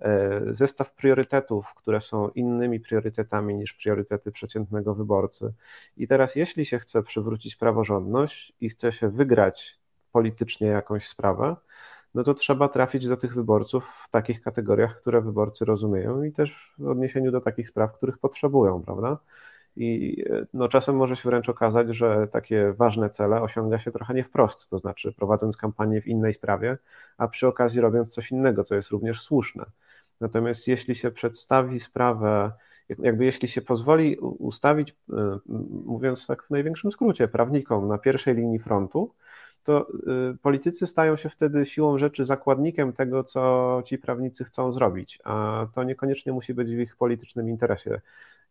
[0.00, 5.52] e, zestaw priorytetów, które są innymi priorytetami niż priorytety przeciętnego wyborcy.
[5.96, 9.78] I teraz, jeśli się chce przywrócić praworządność i chce się wygrać
[10.12, 11.56] politycznie jakąś sprawę,
[12.14, 16.74] no to trzeba trafić do tych wyborców w takich kategoriach, które wyborcy rozumieją i też
[16.78, 19.18] w odniesieniu do takich spraw, których potrzebują, prawda?
[19.76, 20.24] I
[20.54, 24.70] no, czasem może się wręcz okazać, że takie ważne cele osiąga się trochę nie wprost,
[24.70, 26.78] to znaczy prowadząc kampanię w innej sprawie,
[27.18, 29.64] a przy okazji robiąc coś innego, co jest również słuszne.
[30.20, 32.52] Natomiast jeśli się przedstawi sprawę,
[32.98, 34.94] jakby jeśli się pozwoli ustawić, y,
[35.84, 39.14] mówiąc tak w największym skrócie, prawnikom na pierwszej linii frontu,
[39.64, 39.86] to
[40.32, 45.66] y, politycy stają się wtedy siłą rzeczy zakładnikiem tego, co ci prawnicy chcą zrobić, a
[45.74, 48.00] to niekoniecznie musi być w ich politycznym interesie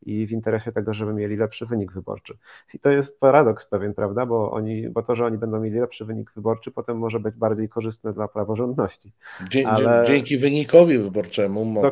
[0.05, 2.37] i w interesie tego, żeby mieli lepszy wynik wyborczy.
[2.73, 6.05] I to jest paradoks pewien, prawda, bo, oni, bo to, że oni będą mieli lepszy
[6.05, 9.11] wynik wyborczy, potem może być bardziej korzystne dla praworządności.
[9.49, 10.03] Dzie ale...
[10.07, 11.91] Dzięki wynikowi wyborczemu można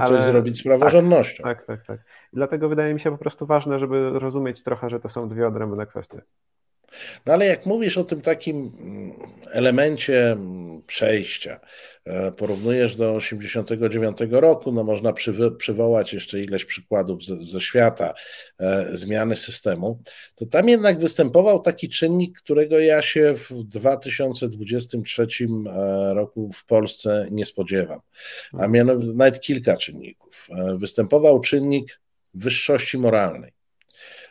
[0.00, 0.08] ale...
[0.08, 1.44] coś zrobić z praworządnością.
[1.44, 1.86] Tak, tak, tak.
[1.86, 2.06] tak.
[2.32, 5.86] Dlatego wydaje mi się po prostu ważne, żeby rozumieć trochę, że to są dwie odrębne
[5.86, 6.22] kwestie.
[7.26, 9.12] No ale jak mówisz o tym takim mm,
[9.52, 11.60] elemencie mm, przejścia,
[12.04, 15.12] e, porównujesz do 89 roku, no można
[15.58, 18.14] przywołać jeszcze ileś przykładów ze, ze świata
[18.60, 20.02] e, zmiany systemu,
[20.34, 25.26] to tam jednak występował taki czynnik, którego ja się w 2023
[25.66, 28.00] e, roku w Polsce nie spodziewam,
[28.52, 28.72] a mhm.
[28.72, 30.48] mianowicie nawet kilka czynników.
[30.78, 32.00] Występował czynnik
[32.34, 33.55] wyższości moralnej.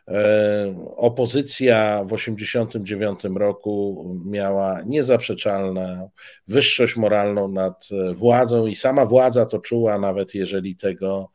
[0.07, 6.09] E, opozycja w 1989 roku miała niezaprzeczalną
[6.47, 11.31] wyższość moralną nad władzą i sama władza to czuła, nawet jeżeli tego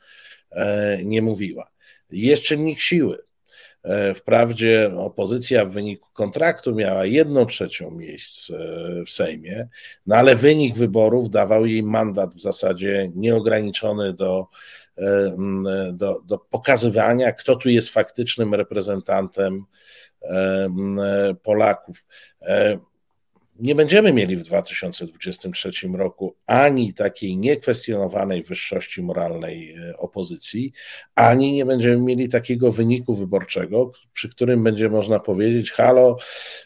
[0.50, 1.70] e, nie mówiła.
[2.10, 3.29] Jest czynnik siły.
[4.14, 8.52] Wprawdzie opozycja w wyniku kontraktu miała jedną trzecią miejsc
[9.06, 9.68] w Sejmie,
[10.06, 14.46] no ale wynik wyborów dawał jej mandat w zasadzie nieograniczony do,
[15.92, 19.64] do, do pokazywania, kto tu jest faktycznym reprezentantem
[21.42, 22.06] Polaków
[23.60, 30.72] nie będziemy mieli w 2023 roku ani takiej niekwestionowanej wyższości moralnej e, opozycji,
[31.14, 36.16] ani nie będziemy mieli takiego wyniku wyborczego, przy którym będzie można powiedzieć: Halo,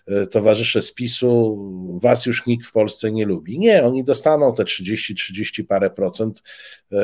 [0.07, 1.59] e, towarzysze z PiSu,
[2.03, 3.59] was już nikt w Polsce nie lubi.
[3.59, 6.43] Nie, oni dostaną te 30, 30 parę procent
[6.93, 6.99] e,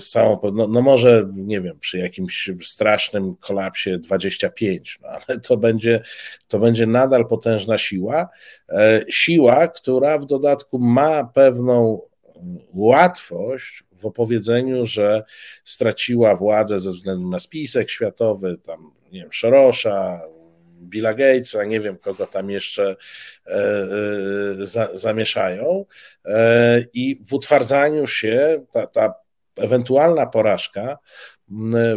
[0.00, 0.40] z całą.
[0.54, 6.02] No, no może, nie wiem, przy jakimś strasznym kolapsie 25, no ale to będzie,
[6.48, 8.28] to będzie nadal potężna siła.
[9.10, 12.00] Siła siła, która w dodatku ma pewną
[12.74, 15.24] łatwość w opowiedzeniu, że
[15.64, 20.20] straciła władzę ze względu na spisek światowy, tam, nie wiem, Sorosza,
[20.80, 22.96] Billa Gatesa, nie wiem kogo tam jeszcze
[23.46, 25.84] e, e, za, zamieszają.
[26.24, 29.14] E, I w utwardzaniu się ta, ta
[29.56, 30.98] ewentualna porażka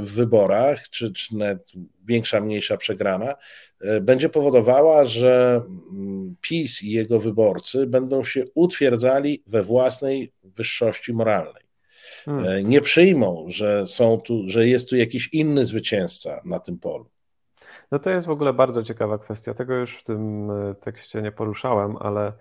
[0.02, 1.72] w wyborach, czy, czy nawet
[2.06, 3.36] większa, mniejsza przegrana,
[3.82, 5.62] e, będzie powodowała, że
[5.92, 11.64] mm, PiS i jego wyborcy będą się utwierdzali we własnej wyższości moralnej.
[12.26, 12.46] Hmm.
[12.46, 17.06] E, nie przyjmą, że, są tu, że jest tu jakiś inny zwycięzca na tym polu.
[17.92, 19.54] No to jest w ogóle bardzo ciekawa kwestia.
[19.54, 22.34] Tego już w tym e, tekście nie poruszałem, ale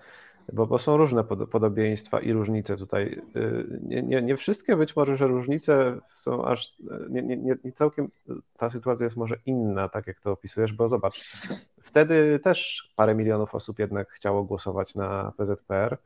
[0.53, 3.23] bo, bo są różne podobieństwa i różnice tutaj.
[3.37, 6.77] Y, nie, nie, nie, wszystkie być może, że różnice są aż,
[7.11, 8.09] nie, nie, nie całkiem,
[8.57, 11.37] ta sytuacja jest może inna, tak jak to opisujesz, bo zobacz,
[11.83, 15.99] wtedy też parę milionów osób jednak chciało głosować na PZPR,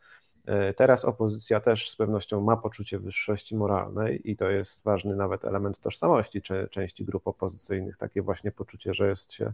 [0.49, 5.45] y, Teraz opozycja też z pewnością ma poczucie wyższości moralnej i to jest ważny nawet
[5.45, 9.53] element tożsamości części grup opozycyjnych, takie właśnie poczucie, że jest się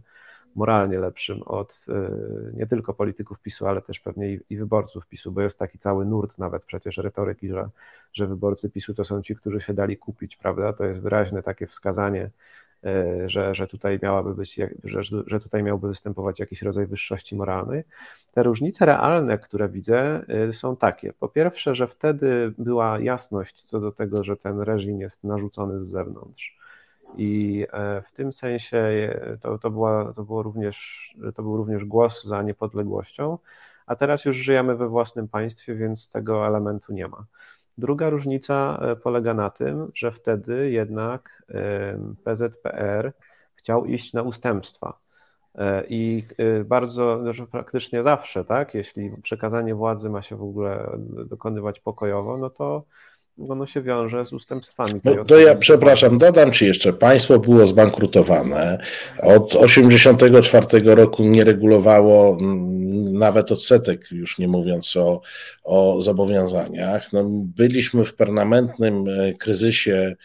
[0.55, 2.11] moralnie lepszym od e,
[2.53, 6.37] nie tylko polityków PiSu, ale też pewnie i, wyborców PiSu, bo jest taki cały nurt
[6.37, 7.69] nawet przecież retoryki, że,
[8.13, 10.73] że wyborcy PiSu to są ci, którzy się dali kupić, prawda?
[10.73, 12.29] To jest wyraźne takie wskazanie,
[12.83, 17.83] e, że, że tutaj miałaby być, że, że tutaj miałby występować jakiś rodzaj wyższości moralnej.
[18.33, 21.13] Te różnice realne, które widzę, e, są takie.
[21.13, 25.89] Po pierwsze, że wtedy była jasność co do tego, że ten reżim jest narzucony z
[25.89, 26.58] zewnątrz
[27.17, 31.85] i e, w tym sensie e, to, to, była, to, było również, to był również
[31.85, 33.37] głos za niepodległością,
[33.85, 37.25] a teraz już żyjemy we własnym państwie, więc tego elementu nie ma.
[37.77, 41.43] Druga różnica e, polega na tym, że wtedy jednak
[42.23, 43.13] PZPR
[43.55, 44.99] chciał iść na ustępstwa.
[45.89, 46.23] I
[46.65, 52.49] bardzo, że praktycznie zawsze, tak, jeśli przekazanie władzy ma się w ogóle dokonywać pokojowo, no
[52.49, 52.83] to
[53.49, 54.91] ono się wiąże z ustępstwami.
[55.03, 58.77] No, to ja przepraszam, dodam Ci jeszcze, państwo było zbankrutowane.
[59.23, 65.21] Od 1984 roku nie regulowało mm, nawet odsetek, już nie mówiąc o,
[65.63, 67.13] o zobowiązaniach.
[67.13, 70.15] No, byliśmy w permanentnym e, kryzysie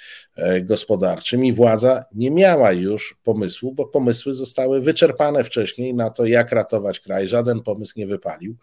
[0.62, 6.52] gospodarczym i władza nie miała już pomysłu, bo pomysły zostały wyczerpane wcześniej na to, jak
[6.52, 7.28] ratować kraj.
[7.28, 8.56] Żaden pomysł nie wypalił.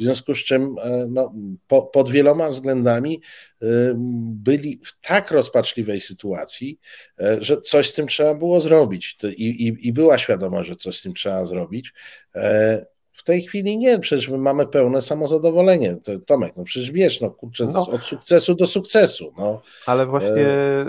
[0.00, 1.34] W związku z czym e, no,
[1.68, 3.22] po, pod wieloma względami
[3.62, 3.66] e,
[4.30, 6.78] byli w tak rozpaczliwej sytuacji,
[7.38, 9.18] że coś z tym trzeba było zrobić.
[9.36, 11.92] I, i, i była świadomość, że coś z tym trzeba zrobić.
[13.16, 15.96] W tej chwili nie, przecież my mamy pełne samozadowolenie.
[16.26, 19.32] Tomek, no przecież wiesz, no kurczę, no, od sukcesu do sukcesu.
[19.38, 19.60] No.
[19.86, 20.86] Ale właśnie, e...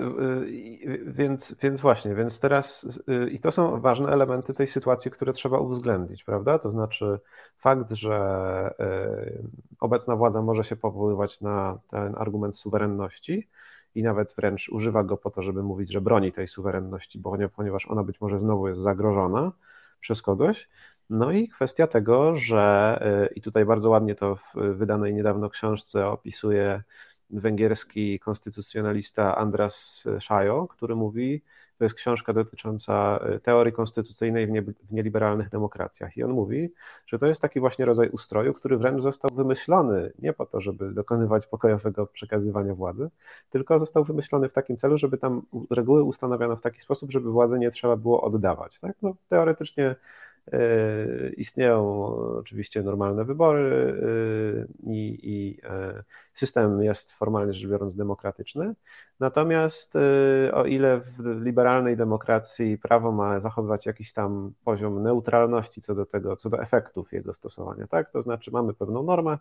[1.08, 5.60] więc, więc właśnie, więc teraz y, i to są ważne elementy tej sytuacji, które trzeba
[5.60, 6.60] uwzględnić, prawda?
[6.60, 7.20] To znaczy
[7.58, 8.18] fakt, że
[9.80, 13.48] obecna władza może się powoływać na ten argument suwerenności,
[13.98, 17.22] i nawet wręcz używa go po to, żeby mówić, że broni tej suwerenności,
[17.56, 19.52] ponieważ ona być może znowu jest zagrożona
[20.00, 20.70] przez kogoś,
[21.10, 26.08] no i kwestia tego, że y, i tutaj bardzo ładnie to w wydanej niedawno książce
[26.08, 26.84] opisuje
[27.30, 31.42] węgierski konstytucjonalista Andras Szajo, który mówi,
[31.78, 36.18] to jest książka dotycząca y, teorii konstytucyjnej w, nie, w nieliberalnych demokracjach.
[36.18, 36.70] I on mówi,
[37.06, 40.92] że to jest taki właśnie rodzaj ustroju, który wręcz został wymyślony nie po to, żeby
[40.92, 43.10] dokonywać pokojowego przekazywania władzy,
[43.50, 47.60] tylko został wymyślony w takim celu, żeby tam reguły ustanawiano w taki sposób, żeby władzy
[47.60, 48.80] nie trzeba było oddawać.
[48.80, 48.96] Tak?
[49.02, 49.96] No, teoretycznie
[51.38, 52.06] istnieją
[52.38, 53.98] oczywiście normalne wybory
[54.86, 56.04] e, i, i, e,
[56.34, 58.74] system jest formalnie rzecz biorąc demokratyczny,
[59.20, 65.96] Natomiast y, o ile w liberalnej demokracji prawo ma zachowywać jakiś tam poziom neutralności co
[65.96, 68.12] do tego, co do efektów jego stosowania, tak?
[68.12, 69.38] To znaczy mamy pewną normę,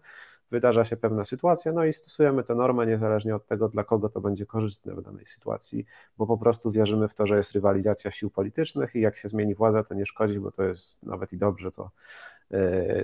[0.50, 4.20] wydarza się pewna sytuacja, no i stosujemy tę normę niezależnie od tego, dla kogo to
[4.20, 5.86] będzie korzystne w danej sytuacji,
[6.18, 9.54] bo po prostu wierzymy w to, że jest rywalizacja sił politycznych i jak się zmieni
[9.54, 11.90] władza, to nie szkodzi, bo to jest nawet i dobrze, to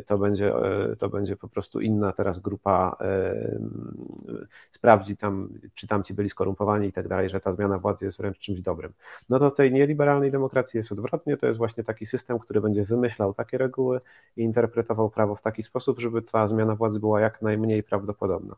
[0.06, 3.59] to będzie, e, to będzie po prostu inna teraz grupa e,
[4.70, 8.39] sprawdzi tam, czy tamci byli skorumpowani i tak dalej, że ta zmiana władzy jest wręcz
[8.39, 8.93] czymś dobrym.
[9.28, 13.35] No to tej nieliberalnej demokracji jest odwrotnie, to jest właśnie taki system, który będzie wymyślał
[13.35, 14.01] takie reguły
[14.36, 18.56] i interpretował prawo w taki sposób, żeby ta zmiana władzy była jak najmniej prawdopodobna.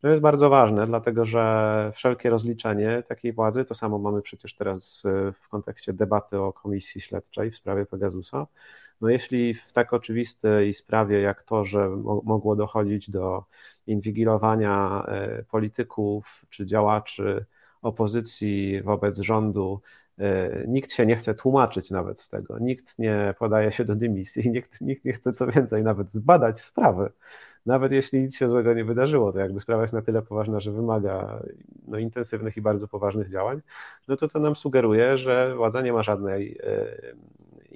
[0.00, 5.02] To jest bardzo ważne, dlatego że wszelkie rozliczenie takiej władzy, to samo mamy przecież teraz
[5.42, 8.46] w kontekście debaty o komisji śledczej w sprawie Pegasusa,
[9.00, 11.88] no jeśli w tak oczywistej sprawie jak to, że
[12.24, 13.44] mogło dochodzić do
[13.86, 17.46] inwigilowania e, polityków czy działaczy
[17.82, 19.80] opozycji wobec rządu,
[20.18, 24.50] e, nikt się nie chce tłumaczyć nawet z tego, nikt nie podaje się do dymisji,
[24.50, 27.10] nikt, nikt nie chce co więcej nawet zbadać sprawy.
[27.66, 30.72] Nawet jeśli nic się złego nie wydarzyło, to jakby sprawa jest na tyle poważna, że
[30.72, 31.42] wymaga
[31.88, 33.60] no, intensywnych i bardzo poważnych działań,
[34.08, 36.86] no to to nam sugeruje, że władza nie ma żadnej e,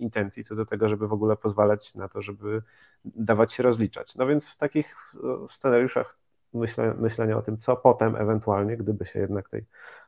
[0.00, 2.62] intencji co do tego, żeby w ogóle pozwalać na to, żeby
[3.04, 4.16] dawać się rozliczać.
[4.16, 5.14] No więc w takich
[5.50, 6.20] scenariuszach
[6.54, 9.64] myślę, myślenia o tym, co potem ewentualnie, gdyby się jednak tej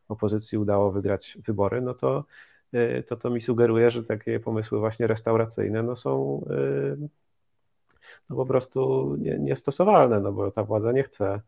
[0.09, 2.25] opozycji udało wygrać wybory, no to
[2.75, 7.09] y, to, to mi sugeruje, że takie pomysły właśnie restauracyjne no są y,
[8.31, 11.41] no po prostu niestosowalne, no bo ta władza nie chce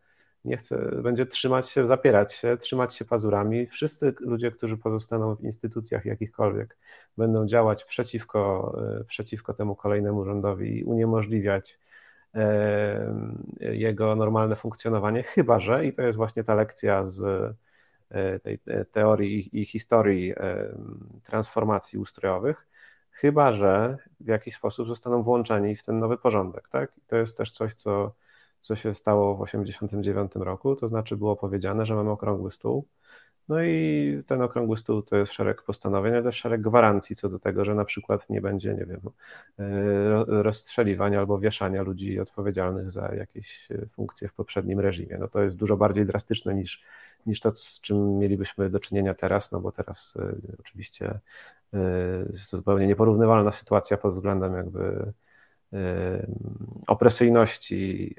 [0.45, 3.66] nie chce, będzie trzymać się, zapierać się, trzymać się pazurami.
[3.66, 6.77] Wszyscy ludzie, którzy pozostaną w instytucjach jakichkolwiek,
[7.16, 11.79] będą działać przeciwko, e, przeciwko temu kolejnemu rządowi i uniemożliwiać
[12.35, 13.15] e,
[13.61, 17.23] jego normalne funkcjonowanie, chyba że, i to jest właśnie ta lekcja z
[18.11, 18.59] e, tej
[18.93, 20.35] teorii i historii
[21.25, 22.66] transformacji ustrojowych,
[23.11, 26.69] chyba że w jakiś sposób zostaną włączeni w ten nowy porządek.
[26.69, 26.93] Tak?
[26.99, 28.12] I to jest też coś, co
[28.65, 32.86] co się stało w 1989 roku, to znaczy było powiedziane, że mamy okrągły stół,
[33.49, 37.39] no i ten okrągły stół to jest szereg postanowień, ale też szereg gwarancji co do
[37.39, 39.01] tego, że na przykład nie będzie, nie wiem,
[39.59, 45.16] e, rozstrzeliwania albo wieszania ludzi odpowiedzialnych za jakieś e, funkcje w poprzednim reżimie.
[45.20, 46.82] No to jest dużo bardziej drastyczne niż,
[47.27, 51.20] niż to, z czym mielibyśmy do czynienia teraz, no bo teraz y, oczywiście
[51.74, 51.78] y,
[52.32, 55.12] jest zupełnie nieporównywalna sytuacja pod względem jakby
[56.87, 58.15] opresyjności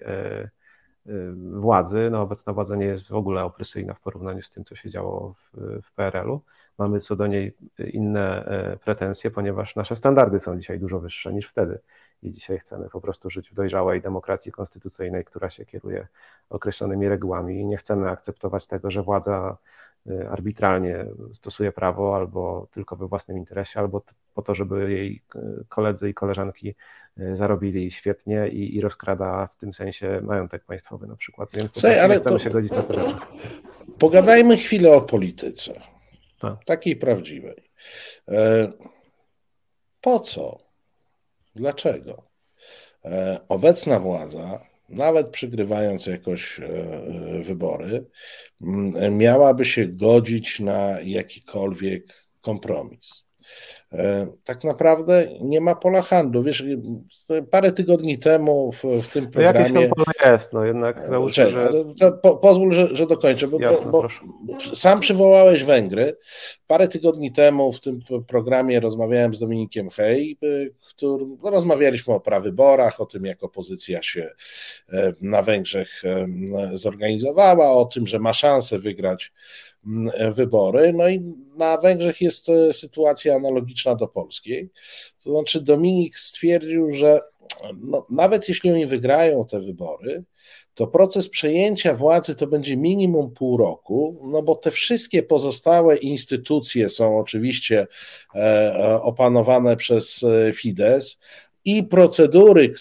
[1.36, 2.10] władzy.
[2.12, 5.34] No, obecna władza nie jest w ogóle opresyjna w porównaniu z tym, co się działo
[5.34, 6.42] w, w PRL-u.
[6.78, 7.56] Mamy co do niej
[7.94, 11.80] inne e, pretensje, ponieważ nasze standardy są dzisiaj dużo wyższe niż wtedy.
[12.24, 16.08] I dzisiaj chcemy po prostu żyć w dojrzałej demokracji konstytucyjnej, która się kieruje
[16.50, 19.85] określonymi regułami i nie chcemy akceptować tego, że władza Y,
[20.30, 24.02] arbitralnie stosuje prawo albo tylko we własnym interesie, albo
[24.34, 26.76] po to, żeby jej y, koledzy i koleżanki
[27.20, 31.50] y, zarobili świetnie i, i rozkrada w tym sensie majątek państwowy na przykład.
[31.54, 33.16] Więc Słuchaj, ale chcemy się godzić na te rzeczy.
[34.00, 35.82] Pogadajmy chwilę o polityce.
[36.40, 36.66] Tak.
[36.66, 37.70] Takiej prawdziwej.
[38.28, 38.72] E,
[40.02, 40.58] po co?
[41.56, 42.24] Dlaczego?
[43.06, 44.60] E, obecna władza
[44.90, 48.06] nawet przygrywając jakoś e, e, wybory,
[49.12, 52.04] miałaby się godzić na jakikolwiek
[52.42, 53.26] kompromis.
[53.94, 56.44] E, tak naprawdę nie ma pola handlu.
[56.44, 56.64] Wiesz,
[57.52, 59.60] parę tygodni temu w, w tym programie...
[59.60, 62.12] No jakieś tam pole jest, no jednak załóżmy, że...
[62.22, 64.08] Po, pozwól, że, że dokończę, bo, Jasne, bo,
[64.42, 66.18] bo sam przywołałeś Węgry.
[66.68, 70.38] Parę tygodni temu w tym programie rozmawiałem z Dominikiem Hej,
[70.90, 74.30] który, no, rozmawialiśmy o prawyborach, o tym, jak opozycja się
[74.94, 76.04] e, na Węgrzech
[76.74, 79.32] zorganizowała, o tym, że ma szansę wygrać
[80.36, 80.94] wybory.
[80.94, 84.70] No i na Węgrzech jest e, sytuacja analogiczna do polskiej.
[85.24, 87.22] To znaczy, Dominik stwierdził, że
[87.82, 90.24] no, nawet jeśli oni wygrają te wybory,
[90.76, 96.90] to proces przejęcia władzy to będzie minimum pół roku, no bo te wszystkie pozostałe instytucje
[96.90, 97.88] są oczywiście
[98.36, 101.18] e, e opanowane przez e, Fidesz
[101.66, 102.74] i procedury,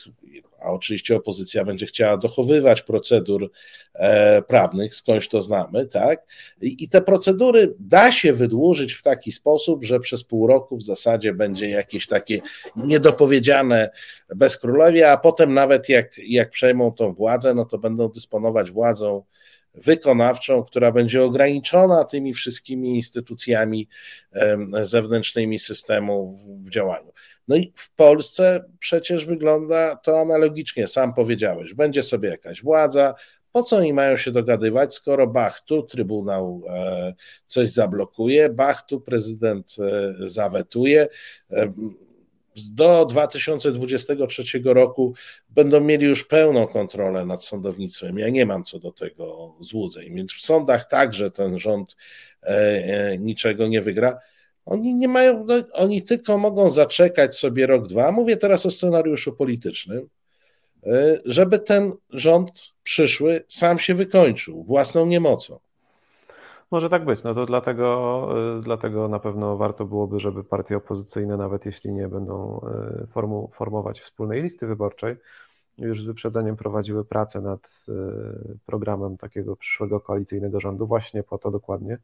[0.65, 3.51] a oczywiście opozycja będzie chciała dochowywać procedur
[3.95, 6.27] e, prawnych, skądś to znamy, tak?
[6.61, 10.85] I, I te procedury da się wydłużyć w taki sposób, że przez pół roku w
[10.85, 12.41] zasadzie będzie jakieś takie
[12.77, 13.91] niedopowiedziane
[14.35, 19.23] bezkrólewie, a potem nawet jak, jak przejmą tą władzę, no to będą dysponować władzą
[19.75, 23.89] wykonawczą, która będzie ograniczona tymi wszystkimi instytucjami
[24.83, 27.14] zewnętrznymi systemu w działaniu.
[27.49, 33.15] No i w Polsce przecież wygląda to analogicznie, sam powiedziałeś, będzie sobie jakaś władza,
[33.53, 36.63] Po co oni mają się dogadywać, skoro Bach tu Trybunał
[37.47, 39.77] coś zablokuje, Bach tu prezydent
[40.19, 41.09] zawetuje,
[42.57, 45.15] do 2023 roku
[45.49, 48.19] będą mieli już pełną kontrolę nad sądownictwem.
[48.19, 50.15] Ja nie mam co do tego złudzeń.
[50.15, 51.97] Więc w sądach także ten rząd
[52.43, 54.19] e, e, niczego nie wygra.
[54.67, 58.13] Oni nie mają, no, oni tylko mogą zaczekać sobie rok, dwa.
[58.13, 60.09] Mówię teraz o scenariuszu politycznym,
[60.87, 65.59] e, żeby ten rząd przyszły sam się wykończył własną niemocą.
[66.71, 67.23] Może tak być.
[67.23, 68.29] No to dlatego,
[68.59, 72.61] y, dlatego na pewno warto byłoby, żeby partie opozycyjne, nawet jeśli nie będą
[73.03, 75.17] y, formu, formować wspólnej listy wyborczej,
[75.79, 81.51] już z wyprzedzeniem prowadziły pracę nad y, programem takiego przyszłego koalicyjnego rządu, właśnie po to
[81.51, 81.99] dokładnie,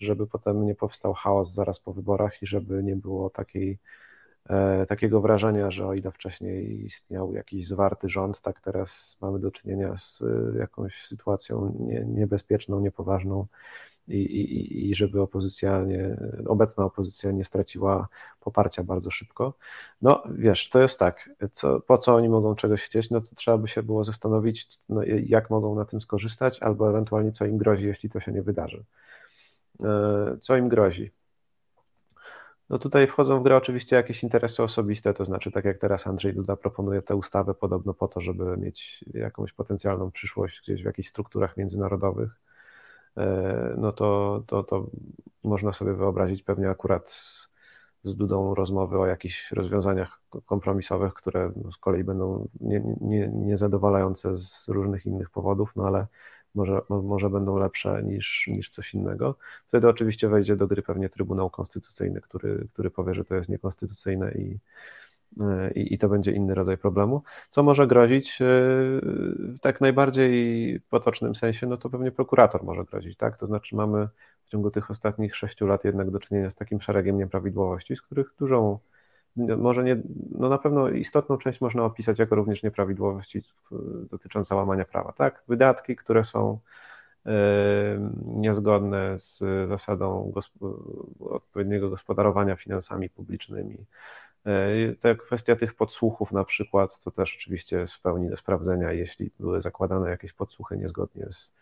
[0.00, 3.78] żeby potem nie powstał chaos zaraz po wyborach i żeby nie było takiej,
[4.48, 9.50] e, takiego wrażenia, że o ile wcześniej istniał jakiś zwarty rząd, tak teraz mamy do
[9.50, 10.22] czynienia z
[10.58, 13.46] jakąś sytuacją nie, niebezpieczną, niepoważną
[14.08, 16.16] i, i, i żeby opozycja, nie,
[16.46, 18.08] obecna opozycja nie straciła
[18.40, 19.54] poparcia bardzo szybko.
[20.02, 23.58] No wiesz, to jest tak, co, po co oni mogą czegoś chcieć, no to trzeba
[23.58, 27.86] by się było zastanowić, no, jak mogą na tym skorzystać, albo ewentualnie co im grozi,
[27.86, 28.84] jeśli to się nie wydarzy.
[29.84, 31.10] E, co im grozi?
[32.70, 36.34] No tutaj wchodzą w grę oczywiście jakieś interesy osobiste, to znaczy tak jak teraz Andrzej
[36.34, 41.08] Duda proponuje tę ustawę podobno po to, żeby mieć jakąś potencjalną przyszłość gdzieś w jakichś
[41.08, 42.30] strukturach międzynarodowych
[43.76, 44.86] no to, to, to
[45.44, 47.48] można sobie wyobrazić pewnie akurat z,
[48.04, 52.48] z Dudą rozmowy o jakichś rozwiązaniach kompromisowych, które z kolei będą
[53.32, 56.06] niezadowalające nie, nie z różnych innych powodów, no ale
[56.54, 59.34] może, może będą lepsze niż, niż coś innego.
[59.68, 64.32] Wtedy oczywiście wejdzie do gry pewnie Trybunał Konstytucyjny, który, który powie, że to jest niekonstytucyjne
[64.32, 64.58] i,
[65.74, 67.22] i, i to będzie inny rodzaj problemu.
[67.50, 73.16] Co może grozić e, w tak najbardziej potocznym sensie, no to pewnie prokurator może grozić,
[73.16, 73.36] tak?
[73.38, 74.08] To znaczy mamy
[74.46, 78.34] w ciągu tych ostatnich sześciu lat jednak do czynienia z takim szeregiem nieprawidłowości, z których
[78.38, 78.78] dużą,
[79.36, 79.96] może nie,
[80.38, 83.42] no na pewno istotną część można opisać jako również nieprawidłowości
[84.10, 85.42] dotyczące łamania prawa, tak?
[85.48, 86.58] Wydatki, które są
[87.26, 87.32] e,
[88.26, 90.32] niezgodne z zasadą
[91.20, 94.25] odpowiedniego gospodarowania finansami publicznymi, E,
[95.00, 98.92] ta kwestia tych podsłuchów na przykład, to też oczywiście jest w pełni do sprawdzenia.
[98.92, 101.52] Jeśli były zakładane jakieś podsłuchy niezgodnie z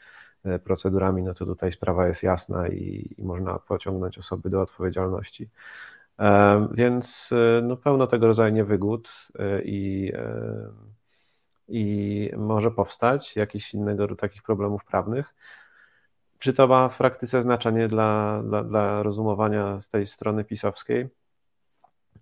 [0.44, 5.48] e, procedurami, no to tutaj sprawa jest jasna i, i można pociągnąć osoby do odpowiedzialności.
[6.18, 7.30] E, więc
[7.62, 9.10] no, pełno tego rodzaju niewygód
[9.64, 10.12] i,
[11.68, 15.34] i może powstać jakichś innego takich problemów prawnych.
[16.38, 21.08] Czy to ma w praktyce znaczenie dla, dla, dla rozumowania z tej strony pisowskiej?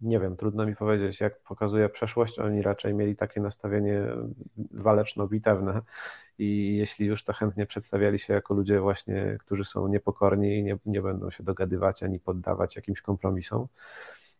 [0.02, 4.02] Nie wiem, trudno mi powiedzieć, jak pokazuje przeszłość, oni raczej mieli takie nastawienie
[4.72, 5.80] waleczno-bitewne
[6.38, 10.78] i jeśli już, to chętnie przedstawiali się jako ludzie właśnie, którzy są niepokorni i nie,
[10.86, 13.66] nie będą się dogadywać ani poddawać jakimś kompromisom,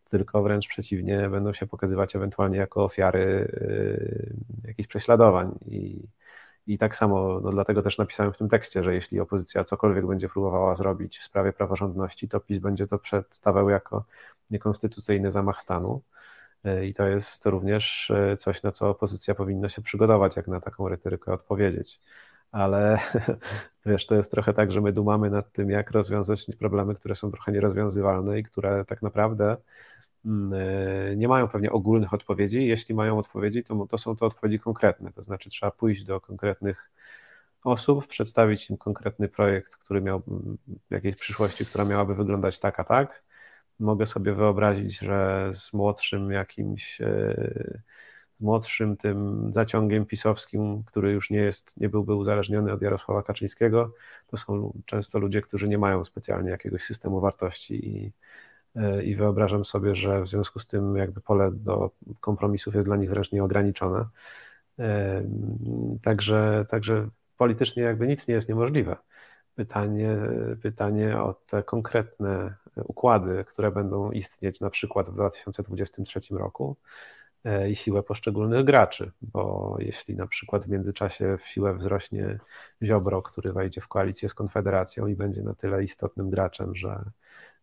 [0.09, 5.59] tylko wręcz przeciwnie, będą się pokazywać ewentualnie jako ofiary yy, jakichś prześladowań.
[5.65, 5.99] I
[6.67, 10.29] i tak samo, no dlatego też napisałem w tym tekście, że jeśli opozycja cokolwiek będzie
[10.29, 14.05] próbowała zrobić w sprawie praworządności, to PiS będzie to przedstawiał jako
[14.51, 16.01] niekonstytucyjny zamach stanu.
[16.63, 20.61] E, I to jest również e, coś, na co opozycja powinna się przygotować, jak na
[20.61, 21.99] taką retorykę odpowiedzieć.
[22.51, 22.99] Ale
[23.85, 27.31] wiesz, to jest trochę tak, że my dumamy nad tym, jak rozwiązać problemy, które są
[27.31, 29.57] trochę nierozwiązywalne i które tak naprawdę
[31.15, 32.67] nie mają pewnie ogólnych odpowiedzi.
[32.67, 35.11] Jeśli mają odpowiedzi, to, to są to odpowiedzi konkretne.
[35.11, 36.91] To znaczy, trzeba pójść do konkretnych
[37.63, 40.21] osób, przedstawić im konkretny projekt, który miał
[40.67, 43.23] w jakiejś przyszłości, która miałaby wyglądać tak, a tak
[43.79, 47.81] mogę sobie wyobrazić, że z młodszym jakimś, e,
[48.39, 53.93] z młodszym tym zaciągiem pisowskim, który już nie jest, nie byłby uzależniony od Jarosława Kaczyńskiego,
[54.27, 58.11] to są często ludzie, którzy nie mają specjalnie jakiegoś systemu wartości i, e,
[59.03, 63.09] i wyobrażam sobie, że w związku z tym jakby pole do kompromisów jest dla nich
[63.09, 64.05] wręcz nieograniczone.
[66.01, 68.95] Także, także politycznie jakby nic nie jest niemożliwe.
[69.55, 70.17] Pytanie,
[70.61, 76.75] pytanie o te konkretne układy, które będą istnieć na przykład w 2023 roku
[77.43, 82.39] e, i siłę poszczególnych graczy, bo jeśli na przykład w międzyczasie w siłę wzrośnie
[82.83, 87.03] Ziobro, który wejdzie w koalicję z Konfederacją i będzie na tyle istotnym graczem, że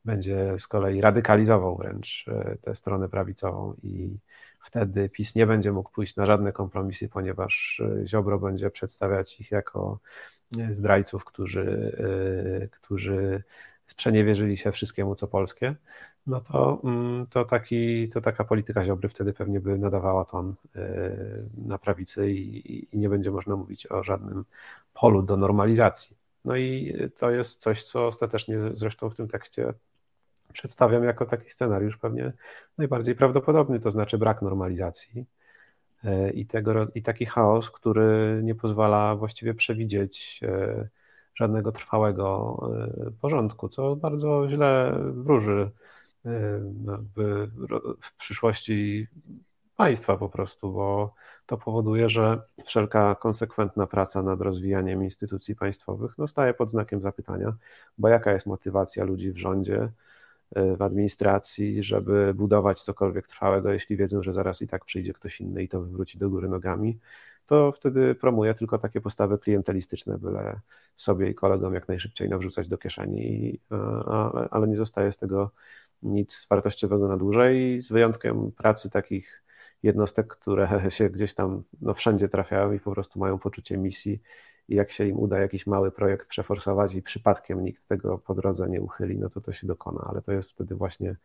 [0.04, 4.18] będzie z kolei radykalizował wręcz e, tę stronę prawicową i
[4.60, 9.50] wtedy PiS nie będzie mógł pójść na żadne kompromisy, ponieważ e, Ziobro będzie przedstawiać ich
[9.50, 9.98] jako
[10.70, 11.96] zdrajców, którzy,
[12.72, 13.42] którzy
[13.86, 15.74] sprzeniewierzyli się wszystkiemu, co polskie,
[16.26, 20.54] no to, mm, to, taki, to taka polityka Ziobry wtedy pewnie by nadawała ton
[21.56, 24.44] na prawicy i, i nie będzie można mówić o żadnym
[24.94, 26.16] polu do normalizacji.
[26.44, 29.74] No i to jest coś, co ostatecznie zresztą w tym tekście
[30.52, 32.32] przedstawiam jako taki scenariusz pewnie
[32.78, 35.24] najbardziej prawdopodobny, to znaczy brak normalizacji
[36.04, 40.88] e, i, tego, i taki chaos, który nie pozwala właściwie przewidzieć e,
[41.34, 42.58] żadnego trwałego
[43.06, 45.70] e, porządku, co bardzo źle wróży
[48.00, 49.06] w przyszłości
[49.76, 51.14] państwa po prostu, bo
[51.46, 57.52] to powoduje, że wszelka konsekwentna praca nad rozwijaniem instytucji państwowych no, staje pod znakiem zapytania,
[57.98, 59.88] bo jaka jest motywacja ludzi w rządzie,
[60.56, 65.62] w administracji, żeby budować cokolwiek trwałego, jeśli wiedzą, że zaraz i tak przyjdzie ktoś inny
[65.62, 66.98] i to wywróci do góry nogami,
[67.46, 70.60] to wtedy promuje tylko takie postawy klientelistyczne, byle
[70.96, 73.60] sobie i kolegom jak najszybciej nawrzucać do kieszeni,
[74.50, 75.50] ale nie zostaje z tego
[76.02, 79.42] nic wartościowego na dłużej, z wyjątkiem pracy takich
[79.82, 84.22] jednostek, które się gdzieś tam no, wszędzie trafiają i po prostu mają poczucie misji
[84.70, 88.68] i jak się im uda jakiś mały projekt przeforsować i przypadkiem nikt tego po drodze
[88.68, 91.16] nie uchyli, no to to się dokona, ale to jest wtedy właśnie,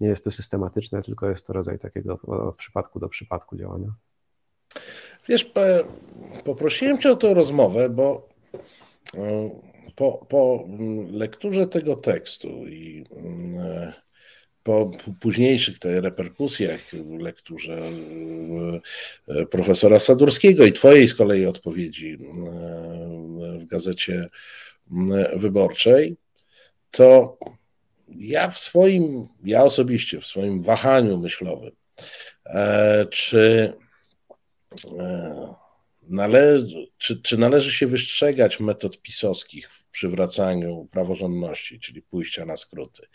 [0.00, 3.88] nie jest to systematyczne, tylko jest to rodzaj takiego od przypadku do przypadku działania.
[5.28, 5.52] Wiesz,
[6.44, 8.28] poprosiłem Cię o tę rozmowę, bo
[9.14, 9.50] e,
[9.96, 10.64] po, po
[11.12, 13.04] lekturze tego tekstu i
[13.58, 13.92] e,
[14.62, 14.90] po
[15.20, 17.90] późniejszych tej reperkusjach w lekturze
[19.28, 22.16] e, profesora Sadurskiego i twojej z kolei odpowiedzi e,
[23.58, 24.28] w gazecie
[25.36, 26.16] wyborczej,
[26.90, 27.38] to
[28.08, 31.70] ja w swoim, ja osobiście w swoim wahaniu myślowym,
[32.46, 33.72] e, czy,
[36.02, 36.66] nale,
[36.98, 43.06] czy, czy należy się wystrzegać metod pisowskich w przywracaniu praworządności, czyli pójścia na skróty.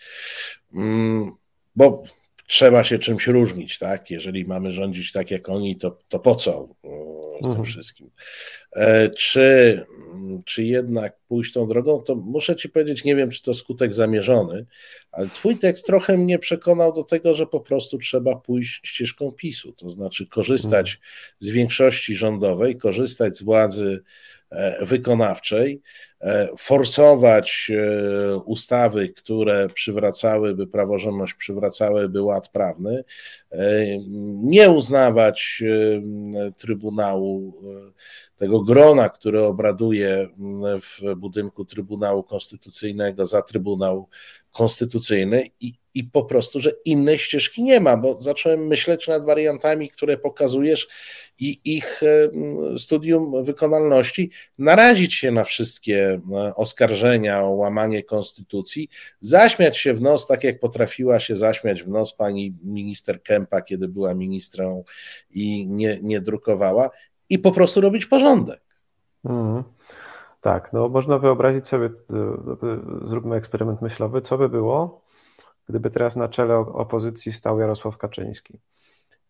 [0.73, 1.31] Mm,
[1.75, 2.03] bo
[2.47, 4.11] trzeba się czymś różnić, tak?
[4.11, 6.67] Jeżeli mamy rządzić tak jak oni, to, to po co
[7.37, 7.65] w tym mhm.
[7.65, 8.09] wszystkim?
[8.75, 9.85] E, czy,
[10.45, 12.01] czy jednak pójść tą drogą?
[12.01, 14.65] To muszę ci powiedzieć, nie wiem, czy to skutek zamierzony,
[15.11, 19.73] ale twój tekst trochę mnie przekonał do tego, że po prostu trzeba pójść ścieżką PiSu,
[19.73, 21.07] to znaczy korzystać mhm.
[21.39, 24.03] z większości rządowej, korzystać z władzy E,
[24.81, 25.81] wykonawczej,
[26.21, 33.03] e, forsować e, ustawy, które przywracałyby praworządność, przywracałyby ład prawny,
[34.43, 35.63] nie uznawać
[36.57, 37.61] Trybunału,
[38.35, 40.27] tego grona, które obraduje
[40.81, 44.09] w budynku Trybunału Konstytucyjnego za Trybunał
[44.51, 49.89] Konstytucyjny i, i po prostu, że innej ścieżki nie ma, bo zacząłem myśleć nad wariantami,
[49.89, 50.87] które pokazujesz
[51.39, 52.01] i ich
[52.77, 56.21] studium wykonalności, narazić się na wszystkie
[56.55, 58.89] oskarżenia o łamanie konstytucji,
[59.21, 63.87] zaśmiać się w nos, tak jak potrafiła się zaśmiać w nos pani minister Kępa, kiedy
[63.87, 64.83] była ministrą
[65.31, 66.89] i nie, nie drukowała,
[67.29, 68.61] i po prostu robić porządek.
[69.25, 69.63] Mhm.
[70.41, 71.89] Tak, no można wyobrazić sobie,
[73.05, 75.01] zróbmy eksperyment myślowy, co by było,
[75.69, 78.59] gdyby teraz na czele opozycji stał Jarosław Kaczyński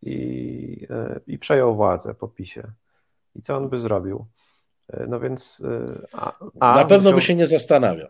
[0.01, 2.63] i, e, i przejął władzę po PiSie.
[3.35, 4.25] I co on by zrobił?
[4.89, 5.63] E, no więc.
[5.65, 8.07] E, a, a na pewno by się nie zastanawiał.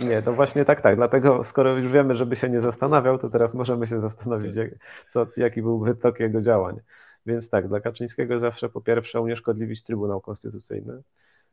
[0.00, 0.96] Nie, to właśnie tak, tak.
[0.96, 4.70] Dlatego, skoro już wiemy, żeby się nie zastanawiał, to teraz możemy się zastanowić, jak,
[5.08, 6.80] co, jaki byłby tok jego działań.
[7.26, 11.02] Więc tak, dla Kaczyńskiego zawsze po pierwsze unieszkodliwić Trybunał Konstytucyjny,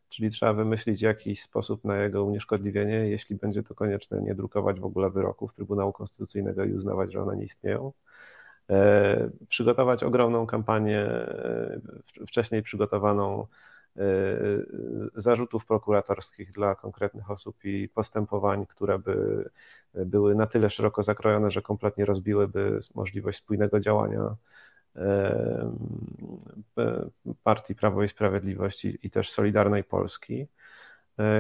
[0.09, 4.85] czyli trzeba wymyślić jakiś sposób na jego unieszkodliwienie, jeśli będzie to konieczne, nie drukować w
[4.85, 7.91] ogóle wyroków Trybunału Konstytucyjnego i uznawać, że one nie istnieją.
[8.69, 11.80] E, przygotować ogromną kampanię, e,
[12.27, 13.48] wcześniej przygotowaną
[13.98, 14.02] e,
[15.15, 19.49] zarzutów prokuratorskich dla konkretnych osób i postępowań, które by
[19.94, 24.35] były na tyle szeroko zakrojone, że kompletnie rozbiłyby możliwość spójnego działania
[27.44, 30.48] Partii Prawo i Sprawiedliwość i też Solidarnej Polski.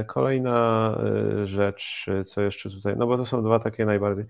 [0.07, 0.97] Kolejna
[1.45, 4.25] rzecz, co jeszcze tutaj, no bo to są dwa takie najbardziej.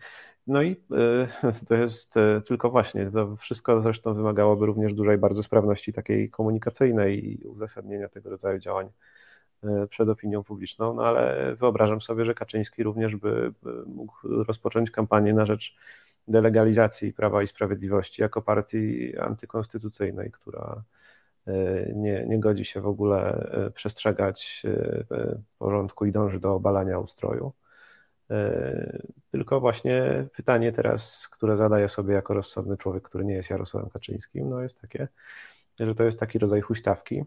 [0.47, 0.75] No i
[1.67, 2.13] to jest
[2.45, 8.29] tylko właśnie, to wszystko zresztą wymagałoby również dużej bardzo sprawności takiej komunikacyjnej i uzasadnienia tego
[8.29, 8.89] rodzaju działań
[9.89, 13.53] przed opinią publiczną, no ale wyobrażam sobie, że Kaczyński również by
[13.85, 15.75] mógł rozpocząć kampanię na rzecz
[16.27, 21.06] delegalizacji Prawa i Sprawiedliwości jako partii antykonstytucyjnej, która e,
[21.95, 24.63] nie, nie godzi się w ogóle e, przestrzegać
[25.11, 27.53] e, porządku i dąży do obalania ustroju.
[29.31, 34.49] Tylko właśnie pytanie teraz, które zadaję sobie jako rozsądny człowiek, który nie jest Jarosławem Kaczyńskim,
[34.49, 35.07] no jest takie,
[35.79, 37.23] że to jest taki rodzaj huśtawki,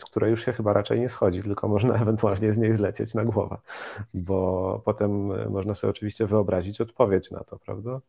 [0.00, 3.24] z której już się chyba raczej nie schodzi, tylko można ewentualnie z niej zlecieć na
[3.24, 3.56] głowę,
[4.14, 5.10] bo potem
[5.50, 8.00] można sobie oczywiście wyobrazić odpowiedź na to, prawda?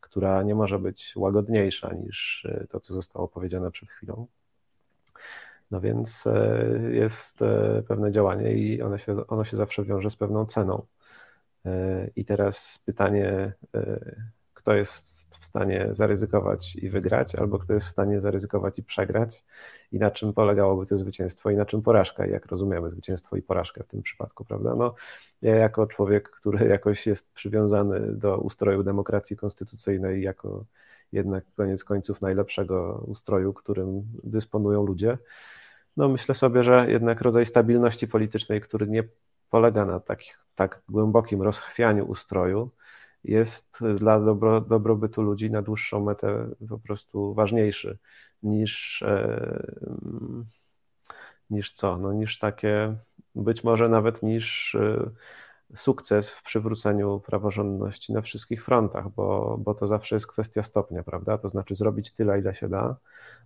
[0.00, 4.26] Która nie może być łagodniejsza niż to, co zostało powiedziane przed chwilą.
[5.70, 10.16] No więc e, jest e, pewne działanie i ono się, ono się zawsze wiąże z
[10.16, 10.86] pewną ceną.
[11.66, 13.52] E, I teraz pytanie,
[14.54, 19.44] kto jest w stanie zaryzykować i wygrać, albo kto jest w stanie zaryzykować i przegrać,
[19.92, 23.84] i na czym polegałoby to zwycięstwo, i na czym porażka, jak rozumiemy zwycięstwo i porażkę
[23.84, 24.74] w tym przypadku, prawda?
[24.74, 24.94] No,
[25.42, 30.64] ja jako człowiek, który jakoś jest przywiązany do ustroju demokracji konstytucyjnej, jako
[31.12, 35.18] jednak koniec końców najlepszego ustroju, którym dysponują ludzie,
[35.96, 39.04] no myślę sobie, że jednak rodzaj stabilności politycznej, który nie
[39.50, 42.70] polega na takich, tak głębokim rozchwianiu ustroju,
[43.24, 47.98] jest dla dobro, dobrobytu ludzi na dłuższą metę po prostu ważniejszy
[48.42, 49.62] niż, e,
[51.50, 51.98] niż co?
[51.98, 52.94] No, niż takie,
[53.34, 55.10] być może nawet niż e,
[55.76, 61.38] sukces w przywróceniu praworządności na wszystkich frontach, bo, bo to zawsze jest kwestia stopnia, prawda?
[61.38, 62.96] To znaczy zrobić tyle, ile się da,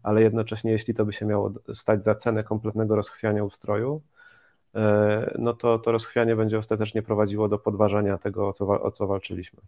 [0.03, 4.03] ale jednocześnie, jeśli to by się miało stać za cenę kompletnego rozchwiania ustroju,
[4.75, 9.07] e, no to to rozchwianie będzie ostatecznie prowadziło do podważania tego, o co, o co
[9.07, 9.61] walczyliśmy.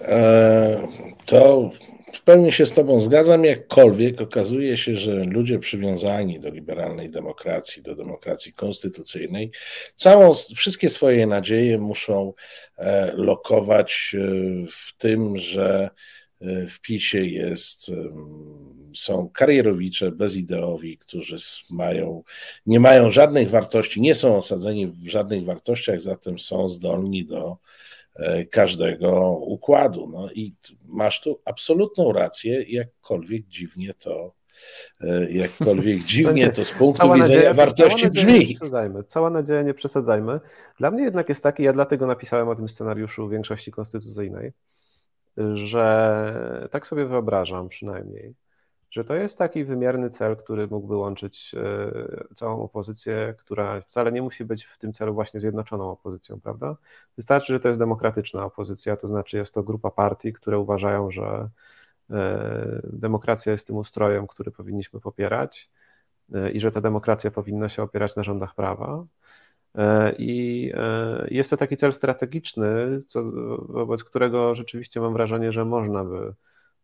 [0.00, 0.88] E,
[1.26, 1.70] to
[2.14, 7.82] w pełni się z Tobą zgadzam, jakkolwiek okazuje się, że ludzie przywiązani do liberalnej demokracji,
[7.82, 9.50] do demokracji konstytucyjnej,
[9.94, 12.32] całą, wszystkie swoje nadzieje muszą
[12.78, 14.16] e, lokować
[14.70, 15.90] w tym, że
[16.68, 17.90] w PiSie jest,
[18.94, 21.36] są karierowicze, bezideowi, którzy
[21.70, 22.22] mają,
[22.66, 27.56] nie mają żadnych wartości, nie są osadzeni w żadnych wartościach, zatem są zdolni do e,
[28.50, 30.08] każdego układu.
[30.12, 30.54] No i
[30.86, 34.34] masz tu absolutną rację, jakkolwiek dziwnie to
[35.00, 38.58] e, jakkolwiek dziwnie to z punktu cała widzenia nadzieja, wartości cała brzmi.
[38.94, 40.40] Nie cała nadzieja nie przesadzajmy.
[40.78, 44.52] Dla mnie jednak jest taki, ja dlatego napisałem o tym scenariuszu większości konstytucyjnej,
[45.54, 48.34] że tak sobie wyobrażam przynajmniej,
[48.94, 54.22] że to jest taki wymierny cel, który mógłby łączyć e, całą opozycję, która wcale nie
[54.22, 56.76] musi być w tym celu właśnie zjednoczoną opozycją, prawda?
[57.16, 61.48] Wystarczy, że to jest demokratyczna opozycja, to znaczy jest to grupa partii, które uważają, że
[62.10, 65.70] e, demokracja jest tym ustrojem, który powinniśmy popierać
[66.34, 69.04] e, i że ta demokracja powinna się opierać na rządach prawa.
[70.18, 70.72] I
[71.28, 73.22] jest to taki cel strategiczny, co,
[73.58, 76.34] wobec którego rzeczywiście mam wrażenie, że można by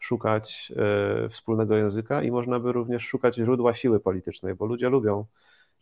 [0.01, 0.73] szukać
[1.25, 5.25] e, wspólnego języka i można by również szukać źródła siły politycznej, bo ludzie lubią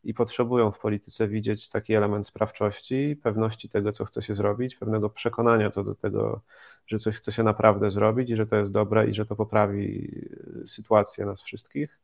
[0.04, 5.10] i potrzebują w polityce widzieć taki element sprawczości, pewności tego, co chce się zrobić, pewnego
[5.10, 6.40] przekonania co do tego,
[6.86, 10.10] że coś chce się naprawdę zrobić i że to jest dobre i że to poprawi
[10.66, 11.98] sytuację nas wszystkich.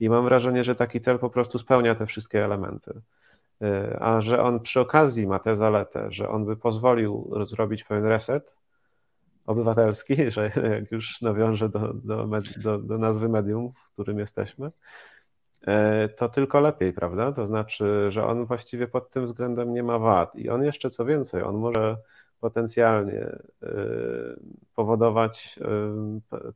[0.00, 3.00] I mam wrażenie, że taki cel po prostu spełnia te wszystkie elementy.
[3.62, 8.04] E, a że on przy okazji ma tę zaletę, że on by pozwolił zrobić pewien
[8.04, 8.56] reset
[9.46, 12.26] obywatelski, że jak już nawiążę do, do,
[12.56, 14.70] do, do nazwy medium, w którym jesteśmy,
[15.66, 17.32] e, to tylko lepiej, prawda?
[17.32, 20.36] To znaczy, że on właściwie pod tym względem nie ma wad.
[20.36, 21.96] I on jeszcze co więcej, on może
[22.40, 23.68] potencjalnie e,
[24.74, 25.58] powodować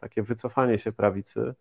[0.01, 1.55] takie wycofanie się prawicy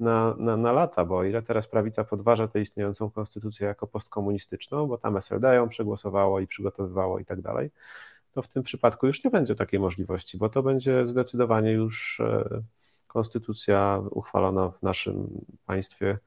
[0.00, 4.86] na, na, na lata, bo o ile teraz prawica podważa tę istniejącą konstytucję jako postkomunistyczną,
[4.86, 7.70] bo tam SLD ją przegłosowało i przygotowywało i tak dalej,
[8.34, 12.62] to w tym przypadku już nie będzie takiej możliwości, bo to będzie zdecydowanie już e,
[13.06, 16.18] konstytucja uchwalona w naszym państwie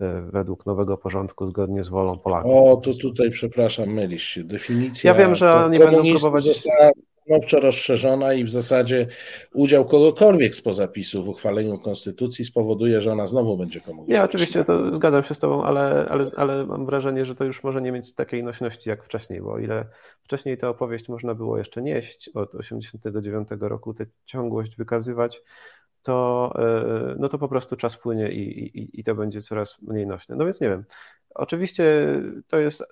[0.00, 2.52] e, według nowego porządku zgodnie z wolą Polaków.
[2.54, 4.44] O, to tutaj przepraszam, mylisz się.
[4.44, 6.90] Definicja ja wiem, że nie będą próbować została
[7.30, 9.06] stanowczo rozszerzona i w zasadzie
[9.54, 14.18] udział kogokolwiek z pozapisu w uchwaleniu konstytucji spowoduje, że ona znowu będzie komunistyczna.
[14.18, 17.64] Ja oczywiście to zgadzam się z Tobą, ale, ale, ale mam wrażenie, że to już
[17.64, 19.84] może nie mieć takiej nośności jak wcześniej, bo o ile
[20.22, 25.42] wcześniej tę opowieść można było jeszcze nieść od 1989 roku, tę ciągłość wykazywać,
[26.02, 30.06] to, e, no to po prostu czas płynie i, i, i to będzie coraz mniej
[30.06, 30.36] nośne.
[30.36, 30.84] No więc nie wiem.
[31.34, 31.84] Oczywiście
[32.48, 32.84] to jest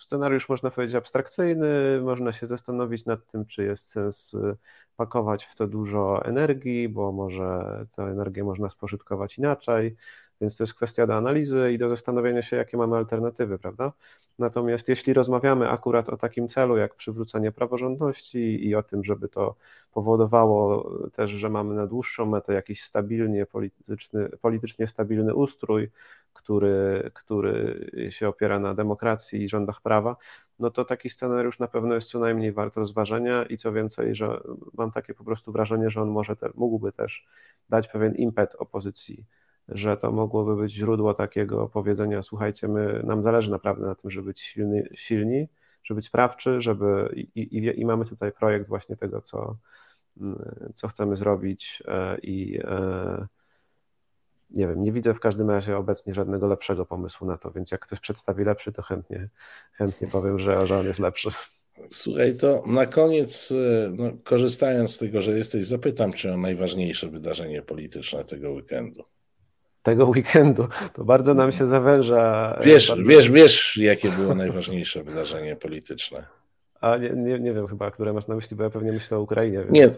[0.00, 2.00] scenariusz, można powiedzieć, abstrakcyjny.
[2.00, 4.56] Można się zastanowić nad tym, czy jest sens y,
[4.96, 9.96] pakować w to dużo energii, bo może tę energię można spożytkować inaczej.
[10.42, 13.92] Więc to jest kwestia do analizy i do zastanowienia się, jakie mamy alternatywy, prawda?
[14.38, 19.54] Natomiast jeśli rozmawiamy akurat o takim celu, jak przywrócenie praworządności i o tym, żeby to
[19.92, 25.90] powodowało też, że mamy na dłuższą metę jakiś stabilnie polityczny, politycznie stabilny ustrój,
[26.32, 30.16] który, który się opiera na demokracji i rządach prawa,
[30.58, 34.40] no to taki scenariusz na pewno jest co najmniej wart rozważenia i co więcej, że
[34.74, 37.26] mam takie po prostu wrażenie, że on może te, mógłby też
[37.68, 39.24] dać pewien impet opozycji
[39.68, 44.26] że to mogłoby być źródło takiego powiedzenia, słuchajcie, my, nam zależy naprawdę na tym, żeby
[44.26, 44.54] być
[44.94, 45.48] silni,
[45.84, 49.56] żeby być sprawczy, żeby i, i, i mamy tutaj projekt właśnie tego, co,
[50.20, 53.26] mm, co chcemy zrobić e, i e,
[54.50, 57.80] nie wiem, nie widzę w każdym razie obecnie żadnego lepszego pomysłu na to, więc jak
[57.80, 59.28] ktoś przedstawi lepszy, to chętnie,
[59.72, 61.30] chętnie powiem, że, że on jest lepszy.
[61.90, 67.08] Słuchaj, to na koniec, e, no, korzystając z tego, że jesteś, zapytam Cię o najważniejsze
[67.08, 69.04] wydarzenie polityczne tego weekendu.
[69.82, 70.68] Tego weekendu.
[70.94, 72.58] To bardzo nam się zawęża.
[72.64, 73.04] Wiesz, bardzo...
[73.04, 76.26] wiesz, wiesz, jakie było najważniejsze wydarzenie polityczne.
[76.82, 79.20] A nie, nie, nie wiem chyba, które masz na myśli, bo ja pewnie myślę o
[79.20, 79.58] Ukrainie.
[79.58, 79.70] Więc...
[79.70, 79.90] Nie,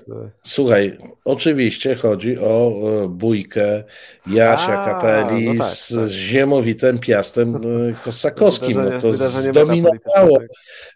[0.42, 2.72] słuchaj, oczywiście chodzi o
[3.08, 3.84] bójkę
[4.26, 6.08] Jasia A, Kapeli no tak, z tak.
[6.08, 7.60] ziemowitem Piastem e,
[8.04, 8.82] Kosakowskim.
[8.82, 10.48] No to zdominowało tak.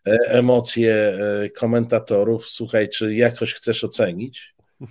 [0.06, 2.48] E, emocje e, komentatorów.
[2.48, 4.54] Słuchaj, czy jakoś chcesz ocenić?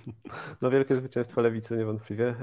[0.62, 2.34] No wielkie zwycięstwo lewicy niewątpliwie.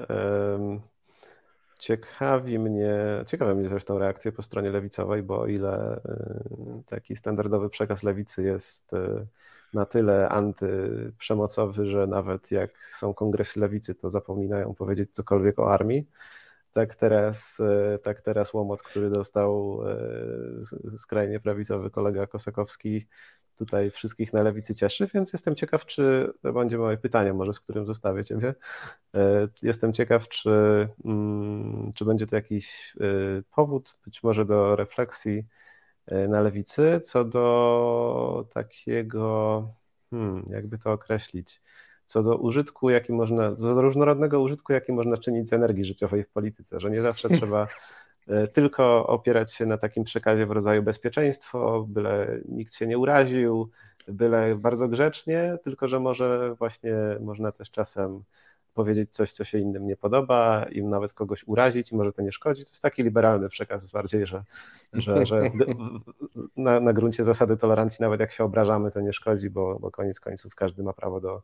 [1.79, 2.95] Ciekawi mnie,
[3.27, 8.43] ciekawe mnie zresztą reakcje po stronie lewicowej, bo o ile y, taki standardowy przekaz lewicy
[8.43, 9.27] jest y,
[9.73, 16.07] na tyle antyprzemocowy, że nawet jak są kongresy lewicy, to zapominają powiedzieć cokolwiek o armii.
[16.73, 19.79] Tak teraz, y, tak teraz łomot, który dostał
[20.97, 23.07] skrajnie prawicowy kolega Kosakowski,
[23.55, 27.59] tutaj wszystkich na lewicy cieszy, więc jestem ciekaw, czy to będzie moje pytanie, może z
[27.59, 28.55] którym zostawię Ciebie.
[29.15, 30.49] E, jestem ciekaw, czy,
[31.05, 33.05] mm, czy będzie to jakiś e,
[33.55, 35.45] powód, być może do refleksji
[36.07, 39.67] e, na lewicy, co do takiego,
[40.09, 41.61] hmm, jakby to określić,
[42.05, 46.23] co do użytku, jaki można, co do różnorodnego użytku, jaki można czynić z energii życiowej
[46.23, 47.67] w polityce, że nie zawsze trzeba
[48.53, 53.69] tylko opierać się na takim przekazie w rodzaju bezpieczeństwo, byle nikt się nie uraził,
[54.07, 58.23] byle bardzo grzecznie, tylko że może właśnie można też czasem
[58.73, 62.31] powiedzieć coś, co się innym nie podoba, im nawet kogoś urazić i może to nie
[62.31, 62.63] szkodzi.
[62.63, 64.43] To jest taki liberalny przekaz bardziej, że,
[64.93, 65.41] że, że
[66.57, 70.19] na, na gruncie zasady tolerancji nawet jak się obrażamy, to nie szkodzi, bo, bo koniec
[70.19, 71.41] końców każdy ma prawo do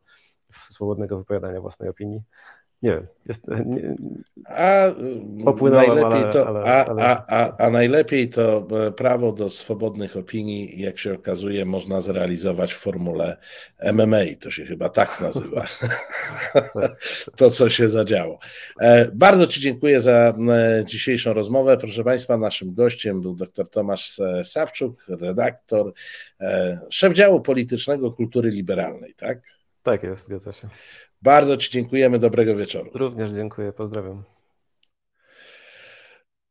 [0.70, 2.22] swobodnego wypowiadania własnej opinii.
[2.82, 3.08] Nie wiem.
[3.26, 3.96] Jest, nie,
[4.46, 4.88] a,
[5.62, 10.82] najlepiej ale, to, ale, ale, a, a, a, najlepiej to e, prawo do swobodnych opinii,
[10.82, 13.38] jak się okazuje, można zrealizować w formule
[13.94, 14.18] MMA.
[14.40, 15.66] To się chyba tak nazywa.
[17.38, 18.40] to, co się zadziało.
[18.80, 20.12] E, bardzo Ci dziękuję za
[20.50, 21.78] e, dzisiejszą rozmowę.
[21.78, 25.94] Proszę Państwa, naszym gościem był dr Tomasz Sawczuk, redaktor,
[26.90, 29.40] szef działu politycznego kultury liberalnej, tak?
[29.84, 30.70] Tak jest, zgadza się.
[31.22, 32.20] Bardzo Ci dziękujemy.
[32.20, 32.92] Dobrego wieczoru.
[32.94, 33.74] Również dziękuję.
[33.74, 34.24] Pozdrawiam.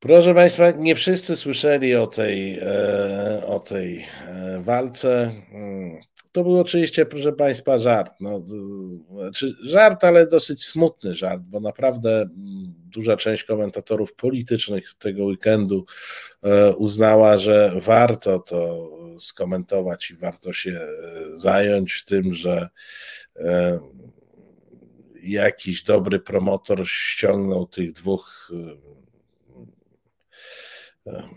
[0.00, 5.32] Proszę Państwa, nie wszyscy słyszeli o tej, e, o tej e, walce.
[5.52, 6.00] Mm,
[6.32, 8.12] to był oczywiście, proszę Państwa, żart.
[8.20, 8.42] No,
[9.20, 15.84] znaczy żart, ale dosyć smutny żart, bo naprawdę mm, duża część komentatorów politycznych tego weekendu
[16.42, 20.80] e, uznała, że warto to skomentować i warto się
[21.34, 22.68] zająć tym, że
[25.22, 28.50] jakiś dobry promotor ściągnął tych dwóch
[31.06, 31.28] e, e,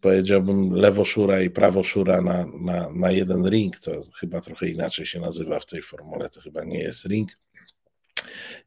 [0.00, 5.60] powiedziałbym lewoszura i prawoszura na, na, na jeden ring, to chyba trochę inaczej się nazywa
[5.60, 7.28] w tej formule, to chyba nie jest ring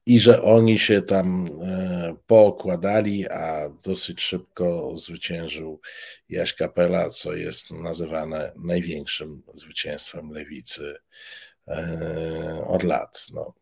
[0.05, 5.81] i że oni się tam e, pookładali, a dosyć szybko zwyciężył
[6.29, 10.95] Jaś Kapela, co jest nazywane największym zwycięstwem lewicy
[12.67, 13.25] od lat.
[13.33, 13.53] No,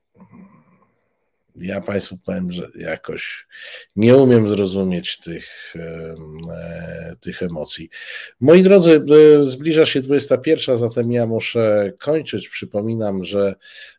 [1.62, 3.48] ja Państwu powiem, że jakoś
[3.96, 7.90] nie umiem zrozumieć tych, e, tych emocji.
[8.40, 9.02] Moi drodzy,
[9.40, 12.50] e, zbliża się 21, zatem ja muszę kończyć.
[12.50, 13.56] Przypominam, że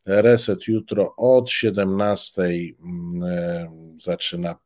[0.07, 4.57] reset jutro od 17 mm, e, zaczyna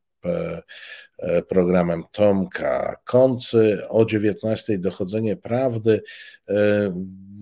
[1.48, 3.88] programem Tomka Koncy.
[3.88, 6.02] O 19 dochodzenie prawdy.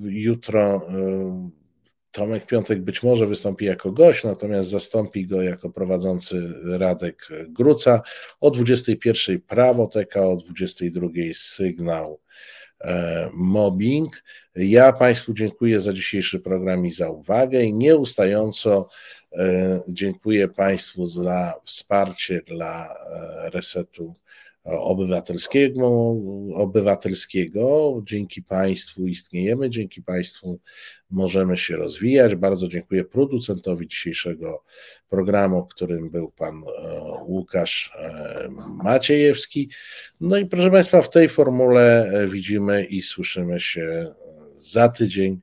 [0.01, 0.87] Jutro
[2.13, 8.03] Tomek Piątek być może wystąpi jako gość, natomiast zastąpi go jako prowadzący Radek Gruca.
[8.41, 12.21] O 21 prawoteka, o 22 sygnał
[12.81, 14.25] e, mobbing.
[14.57, 18.89] Ja Państwu dziękuję za dzisiejszy program i za uwagę i nieustająco
[19.33, 24.15] e, dziękuję Państwu za wsparcie dla e, resetu
[24.65, 26.17] obywatelskiego,
[26.55, 27.95] obywatelskiego.
[28.07, 30.59] Dzięki Państwu istniejemy, dzięki Państwu
[31.11, 32.35] możemy się rozwijać.
[32.35, 34.65] Bardzo dziękuję producentowi dzisiejszego
[35.09, 38.49] programu, którym był Pan e, Łukasz e,
[38.85, 39.71] Maciejewski.
[40.21, 44.15] No i proszę Państwa, w tej formule widzimy i słyszymy się
[44.63, 45.41] za tydzień.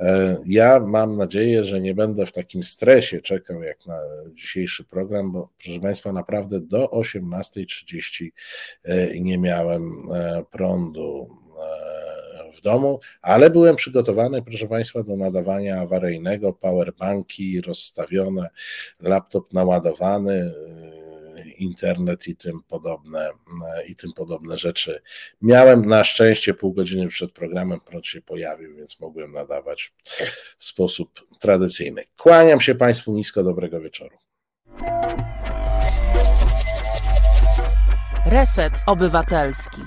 [0.00, 3.98] E, ja mam nadzieję, że nie będę w takim stresie czekał jak na
[4.34, 8.28] dzisiejszy program, bo proszę Państwa, naprawdę do 18.30
[8.84, 11.28] e, nie miałem e, prądu
[12.58, 18.50] w domu, ale byłem przygotowany, proszę Państwa, do nadawania awaryjnego, powerbanki rozstawione,
[19.00, 20.52] laptop naładowany,
[21.60, 23.30] internet i tym podobne,
[23.88, 25.02] i tym podobne rzeczy.
[25.42, 29.92] Miałem na szczęście pół godziny przed programem, prąd się pojawił, więc mogłem nadawać
[30.58, 32.04] w sposób tradycyjny.
[32.16, 34.18] Kłaniam się Państwu nisko, dobrego wieczoru.
[38.26, 39.80] Reset Obywatelski.